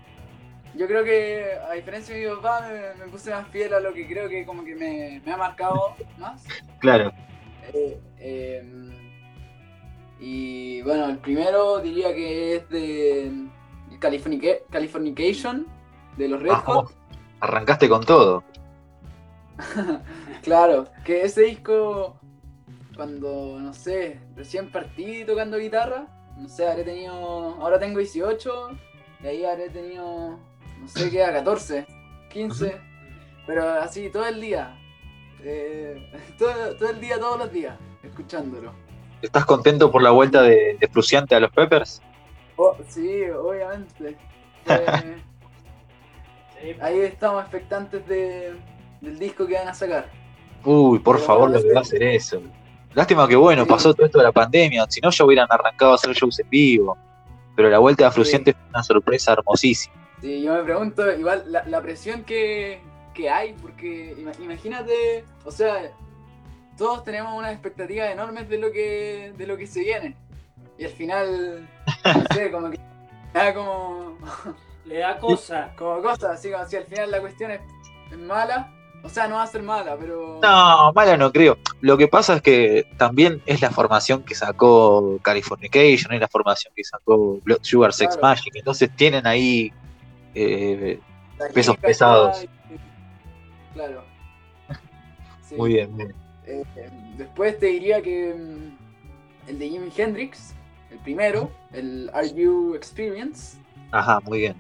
Yo 0.75 0.87
creo 0.87 1.05
que, 1.05 1.45
a 1.69 1.73
diferencia 1.75 2.15
de 2.15 2.29
mi 2.31 2.37
papá, 2.37 2.67
me, 2.69 3.05
me 3.05 3.11
puse 3.11 3.31
más 3.31 3.47
fiel 3.49 3.75
a 3.75 3.81
lo 3.81 3.93
que 3.93 4.07
creo 4.07 4.29
que 4.29 4.47
como 4.47 4.65
que 4.65 4.75
me, 4.75 5.21
me 5.25 5.33
ha 5.33 5.37
marcado 5.37 5.95
más. 6.17 6.45
Claro. 6.79 7.13
Eh, 7.75 7.99
eh, 8.19 8.63
y 10.21 10.83
bueno, 10.83 11.07
el 11.07 11.19
primero 11.19 11.79
diría 11.81 12.15
que 12.15 12.57
es 12.57 12.69
de 12.69 13.33
Californica- 13.99 14.61
Californication, 14.71 15.67
de 16.17 16.29
los 16.29 16.43
Red 16.43 16.51
Ah, 16.53 16.63
Hot. 16.67 16.93
Arrancaste 17.41 17.89
con 17.89 18.05
todo. 18.05 18.45
Claro, 20.43 20.87
que 21.05 21.23
ese 21.23 21.43
disco, 21.43 22.17
cuando, 22.97 23.59
no 23.61 23.75
sé, 23.75 24.19
recién 24.35 24.73
partí 24.73 25.23
tocando 25.27 25.59
guitarra, 25.59 26.07
no 26.39 26.49
sé, 26.49 26.67
habré 26.67 26.83
tenido, 26.85 27.13
ahora 27.15 27.79
tengo 27.79 27.99
18, 27.99 28.71
y 29.23 29.27
ahí 29.27 29.45
habré 29.45 29.69
tenido, 29.69 30.39
no 30.81 30.89
sé 30.89 31.11
qué, 31.11 31.19
14, 31.19 31.87
15, 32.31 32.81
pero 33.47 33.69
así 33.69 34.09
todo 34.11 34.27
el 34.27 34.41
día, 34.41 34.79
eh, 35.43 36.11
todo, 36.39 36.75
todo 36.77 36.89
el 36.89 37.01
día, 37.01 37.19
todos 37.21 37.39
los 37.39 37.53
días, 37.53 37.77
escuchándolo. 38.03 38.73
¿Estás 39.23 39.45
contento 39.45 39.91
por 39.91 40.03
la 40.03 40.11
vuelta 40.11 40.43
de, 40.43 40.77
de 40.81 40.89
Fruciante 40.89 41.35
a 41.35 41.41
los 41.41 41.51
Peppers? 41.51 42.01
Oh, 42.57 42.77
sí, 42.89 43.23
obviamente. 43.31 44.17
Eh, 44.67 45.17
ahí 46.81 47.01
estamos 47.01 47.43
expectantes 47.43 48.07
de, 48.07 48.55
del 49.01 49.19
disco 49.19 49.47
que 49.47 49.55
van 49.55 49.69
a 49.69 49.75
sacar. 49.75 50.09
Uy, 50.65 50.99
por 50.99 51.17
Pero 51.17 51.27
favor, 51.27 51.51
lo 51.51 51.57
que 51.57 51.63
sí. 51.69 51.75
va 51.75 51.81
a 51.81 51.85
ser 51.85 52.03
eso. 52.03 52.43
Lástima 52.95 53.27
que 53.29 53.37
bueno, 53.37 53.63
Sí. 53.65 53.69
pasó 53.69 53.95
todo 53.95 54.07
esto 54.07 54.19
de 54.19 54.25
la 54.25 54.33
pandemia, 54.33 54.85
si 54.89 55.01
no 55.01 55.11
ya 55.11 55.25
hubieran 55.25 55.47
arrancado 55.51 55.93
a 55.93 55.95
hacer 55.95 56.13
shows 56.13 56.39
en 56.41 56.51
vivo. 56.51 56.97
Pero 57.57 57.71
la 57.71 57.79
vuelta 57.79 58.05
de 58.05 58.11
Fruciante 58.11 58.53
fue 58.53 58.63
una 58.71 58.83
sorpresa 58.83 59.33
hermosísima. 59.33 59.95
Sí, 60.21 60.43
yo 60.43 60.55
me 60.55 60.63
pregunto, 60.65 61.11
igual, 61.13 61.45
la, 61.47 61.65
la 61.67 61.81
presión 61.81 62.25
que, 62.25 62.81
que 63.15 63.31
hay, 63.31 63.55
porque 63.55 64.15
ima- 64.19 64.39
imagínate, 64.43 65.25
o 65.45 65.51
sea, 65.51 65.93
todos 66.81 67.05
tenemos 67.05 67.37
unas 67.39 67.53
expectativas 67.53 68.11
enormes 68.11 68.49
de 68.49 68.57
lo 68.57 68.73
que, 68.73 69.35
de 69.37 69.47
lo 69.47 69.59
que 69.59 69.67
se 69.67 69.81
viene. 69.81 70.17
Y 70.79 70.87
al 70.87 70.91
final, 70.91 71.69
no 72.07 72.35
sé, 72.35 72.51
como 72.51 72.71
que 72.71 72.81
da 73.35 73.53
como, 73.53 74.17
Le 74.87 75.01
da 75.01 75.19
cosa. 75.19 75.75
como 75.77 76.01
cosas, 76.01 76.39
así 76.39 76.51
como 76.51 76.65
si 76.67 76.77
al 76.77 76.85
final 76.87 77.11
la 77.11 77.21
cuestión 77.21 77.51
es, 77.51 77.61
es 78.11 78.17
mala. 78.17 78.73
O 79.05 79.11
sea, 79.11 79.29
no 79.29 79.35
va 79.35 79.43
a 79.43 79.47
ser 79.47 79.63
mala, 79.63 79.95
pero. 80.01 80.41
No, 80.43 80.91
mala 80.95 81.19
no 81.19 81.31
creo. 81.31 81.59
Lo 81.83 81.99
que 81.99 82.09
pasa 82.09 82.37
es 82.37 82.43
que 82.43 82.87
también 82.97 83.43
es 83.45 83.61
la 83.61 83.71
formación 83.71 84.23
que 84.23 84.35
sacó 84.35 85.19
Californication, 85.21 86.15
es 86.15 86.21
la 86.21 86.29
formación 86.29 86.73
que 86.75 86.83
sacó 86.85 87.41
Blood 87.45 87.59
Sugar 87.61 87.93
Sex 87.93 88.17
Claro. 88.17 88.27
Magic. 88.37 88.55
Entonces 88.57 88.91
tienen 88.97 89.27
ahí 89.27 89.71
eh, 90.35 90.99
pesos 91.53 91.77
pesados. 91.77 92.47
Claro. 93.75 94.03
Sí. 95.47 95.57
muy 95.57 95.75
bien, 95.75 95.93
muy 95.93 96.05
bien. 96.07 96.30
Eh, 96.51 96.91
después 97.17 97.59
te 97.59 97.67
diría 97.67 98.03
que 98.03 98.35
mm, 98.35 99.49
el 99.51 99.59
de 99.59 99.69
Jimi 99.69 99.91
Hendrix, 99.97 100.55
el 100.91 100.99
primero, 100.99 101.51
el 101.73 102.11
Are 102.13 102.33
You 102.33 102.75
Experience. 102.75 103.57
Ajá, 103.93 104.21
muy 104.21 104.39
bien. 104.41 104.57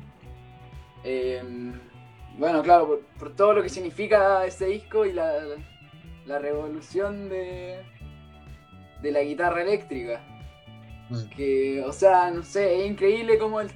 Eh, 1.04 1.42
bueno, 2.38 2.62
claro, 2.62 2.86
por, 2.86 3.00
por 3.18 3.34
todo 3.36 3.54
lo 3.54 3.62
que 3.62 3.68
significa 3.68 4.44
ese 4.46 4.66
disco 4.66 5.04
y 5.04 5.12
la, 5.12 5.32
la 6.26 6.38
revolución 6.38 7.28
de, 7.28 7.80
de 9.02 9.12
la 9.12 9.20
guitarra 9.22 9.62
eléctrica. 9.62 10.20
Mm. 11.10 11.28
Que, 11.36 11.82
o 11.84 11.92
sea, 11.92 12.30
no 12.30 12.42
sé, 12.42 12.80
es 12.84 12.90
increíble 12.90 13.38
como 13.38 13.60
el, 13.60 13.70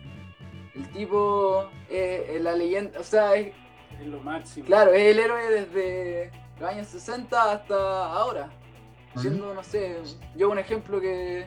el 0.75 0.89
tipo 0.91 1.69
es, 1.91 2.31
es 2.31 2.41
la 2.41 2.55
leyenda, 2.55 2.99
o 3.01 3.03
sea, 3.03 3.35
es, 3.35 3.49
Es 4.01 4.07
lo 4.07 4.21
máximo. 4.21 4.67
claro, 4.67 4.93
es 4.93 5.03
el 5.03 5.19
héroe 5.19 5.51
desde 5.51 6.31
los 6.61 6.71
años 6.71 6.87
60 6.89 7.53
hasta 7.53 8.07
ahora. 8.13 8.51
Siendo, 9.17 9.55
no 9.55 9.63
sé, 9.63 9.97
yo 10.35 10.51
un 10.51 10.59
ejemplo 10.59 11.01
que 11.01 11.47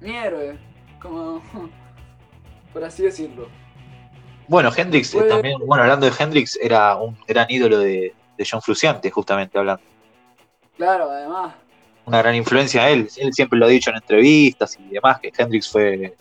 mi 0.00 0.16
héroe, 0.16 0.58
como, 1.00 1.42
por 2.72 2.82
así 2.82 3.02
decirlo. 3.02 3.48
Bueno, 4.48 4.70
Hendrix 4.74 5.14
eh, 5.14 5.22
también, 5.28 5.58
bueno, 5.66 5.82
hablando 5.82 6.06
de 6.06 6.12
Hendrix, 6.18 6.58
era 6.62 6.96
un 6.96 7.16
gran 7.26 7.46
ídolo 7.50 7.78
de, 7.78 8.14
de 8.36 8.48
John 8.50 8.62
Frusciante, 8.62 9.10
justamente 9.10 9.58
hablando. 9.58 9.82
Claro, 10.76 11.10
además, 11.10 11.54
Una 12.06 12.20
gran 12.20 12.34
influencia 12.34 12.84
a 12.84 12.90
él. 12.90 13.08
Él 13.16 13.32
siempre 13.32 13.58
lo 13.58 13.66
ha 13.66 13.68
dicho 13.68 13.90
en 13.90 13.96
entrevistas 13.96 14.78
y 14.78 14.94
demás, 14.94 15.20
que 15.20 15.32
Hendrix 15.36 15.70
fue 15.70 16.16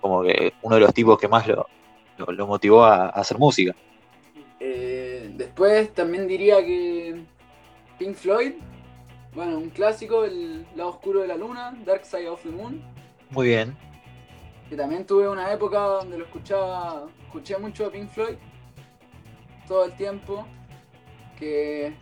como 0.00 0.22
que 0.22 0.52
uno 0.62 0.76
de 0.76 0.80
los 0.82 0.94
tipos 0.94 1.18
que 1.18 1.28
más 1.28 1.46
lo, 1.46 1.66
lo, 2.18 2.26
lo 2.26 2.46
motivó 2.46 2.84
a, 2.84 3.06
a 3.06 3.08
hacer 3.08 3.38
música. 3.38 3.74
Eh, 4.60 5.30
después 5.34 5.92
también 5.94 6.26
diría 6.28 6.64
que 6.64 7.24
Pink 7.98 8.14
Floyd, 8.14 8.54
bueno, 9.34 9.58
un 9.58 9.70
clásico, 9.70 10.24
El 10.24 10.66
lado 10.76 10.90
oscuro 10.90 11.20
de 11.20 11.28
la 11.28 11.36
luna, 11.36 11.76
Dark 11.84 12.04
Side 12.04 12.28
of 12.28 12.42
the 12.42 12.50
Moon, 12.50 12.82
Muy 13.30 13.48
bien. 13.48 13.76
que 14.68 14.76
también 14.76 15.06
tuve 15.06 15.28
una 15.28 15.52
época 15.52 15.78
donde 15.78 16.18
lo 16.18 16.24
escuchaba, 16.24 17.06
escuché 17.24 17.58
mucho 17.58 17.86
a 17.86 17.90
Pink 17.90 18.08
Floyd 18.10 18.36
todo 19.68 19.84
el 19.84 19.96
tiempo, 19.96 20.46
que 21.38 21.94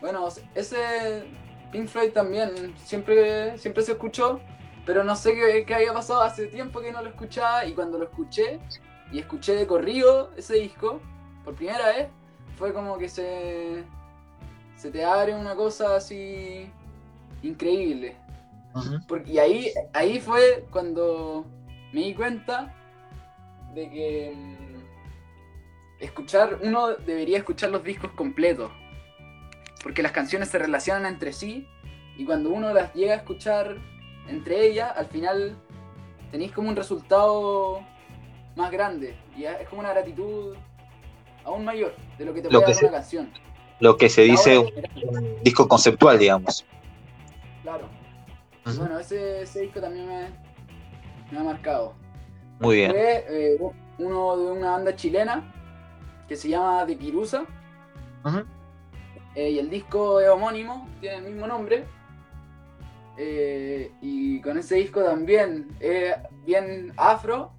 bueno, 0.00 0.28
ese 0.54 1.24
Pink 1.70 1.88
Floyd 1.88 2.12
también 2.12 2.74
siempre, 2.76 3.56
siempre 3.58 3.82
se 3.82 3.92
escuchó, 3.92 4.40
pero 4.84 5.04
no 5.04 5.16
sé 5.16 5.34
qué, 5.34 5.64
qué 5.64 5.74
había 5.74 5.92
pasado 5.92 6.22
hace 6.22 6.46
tiempo 6.48 6.80
que 6.80 6.92
no 6.92 7.02
lo 7.02 7.08
escuchaba 7.08 7.64
y 7.64 7.72
cuando 7.72 7.98
lo 7.98 8.04
escuché 8.04 8.60
y 9.12 9.20
escuché 9.20 9.54
de 9.54 9.66
corrido 9.66 10.30
ese 10.36 10.54
disco 10.54 11.00
por 11.44 11.54
primera 11.54 11.86
vez, 11.88 12.08
fue 12.56 12.72
como 12.72 12.98
que 12.98 13.08
se, 13.08 13.84
se 14.82 14.90
te 14.90 15.04
abre 15.04 15.32
una 15.34 15.54
cosa 15.54 15.94
así 15.94 16.68
increíble. 17.42 18.16
Porque, 19.06 19.32
y 19.32 19.38
ahí, 19.38 19.70
ahí 19.92 20.18
fue 20.18 20.66
cuando 20.70 21.46
me 21.92 22.00
di 22.00 22.14
cuenta 22.14 22.74
de 23.74 23.88
que 23.90 24.32
mm, 24.34 26.02
escuchar, 26.02 26.58
uno 26.62 26.88
debería 26.94 27.38
escuchar 27.38 27.70
los 27.70 27.84
discos 27.84 28.10
completos. 28.12 28.72
Porque 29.84 30.02
las 30.02 30.10
canciones 30.12 30.48
se 30.48 30.58
relacionan 30.58 31.06
entre 31.06 31.32
sí 31.32 31.68
y 32.16 32.24
cuando 32.24 32.50
uno 32.50 32.72
las 32.74 32.92
llega 32.94 33.12
a 33.14 33.16
escuchar 33.18 33.76
entre 34.28 34.66
ellas, 34.66 34.92
al 34.96 35.06
final 35.06 35.56
tenéis 36.30 36.50
como 36.52 36.68
un 36.68 36.76
resultado 36.76 37.84
más 38.56 38.70
grande. 38.72 39.14
Y 39.36 39.44
es 39.44 39.68
como 39.68 39.80
una 39.80 39.90
gratitud 39.92 40.56
aún 41.44 41.64
mayor 41.64 41.94
de 42.18 42.24
lo 42.24 42.34
que 42.34 42.40
te 42.42 42.50
Lo 42.50 42.60
puede 42.60 42.64
que 42.66 42.72
dar 42.72 42.78
se- 42.80 42.86
una 42.86 42.94
canción. 42.98 43.30
Lo 43.82 43.96
que 43.96 44.08
se 44.08 44.22
dice 44.22 44.58
un, 44.58 45.42
disco 45.42 45.66
conceptual, 45.66 46.16
digamos. 46.16 46.64
Claro. 47.62 47.88
Bueno, 48.64 48.96
ese, 49.00 49.42
ese 49.42 49.62
disco 49.62 49.80
también 49.80 50.06
me, 50.06 50.28
me 51.32 51.38
ha 51.40 51.42
marcado. 51.42 51.94
Muy 52.60 52.76
bien. 52.76 52.92
Fue 52.92 53.26
eh, 53.28 53.58
uno 53.98 54.36
de 54.36 54.52
una 54.52 54.70
banda 54.70 54.94
chilena 54.94 55.52
que 56.28 56.36
se 56.36 56.48
llama 56.48 56.86
De 56.86 56.94
Pirusa. 56.94 57.44
Eh, 59.34 59.50
y 59.50 59.58
el 59.58 59.68
disco 59.68 60.20
es 60.20 60.28
homónimo, 60.28 60.88
tiene 61.00 61.16
el 61.16 61.24
mismo 61.24 61.48
nombre. 61.48 61.84
Eh, 63.18 63.90
y 64.00 64.40
con 64.42 64.58
ese 64.58 64.76
disco 64.76 65.02
también 65.02 65.76
es 65.80 66.14
bien 66.46 66.92
afro, 66.96 67.50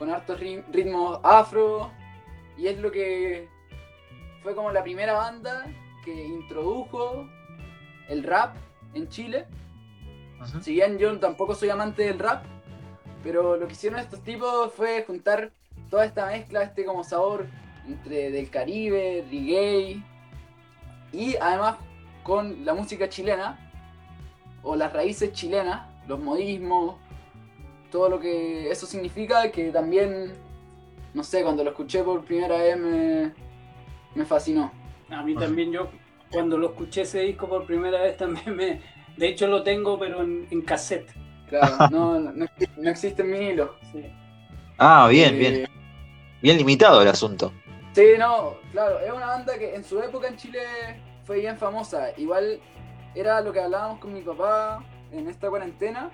con 0.00 0.10
hartos 0.10 0.40
ri- 0.40 0.64
ritmos 0.72 1.20
afro. 1.22 1.92
Y 2.58 2.66
es 2.66 2.78
lo 2.78 2.90
que 2.90 3.54
fue 4.46 4.54
como 4.54 4.70
la 4.70 4.84
primera 4.84 5.14
banda 5.14 5.66
que 6.04 6.24
introdujo 6.24 7.28
el 8.08 8.22
rap 8.22 8.54
en 8.94 9.08
Chile. 9.08 9.44
Si 10.62 10.72
bien 10.72 10.98
yo 10.98 11.18
tampoco 11.18 11.56
soy 11.56 11.70
amante 11.70 12.04
del 12.04 12.20
rap, 12.20 12.44
pero 13.24 13.56
lo 13.56 13.66
que 13.66 13.72
hicieron 13.72 13.98
estos 13.98 14.22
tipos 14.22 14.72
fue 14.72 15.02
juntar 15.04 15.50
toda 15.90 16.04
esta 16.04 16.26
mezcla, 16.26 16.62
este 16.62 16.84
como 16.84 17.02
sabor 17.02 17.48
entre 17.88 18.30
del 18.30 18.48
Caribe, 18.48 19.24
reggae 19.28 20.00
y 21.12 21.36
además 21.40 21.78
con 22.22 22.64
la 22.64 22.72
música 22.72 23.08
chilena 23.08 23.58
o 24.62 24.76
las 24.76 24.92
raíces 24.92 25.32
chilenas, 25.32 25.88
los 26.06 26.20
modismos, 26.20 26.94
todo 27.90 28.08
lo 28.08 28.20
que 28.20 28.70
eso 28.70 28.86
significa 28.86 29.50
que 29.50 29.72
también, 29.72 30.34
no 31.14 31.24
sé, 31.24 31.42
cuando 31.42 31.64
lo 31.64 31.70
escuché 31.70 32.04
por 32.04 32.24
primera 32.24 32.58
vez 32.58 32.78
me, 32.78 33.45
me 34.16 34.24
fascinó. 34.26 34.72
A 35.10 35.22
mí 35.22 35.36
Ujú. 35.36 35.40
también 35.40 35.72
yo, 35.72 35.90
cuando 36.30 36.58
lo 36.58 36.68
escuché 36.70 37.02
ese 37.02 37.20
disco 37.20 37.48
por 37.48 37.66
primera 37.66 38.02
vez, 38.02 38.16
también 38.16 38.56
me... 38.56 38.82
De 39.16 39.28
hecho 39.28 39.46
lo 39.46 39.62
tengo, 39.62 39.98
pero 39.98 40.22
en, 40.22 40.46
en 40.50 40.62
cassette. 40.62 41.10
Claro, 41.48 41.84
no, 41.88 42.20
no, 42.20 42.32
no- 42.32 42.46
no 42.76 42.90
existe 42.90 43.22
en 43.22 43.32
vinilo. 43.32 43.78
sí. 43.92 44.04
Ah, 44.78 45.08
bien, 45.08 45.34
Eh, 45.34 45.38
bien. 45.38 45.68
Bien 46.42 46.58
limitado 46.58 47.02
el 47.02 47.08
asunto. 47.08 47.52
Sí, 47.94 48.02
no, 48.18 48.60
claro, 48.72 49.00
es 49.00 49.10
una 49.10 49.26
banda 49.26 49.58
que 49.58 49.74
en 49.74 49.82
su 49.84 50.00
época 50.00 50.28
en 50.28 50.36
Chile 50.36 50.60
fue 51.24 51.38
bien 51.40 51.56
famosa. 51.56 52.10
Igual 52.18 52.60
era 53.14 53.40
lo 53.40 53.52
que 53.52 53.60
hablábamos 53.60 53.98
con 54.00 54.12
mi 54.12 54.20
papá 54.22 54.84
en 55.10 55.28
esta 55.28 55.48
cuarentena, 55.48 56.10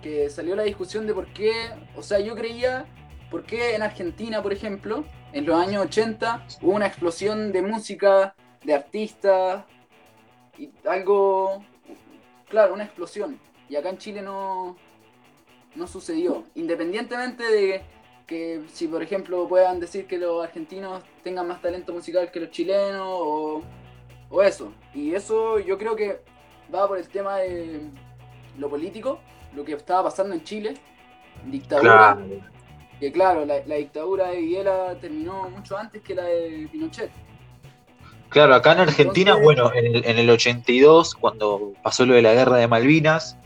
que 0.00 0.30
salió 0.30 0.56
la 0.56 0.62
discusión 0.64 1.06
de 1.06 1.14
por 1.14 1.26
qué, 1.34 1.52
o 1.96 2.02
sea, 2.02 2.20
yo 2.20 2.34
creía, 2.36 2.86
por 3.30 3.44
qué 3.44 3.74
en 3.74 3.82
Argentina, 3.82 4.42
por 4.42 4.52
ejemplo, 4.52 5.04
en 5.32 5.46
los 5.46 5.56
años 5.56 5.84
80 5.86 6.46
hubo 6.62 6.72
una 6.72 6.86
explosión 6.86 7.52
de 7.52 7.62
música, 7.62 8.34
de 8.62 8.74
artistas, 8.74 9.64
y 10.58 10.70
algo, 10.88 11.64
claro, 12.48 12.74
una 12.74 12.84
explosión. 12.84 13.40
Y 13.68 13.76
acá 13.76 13.90
en 13.90 13.98
Chile 13.98 14.22
no, 14.22 14.76
no 15.74 15.86
sucedió. 15.86 16.44
Independientemente 16.54 17.44
de 17.44 17.82
que 18.26 18.62
si 18.72 18.88
por 18.88 19.02
ejemplo 19.02 19.46
puedan 19.48 19.80
decir 19.80 20.06
que 20.06 20.16
los 20.16 20.42
argentinos 20.42 21.02
tengan 21.22 21.46
más 21.46 21.60
talento 21.60 21.92
musical 21.92 22.30
que 22.30 22.40
los 22.40 22.50
chilenos 22.50 23.06
o, 23.06 23.62
o 24.30 24.42
eso. 24.42 24.72
Y 24.94 25.14
eso 25.14 25.58
yo 25.58 25.76
creo 25.78 25.96
que 25.96 26.20
va 26.74 26.88
por 26.88 26.98
el 26.98 27.08
tema 27.08 27.38
de 27.38 27.90
lo 28.58 28.70
político, 28.70 29.20
lo 29.54 29.64
que 29.64 29.72
estaba 29.72 30.04
pasando 30.04 30.34
en 30.34 30.44
Chile, 30.44 30.74
dictadura, 31.46 32.18
que 33.00 33.12
claro, 33.12 33.44
la, 33.44 33.56
la 33.66 33.74
dictadura 33.76 34.28
de 34.28 34.40
Videla 34.40 34.96
terminó 35.00 35.48
mucho 35.50 35.76
antes 35.76 36.02
que 36.02 36.14
la 36.14 36.24
de 36.24 36.68
Pinochet. 36.70 37.10
Claro, 38.28 38.54
acá 38.54 38.72
en 38.72 38.80
Argentina, 38.80 39.32
Entonces- 39.32 39.44
bueno, 39.44 39.72
en 39.74 39.96
el, 39.96 40.04
en 40.04 40.18
el 40.18 40.30
82, 40.30 41.14
cuando 41.14 41.72
pasó 41.82 42.04
lo 42.06 42.14
de 42.14 42.22
la 42.22 42.32
guerra 42.34 42.56
de 42.56 42.66
Malvinas, 42.66 43.36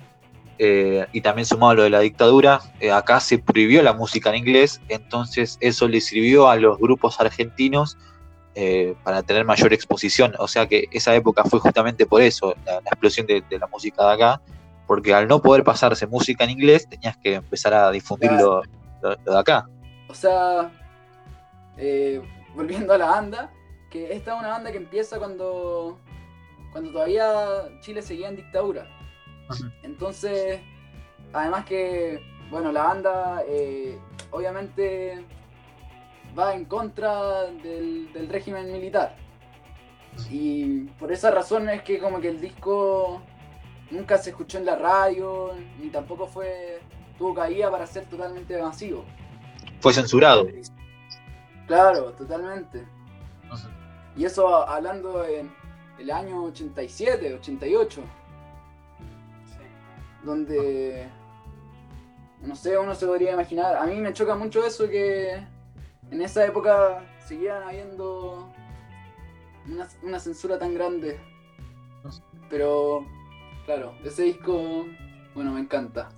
eh, 0.61 1.07
y 1.12 1.20
también 1.20 1.46
sumado 1.46 1.74
lo 1.74 1.82
de 1.84 1.90
la 1.90 2.01
dictadura, 2.01 2.61
eh, 2.80 2.90
acá 2.90 3.20
se 3.20 3.38
prohibió 3.38 3.82
la 3.82 3.92
música 3.92 4.30
en 4.30 4.36
inglés, 4.36 4.80
entonces 4.88 5.57
eso 5.61 5.86
le 5.88 6.01
sirvió 6.01 6.49
a 6.49 6.57
los 6.57 6.78
grupos 6.78 7.20
argentinos 7.20 7.96
eh, 8.55 8.94
para 9.05 9.22
tener 9.22 9.44
mayor 9.44 9.72
exposición. 9.72 10.34
O 10.38 10.49
sea 10.49 10.66
que 10.66 10.86
esa 10.90 11.14
época 11.14 11.44
fue 11.44 11.61
justamente 11.61 12.07
por 12.07 12.22
eso, 12.22 12.55
la, 12.64 12.74
la 12.74 12.88
explosión 12.90 13.26
de, 13.26 13.42
de 13.49 13.59
la 13.59 13.68
música 13.68 14.05
de 14.09 14.14
acá, 14.14 14.40
porque 14.88 15.14
al 15.14 15.28
no 15.28 15.40
poder 15.42 15.62
pasarse 15.62 16.07
música 16.09 16.42
en 16.44 16.51
inglés, 16.51 16.88
tenías 16.88 17.16
que 17.18 17.34
empezar 17.34 17.72
a 17.74 17.90
difundir 17.92 18.32
lo, 18.32 18.62
lo- 19.03 19.16
lo 19.24 19.32
de 19.32 19.38
acá. 19.38 19.68
O 20.09 20.14
sea, 20.14 20.70
eh, 21.76 22.22
volviendo 22.55 22.92
a 22.92 22.99
la 22.99 23.07
banda, 23.07 23.51
que 23.90 24.12
esta 24.12 24.34
es 24.34 24.40
una 24.40 24.49
banda 24.49 24.70
que 24.72 24.78
empieza 24.78 25.18
cuando, 25.18 25.99
cuando 26.72 26.90
todavía 26.92 27.68
Chile 27.80 28.03
seguía 28.03 28.28
en 28.28 28.36
dictadura. 28.36 28.86
Entonces, 29.82 30.61
además 31.32 31.64
que, 31.64 32.20
bueno, 32.51 32.70
la 32.72 32.82
banda 32.84 33.42
eh, 33.46 33.99
obviamente 34.30 35.24
va 36.38 36.55
en 36.55 36.66
contra 36.66 37.44
del, 37.44 38.12
del 38.12 38.28
régimen 38.28 38.70
militar. 38.72 39.16
Y 40.30 40.80
por 40.99 41.12
esa 41.12 41.30
razón 41.30 41.68
es 41.70 41.82
que 41.82 41.99
como 41.99 42.20
que 42.20 42.28
el 42.28 42.40
disco 42.40 43.22
nunca 43.90 44.18
se 44.18 44.30
escuchó 44.30 44.59
en 44.59 44.66
la 44.66 44.76
radio, 44.76 45.53
ni 45.80 45.88
tampoco 45.88 46.26
fue 46.26 46.80
tuvo 47.18 47.34
caída 47.34 47.70
para 47.70 47.86
ser 47.86 48.06
totalmente 48.06 48.60
masivo. 48.62 49.04
Fue 49.80 49.92
censurado. 49.92 50.46
Claro, 51.66 52.12
totalmente. 52.12 52.86
Y 54.16 54.24
eso 54.24 54.68
hablando 54.68 55.24
en, 55.24 55.52
el 55.98 56.10
año 56.10 56.44
87, 56.44 57.34
88. 57.34 58.02
Donde, 60.24 61.08
no 62.40 62.56
sé, 62.56 62.78
uno 62.78 62.94
se 62.94 63.06
podría 63.06 63.32
imaginar. 63.32 63.76
A 63.76 63.86
mí 63.86 63.96
me 64.00 64.12
choca 64.12 64.34
mucho 64.34 64.64
eso 64.64 64.88
que 64.88 65.34
en 66.10 66.22
esa 66.22 66.44
época 66.44 67.04
seguían 67.26 67.62
habiendo 67.62 68.52
una, 69.66 69.88
una 70.02 70.18
censura 70.18 70.58
tan 70.58 70.74
grande. 70.74 71.20
Pero, 72.50 73.04
claro, 73.66 73.94
ese 74.04 74.22
disco, 74.22 74.86
bueno, 75.34 75.52
me 75.52 75.60
encanta. 75.60 76.08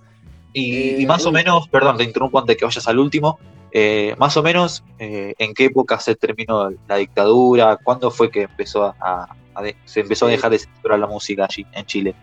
Y, 0.53 1.01
y 1.01 1.03
Eh, 1.03 1.07
más 1.07 1.25
o 1.25 1.29
uy. 1.29 1.35
menos, 1.35 1.67
perdón, 1.69 1.97
te 1.97 2.03
interrumpo 2.03 2.39
antes 2.39 2.55
de 2.55 2.57
que 2.59 2.65
vayas 2.65 2.87
al 2.87 2.99
último, 2.99 3.39
eh, 3.71 4.15
más 4.17 4.35
o 4.37 4.43
menos 4.43 4.83
eh, 4.99 5.33
en 5.37 5.53
qué 5.53 5.65
época 5.65 5.99
se 5.99 6.15
terminó 6.15 6.69
la 6.87 6.95
dictadura, 6.97 7.77
cuándo 7.81 8.11
fue 8.11 8.29
que 8.29 8.41
empezó 8.43 8.93
a, 8.99 9.29
a 9.55 9.61
de- 9.61 9.77
se 9.85 10.01
empezó 10.01 10.25
a 10.25 10.29
dejar 10.29 10.51
de 10.51 10.59
censurar 10.59 10.99
la 10.99 11.07
música 11.07 11.45
allí 11.45 11.65
en 11.71 11.85
Chile. 11.85 12.15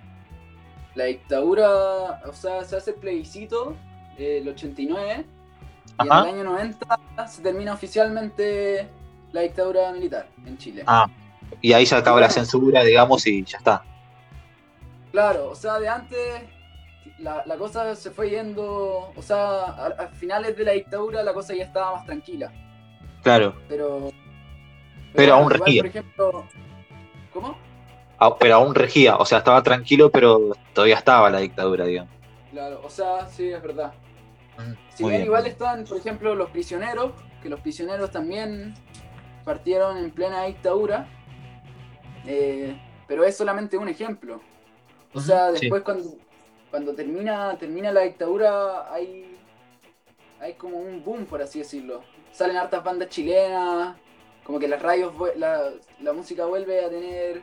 La 0.95 1.05
dictadura, 1.05 2.21
o 2.27 2.33
sea, 2.33 2.65
se 2.65 2.77
hace 2.77 2.91
el 2.91 2.97
plebiscito 2.97 3.75
el 4.19 4.49
89 4.49 5.25
y 5.87 6.03
en 6.03 6.07
el 6.07 6.13
año 6.13 6.45
90 6.45 6.99
se 7.29 7.41
termina 7.43 7.73
oficialmente 7.73 8.89
la 9.33 9.43
dictadura 9.43 9.93
militar 9.93 10.29
en 10.45 10.59
Chile. 10.59 10.83
Ah, 10.87 11.09
y 11.63 11.73
ahí 11.73 11.87
se 11.87 11.95
acaba 11.95 12.21
la 12.21 12.29
censura, 12.31 12.83
digamos, 12.85 13.27
y 13.27 13.45
ya 13.45 13.59
está. 13.59 13.83
Claro, 15.13 15.51
o 15.51 15.55
sea, 15.55 15.79
de 15.79 15.89
antes 15.89 16.43
la, 17.19 17.43
la 17.47 17.57
cosa 17.57 17.95
se 17.97 18.11
fue 18.11 18.31
yendo, 18.31 19.13
o 19.15 19.23
sea, 19.23 19.65
a, 19.67 19.87
a 19.99 20.09
finales 20.09 20.57
de 20.57 20.65
la 20.65 20.73
dictadura 20.73 21.23
la 21.23 21.33
cosa 21.35 21.55
ya 21.55 21.65
estaba 21.65 21.93
más 21.97 22.05
tranquila, 22.07 22.53
Claro, 23.23 23.55
pero... 23.69 24.11
Pero 25.15 25.35
aún 25.35 25.53
igual, 25.53 25.61
regía. 25.61 25.83
Por 25.83 25.87
ejemplo, 25.87 26.49
¿cómo? 27.33 27.59
Ah, 28.19 28.37
pero 28.39 28.57
aún 28.57 28.75
regía, 28.75 29.17
o 29.17 29.25
sea, 29.25 29.39
estaba 29.39 29.63
tranquilo, 29.63 30.11
pero 30.11 30.53
todavía 30.73 30.97
estaba 30.97 31.31
la 31.31 31.39
dictadura, 31.41 31.85
digamos. 31.87 32.13
Claro, 32.51 32.81
o 32.85 32.91
sea, 32.91 33.27
sí, 33.29 33.51
es 33.51 33.63
verdad. 33.63 33.95
Mm, 34.59 34.73
Si 34.89 35.05
bien 35.05 35.17
bien. 35.17 35.25
igual 35.27 35.47
están, 35.47 35.85
por 35.85 35.99
ejemplo, 35.99 36.35
los 36.35 36.51
prisioneros, 36.51 37.13
que 37.43 37.49
los 37.49 37.61
prisioneros 37.61 38.11
también 38.11 38.75
partieron 39.45 39.99
en 39.99 40.11
plena 40.11 40.45
dictadura, 40.45 41.09
eh, 42.27 42.77
pero 43.07 43.25
es 43.25 43.37
solamente 43.37 43.77
un 43.79 43.89
ejemplo. 43.89 44.41
O 45.15 45.21
sea, 45.21 45.53
sí. 45.55 45.61
después 45.61 45.83
cuando, 45.83 46.05
cuando 46.71 46.95
termina, 46.95 47.57
termina 47.59 47.93
la 47.93 48.03
dictadura 48.03 48.93
hay, 48.93 49.37
hay 50.41 50.55
como 50.55 50.79
un 50.79 51.03
boom, 51.05 51.27
por 51.27 51.43
así 51.43 51.61
decirlo. 51.61 52.03
Salen 52.33 52.57
hartas 52.57 52.85
bandas 52.85 53.09
chilenas, 53.09 53.97
como 54.45 54.59
que 54.59 54.69
las 54.69 54.81
radios, 54.83 55.13
la, 55.37 55.71
la 56.01 56.13
música 56.13 56.47
vuelve 56.47 56.85
a 56.85 56.89
tener, 56.91 57.43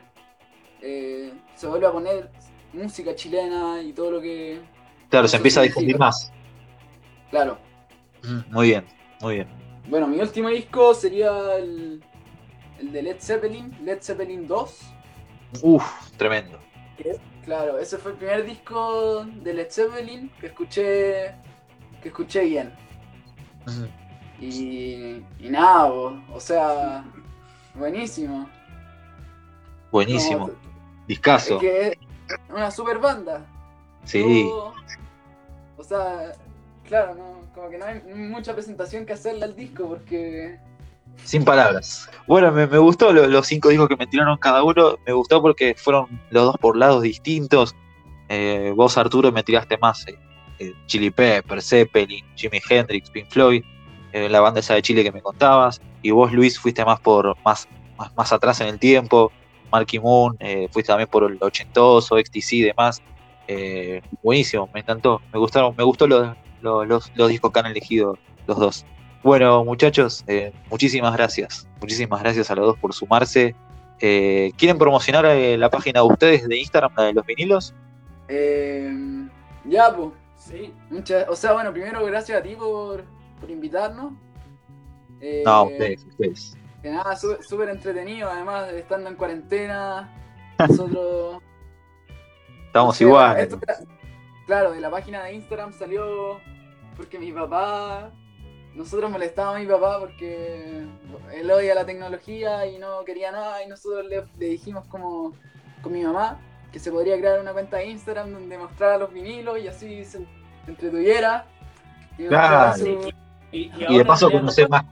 eh, 0.80 1.32
se 1.54 1.66
vuelve 1.66 1.86
a 1.86 1.92
poner 1.92 2.30
música 2.72 3.14
chilena 3.14 3.82
y 3.82 3.92
todo 3.92 4.12
lo 4.12 4.20
que... 4.20 4.60
Claro, 5.08 5.28
se 5.28 5.36
empieza 5.36 5.60
a 5.60 5.64
difundir 5.64 5.98
más. 5.98 6.32
Claro, 7.30 7.58
Mm, 8.22 8.40
Muy 8.50 8.68
bien, 8.68 8.84
muy 9.20 9.34
bien. 9.36 9.48
Bueno, 9.88 10.06
mi 10.08 10.18
último 10.18 10.48
disco 10.48 10.94
sería 10.94 11.56
el, 11.56 12.02
el 12.78 12.92
de 12.92 13.02
Led 13.02 13.20
Zeppelin, 13.20 13.76
Led 13.84 14.02
Zeppelin 14.02 14.46
2. 14.48 14.80
Uf, 15.62 16.10
tremendo. 16.16 16.58
Claro, 17.46 17.78
ese 17.78 17.96
fue 17.96 18.10
el 18.10 18.16
primer 18.18 18.44
disco 18.44 19.24
de 19.24 19.54
Led 19.54 19.70
Zeppelin 19.70 20.28
que 20.40 20.48
escuché 20.48 21.34
que 22.02 22.08
escuché 22.08 22.44
bien. 22.44 22.74
Mm, 23.66 24.42
Y, 24.42 25.24
y 25.38 25.48
nada, 25.48 25.88
bo, 25.88 26.20
o 26.34 26.38
sea, 26.40 27.02
buenísimo. 27.74 28.46
Buenísimo. 29.90 30.48
No, 30.48 30.54
Discaso. 31.06 31.54
es 31.54 31.60
que 31.60 31.88
es 31.88 31.96
una 32.50 32.70
super 32.70 32.98
banda. 32.98 33.46
Sí. 34.04 34.44
Yo- 34.48 34.74
o 35.78 35.82
sea, 35.84 36.32
claro, 36.84 37.14
no, 37.14 37.40
como 37.54 37.70
que 37.70 37.78
no 37.78 37.86
hay 37.86 38.02
mucha 38.14 38.52
presentación 38.54 39.06
que 39.06 39.12
hacerle 39.14 39.44
al 39.44 39.54
disco 39.56 39.88
porque 39.88 40.58
Sin 41.24 41.44
palabras. 41.44 42.08
Bueno, 42.26 42.52
me, 42.52 42.66
gustó 42.78 43.12
lo- 43.12 43.26
los 43.26 43.46
cinco 43.46 43.68
discos 43.68 43.88
que 43.88 43.96
me 43.96 44.06
tiraron 44.06 44.36
cada 44.38 44.62
uno. 44.62 44.96
Me 45.06 45.12
gustó 45.12 45.40
porque 45.42 45.74
fueron 45.76 46.06
los 46.30 46.44
dos 46.44 46.56
por 46.60 46.76
lados 46.76 47.02
distintos. 47.02 47.74
Eh, 48.28 48.72
vos, 48.74 48.96
Arturo, 48.98 49.30
me 49.32 49.42
tiraste 49.42 49.76
más 49.78 50.06
eh, 50.08 50.18
eh, 50.58 50.72
Chili 50.86 51.10
Pepper, 51.10 51.62
Zeppelin, 51.62 52.24
Jimi 52.36 52.60
Hendrix, 52.68 53.10
Pink 53.10 53.28
Floyd, 53.30 53.62
eh, 54.12 54.28
la 54.28 54.40
banda 54.40 54.60
esa 54.60 54.74
de 54.74 54.82
Chile 54.82 55.02
que 55.04 55.12
me 55.12 55.20
contabas. 55.22 55.80
Y 56.02 56.10
vos, 56.10 56.32
Luis, 56.32 56.58
fuiste 56.58 56.84
más 56.84 57.00
por 57.00 57.36
más, 57.44 57.68
más, 58.16 58.32
atrás 58.32 58.60
en 58.60 58.68
el 58.68 58.78
tiempo. 58.78 59.32
Marky 59.72 59.98
Moon, 59.98 60.36
fuiste 60.70 60.88
también 60.92 61.08
por 61.08 61.24
el 61.30 61.38
ochentoso, 61.40 62.16
XTC 62.18 62.52
y 62.52 62.62
demás. 62.62 63.02
Buenísimo, 64.22 64.68
me 64.72 64.80
encantó. 64.80 65.20
Me 65.32 65.38
gustaron, 65.38 65.74
me 65.76 65.82
gustó 65.84 66.06
los, 66.06 66.36
los- 66.60 67.10
los 67.14 67.28
discos 67.28 67.50
que 67.52 67.60
han 67.60 67.66
elegido 67.66 68.16
los 68.46 68.58
dos. 68.58 68.86
Bueno, 69.22 69.64
muchachos, 69.64 70.24
eh, 70.28 70.52
muchísimas 70.70 71.12
gracias. 71.16 71.66
Muchísimas 71.80 72.22
gracias 72.22 72.50
a 72.50 72.54
los 72.54 72.66
dos 72.66 72.78
por 72.78 72.92
sumarse. 72.92 73.54
Eh, 74.00 74.52
¿Quieren 74.56 74.78
promocionar 74.78 75.24
eh, 75.26 75.56
la 75.58 75.70
página 75.70 76.00
de 76.00 76.06
ustedes 76.06 76.46
de 76.48 76.58
Instagram, 76.58 76.92
la 76.96 77.02
de 77.04 77.12
los 77.14 77.26
vinilos? 77.26 77.74
ya, 79.64 79.94
pues. 79.96 80.12
Sí, 80.36 80.72
Muchas, 80.90 81.28
o 81.28 81.34
sea, 81.34 81.54
bueno, 81.54 81.72
primero 81.72 82.04
gracias 82.04 82.38
a 82.38 82.42
ti 82.42 82.54
por, 82.54 83.04
por 83.40 83.50
invitarnos. 83.50 84.12
No, 85.44 85.64
ustedes, 85.64 86.04
ustedes. 86.04 86.56
Que 86.82 86.90
nada, 86.90 87.16
sú- 87.16 87.38
súper 87.42 87.70
entretenido, 87.70 88.30
además 88.30 88.70
de 88.70 88.78
estando 88.78 89.10
en 89.10 89.16
cuarentena. 89.16 90.12
Nosotros. 90.58 91.42
Estamos 92.66 92.94
o 92.94 92.98
sea, 92.98 93.06
igual. 93.06 93.40
esto 93.40 93.58
claro, 94.46 94.70
de 94.70 94.80
la 94.80 94.90
página 94.90 95.24
de 95.24 95.32
Instagram 95.34 95.72
salió 95.72 96.38
porque 96.96 97.18
mi 97.18 97.32
papá. 97.32 98.12
Nosotros 98.76 99.10
molestábamos 99.10 99.56
a 99.56 99.60
mi 99.60 99.66
papá 99.66 99.98
porque 99.98 100.84
él 101.34 101.50
odia 101.50 101.74
la 101.74 101.86
tecnología 101.86 102.66
y 102.66 102.78
no 102.78 103.04
quería 103.04 103.32
nada. 103.32 103.62
Y 103.64 103.68
nosotros 103.68 104.04
le, 104.06 104.22
le 104.38 104.46
dijimos, 104.46 104.86
como 104.88 105.32
con 105.82 105.92
mi 105.92 106.02
mamá, 106.02 106.38
que 106.70 106.78
se 106.78 106.92
podría 106.92 107.18
crear 107.18 107.40
una 107.40 107.52
cuenta 107.52 107.78
de 107.78 107.86
Instagram 107.86 108.32
donde 108.32 108.58
mostrara 108.58 108.98
los 108.98 109.12
vinilos 109.12 109.58
y 109.58 109.68
así 109.68 110.04
se 110.04 110.20
entretuviera. 110.66 111.46
Y 112.18 112.26
Claro. 112.26 112.76
su- 112.76 113.12
y, 113.52 113.58
y 113.58 113.72
Y 113.88 113.98
de 113.98 114.04
paso 114.04 114.30
conocer 114.30 114.68
más, 114.68 114.84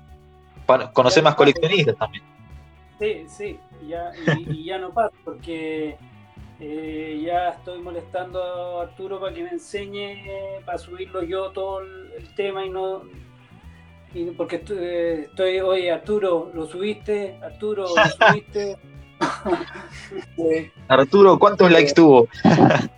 pa- 0.66 0.90
conocer 0.92 1.22
más 1.22 1.34
coleccionistas 1.34 1.96
también. 1.96 2.24
Sí, 2.98 3.24
sí, 3.28 3.58
y 3.82 3.88
ya, 3.88 4.12
y, 4.38 4.48
y 4.60 4.64
ya 4.64 4.78
no 4.78 4.90
pasa 4.94 5.12
porque 5.24 5.98
eh, 6.60 7.22
ya 7.26 7.48
estoy 7.50 7.80
molestando 7.82 8.80
a 8.80 8.84
Arturo 8.84 9.20
para 9.20 9.34
que 9.34 9.42
me 9.42 9.50
enseñe, 9.50 10.62
para 10.64 10.78
subirlo 10.78 11.22
yo 11.22 11.50
todo 11.50 11.80
el, 11.80 12.12
el 12.16 12.34
tema 12.34 12.64
y 12.64 12.70
no... 12.70 13.02
y 14.14 14.24
porque 14.30 14.56
estoy, 14.56 14.76
eh, 14.80 15.20
estoy, 15.22 15.60
oye 15.60 15.90
Arturo, 15.90 16.50
¿lo 16.54 16.66
subiste? 16.66 17.36
Arturo, 17.42 17.84
¿lo 17.84 17.94
subiste? 18.30 18.76
Sí. 20.36 20.70
Arturo, 20.88 21.38
¿cuántos 21.38 21.68
Sí. 21.68 21.72
likes 21.74 21.92
tuvo? 21.94 22.28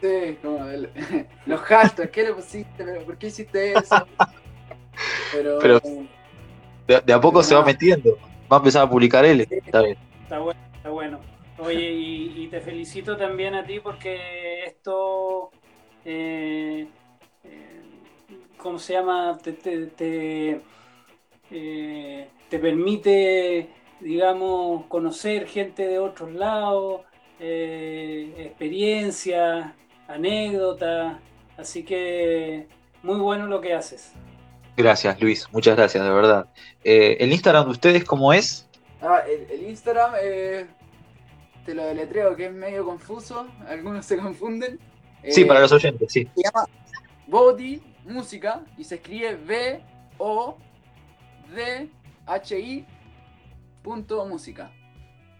Sí, 0.00 0.36
como 0.42 0.62
el- 0.66 0.90
los 1.46 1.60
hashtags, 1.62 2.10
¿qué 2.10 2.24
le 2.24 2.34
pusiste? 2.34 2.84
¿Pero 2.84 3.00
¿Por 3.06 3.16
qué 3.16 3.28
hiciste 3.28 3.72
eso? 3.72 4.06
Pero, 5.32 5.58
Pero- 5.62 5.80
De, 6.86 7.00
de 7.00 7.12
a 7.14 7.18
poco 7.18 7.38
Pero 7.38 7.42
se 7.44 7.54
va 7.54 7.60
no. 7.62 7.66
metiendo. 7.68 8.18
Va 8.52 8.56
a 8.56 8.58
empezar 8.58 8.82
a 8.86 8.90
publicar 8.90 9.24
él. 9.24 9.46
Está 9.50 9.80
bien. 9.80 9.96
Está 10.22 10.40
bueno, 10.40 10.60
está 10.76 10.90
bueno. 10.90 11.20
Oye, 11.56 11.90
y, 11.90 12.34
y 12.44 12.48
te 12.48 12.60
felicito 12.60 13.16
también 13.16 13.54
a 13.54 13.64
ti 13.64 13.80
porque 13.80 14.64
esto, 14.66 15.50
eh, 16.04 16.86
eh, 17.44 17.73
¿cómo 18.64 18.78
se 18.80 18.94
llama? 18.94 19.38
Te, 19.42 19.52
te, 19.52 19.86
te, 19.88 20.60
eh, 21.50 22.28
te 22.48 22.58
permite, 22.58 23.68
digamos, 24.00 24.86
conocer 24.86 25.46
gente 25.46 25.86
de 25.86 25.98
otros 25.98 26.32
lados, 26.32 27.02
eh, 27.38 28.34
experiencias, 28.38 29.70
anécdotas. 30.08 31.18
Así 31.56 31.84
que 31.84 32.66
muy 33.02 33.18
bueno 33.18 33.46
lo 33.46 33.60
que 33.60 33.74
haces. 33.74 34.12
Gracias, 34.76 35.20
Luis. 35.20 35.46
Muchas 35.52 35.76
gracias, 35.76 36.02
de 36.02 36.10
verdad. 36.10 36.46
Eh, 36.82 37.18
¿El 37.20 37.30
Instagram 37.32 37.66
de 37.66 37.70
ustedes 37.70 38.04
cómo 38.04 38.32
es? 38.32 38.68
ah, 39.02 39.22
el, 39.28 39.48
el 39.50 39.68
Instagram, 39.68 40.14
eh, 40.22 40.66
te 41.66 41.74
lo 41.74 41.84
deletreo, 41.84 42.34
que 42.34 42.46
es 42.46 42.52
medio 42.52 42.84
confuso, 42.84 43.46
algunos 43.68 44.04
se 44.06 44.16
confunden. 44.16 44.80
Sí, 45.28 45.42
Eh, 45.42 45.46
para 45.46 45.60
los 45.60 45.70
oyentes, 45.72 46.10
sí. 46.12 46.26
Se 46.34 46.42
llama 46.42 46.66
Body 47.26 47.80
Música 48.04 48.62
y 48.76 48.84
se 48.84 48.96
escribe 48.96 49.36
B 49.36 49.82
O 50.18 50.58
D 51.54 51.90
H 52.26 52.60
I 52.60 52.86
punto 53.82 54.24
música. 54.26 54.70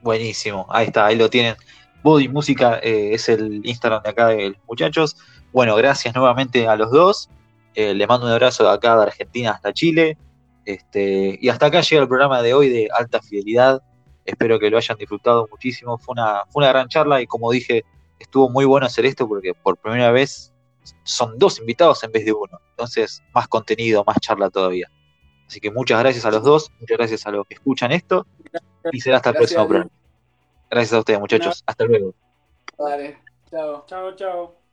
Buenísimo, 0.03 0.67
ahí 0.69 0.87
está, 0.87 1.07
ahí 1.07 1.17
lo 1.17 1.29
tienen. 1.29 1.57
Body 2.03 2.29
Música 2.29 2.79
eh, 2.83 3.15
es 3.15 3.29
el 3.29 3.65
Instagram 3.65 4.03
de 4.03 4.11
acá 4.11 4.29
de 4.29 4.51
los 4.51 4.59
muchachos. 4.69 5.17
Bueno, 5.53 5.75
gracias 5.77 6.15
nuevamente 6.15 6.69
a 6.69 6.77
los 6.77 6.91
dos. 6.91 7.31
Eh, 7.75 7.95
le 7.95 8.07
mando 8.07 8.27
un 8.27 8.33
abrazo 8.33 8.65
de 8.65 8.71
acá 8.71 8.97
de 8.97 9.03
Argentina 9.05 9.53
hasta 9.53 9.73
Chile. 9.73 10.19
Este, 10.65 11.39
y 11.41 11.49
hasta 11.49 11.67
acá 11.67 11.81
llega 11.81 12.03
el 12.03 12.09
programa 12.09 12.43
de 12.43 12.55
hoy 12.55 12.69
de 12.69 12.89
Alta 12.95 13.21
Fidelidad. 13.21 13.83
Espero 14.25 14.59
que 14.59 14.71
lo 14.71 14.77
hayan 14.77 14.97
disfrutado 14.97 15.49
muchísimo. 15.51 15.99
Fue 15.99 16.13
una, 16.13 16.45
fue 16.51 16.63
una 16.63 16.69
gran 16.69 16.89
charla 16.89 17.21
y 17.21 17.27
como 17.27 17.51
dije, 17.51 17.85
estuvo 18.19 18.49
muy 18.49 18.65
bueno 18.65 18.87
hacer 18.87 19.07
esto 19.07 19.29
porque 19.29 19.55
por 19.55 19.77
primera 19.77 20.11
vez 20.11 20.54
son 21.03 21.39
dos 21.39 21.59
invitados 21.59 22.03
en 22.05 22.13
vez 22.13 22.25
de 22.25 22.33
uno. 22.33 22.61
Entonces, 22.71 23.23
más 23.35 23.49
contenido, 23.49 24.05
más 24.07 24.19
charla 24.21 24.51
todavía. 24.51 24.91
Así 25.47 25.61
que 25.61 25.71
muchas 25.71 26.01
gracias 26.01 26.25
a 26.25 26.31
los 26.31 26.43
dos, 26.43 26.71
muchas 26.81 26.99
gracias 26.99 27.27
a 27.27 27.31
los 27.31 27.47
que 27.47 27.55
escuchan 27.55 27.93
esto 27.93 28.27
y 28.93 29.01
será 29.01 29.17
hasta 29.17 29.31
el 29.31 29.37
próximo 29.37 29.67
programa. 29.67 29.91
Gracias 30.71 30.93
a 30.95 30.99
ustedes, 30.99 31.21
muchachos. 31.21 31.63
Hasta 31.67 31.85
luego. 31.85 32.15
Vale, 32.79 33.19
chao. 33.51 33.85
Chao, 33.87 34.17
chao. 34.17 34.64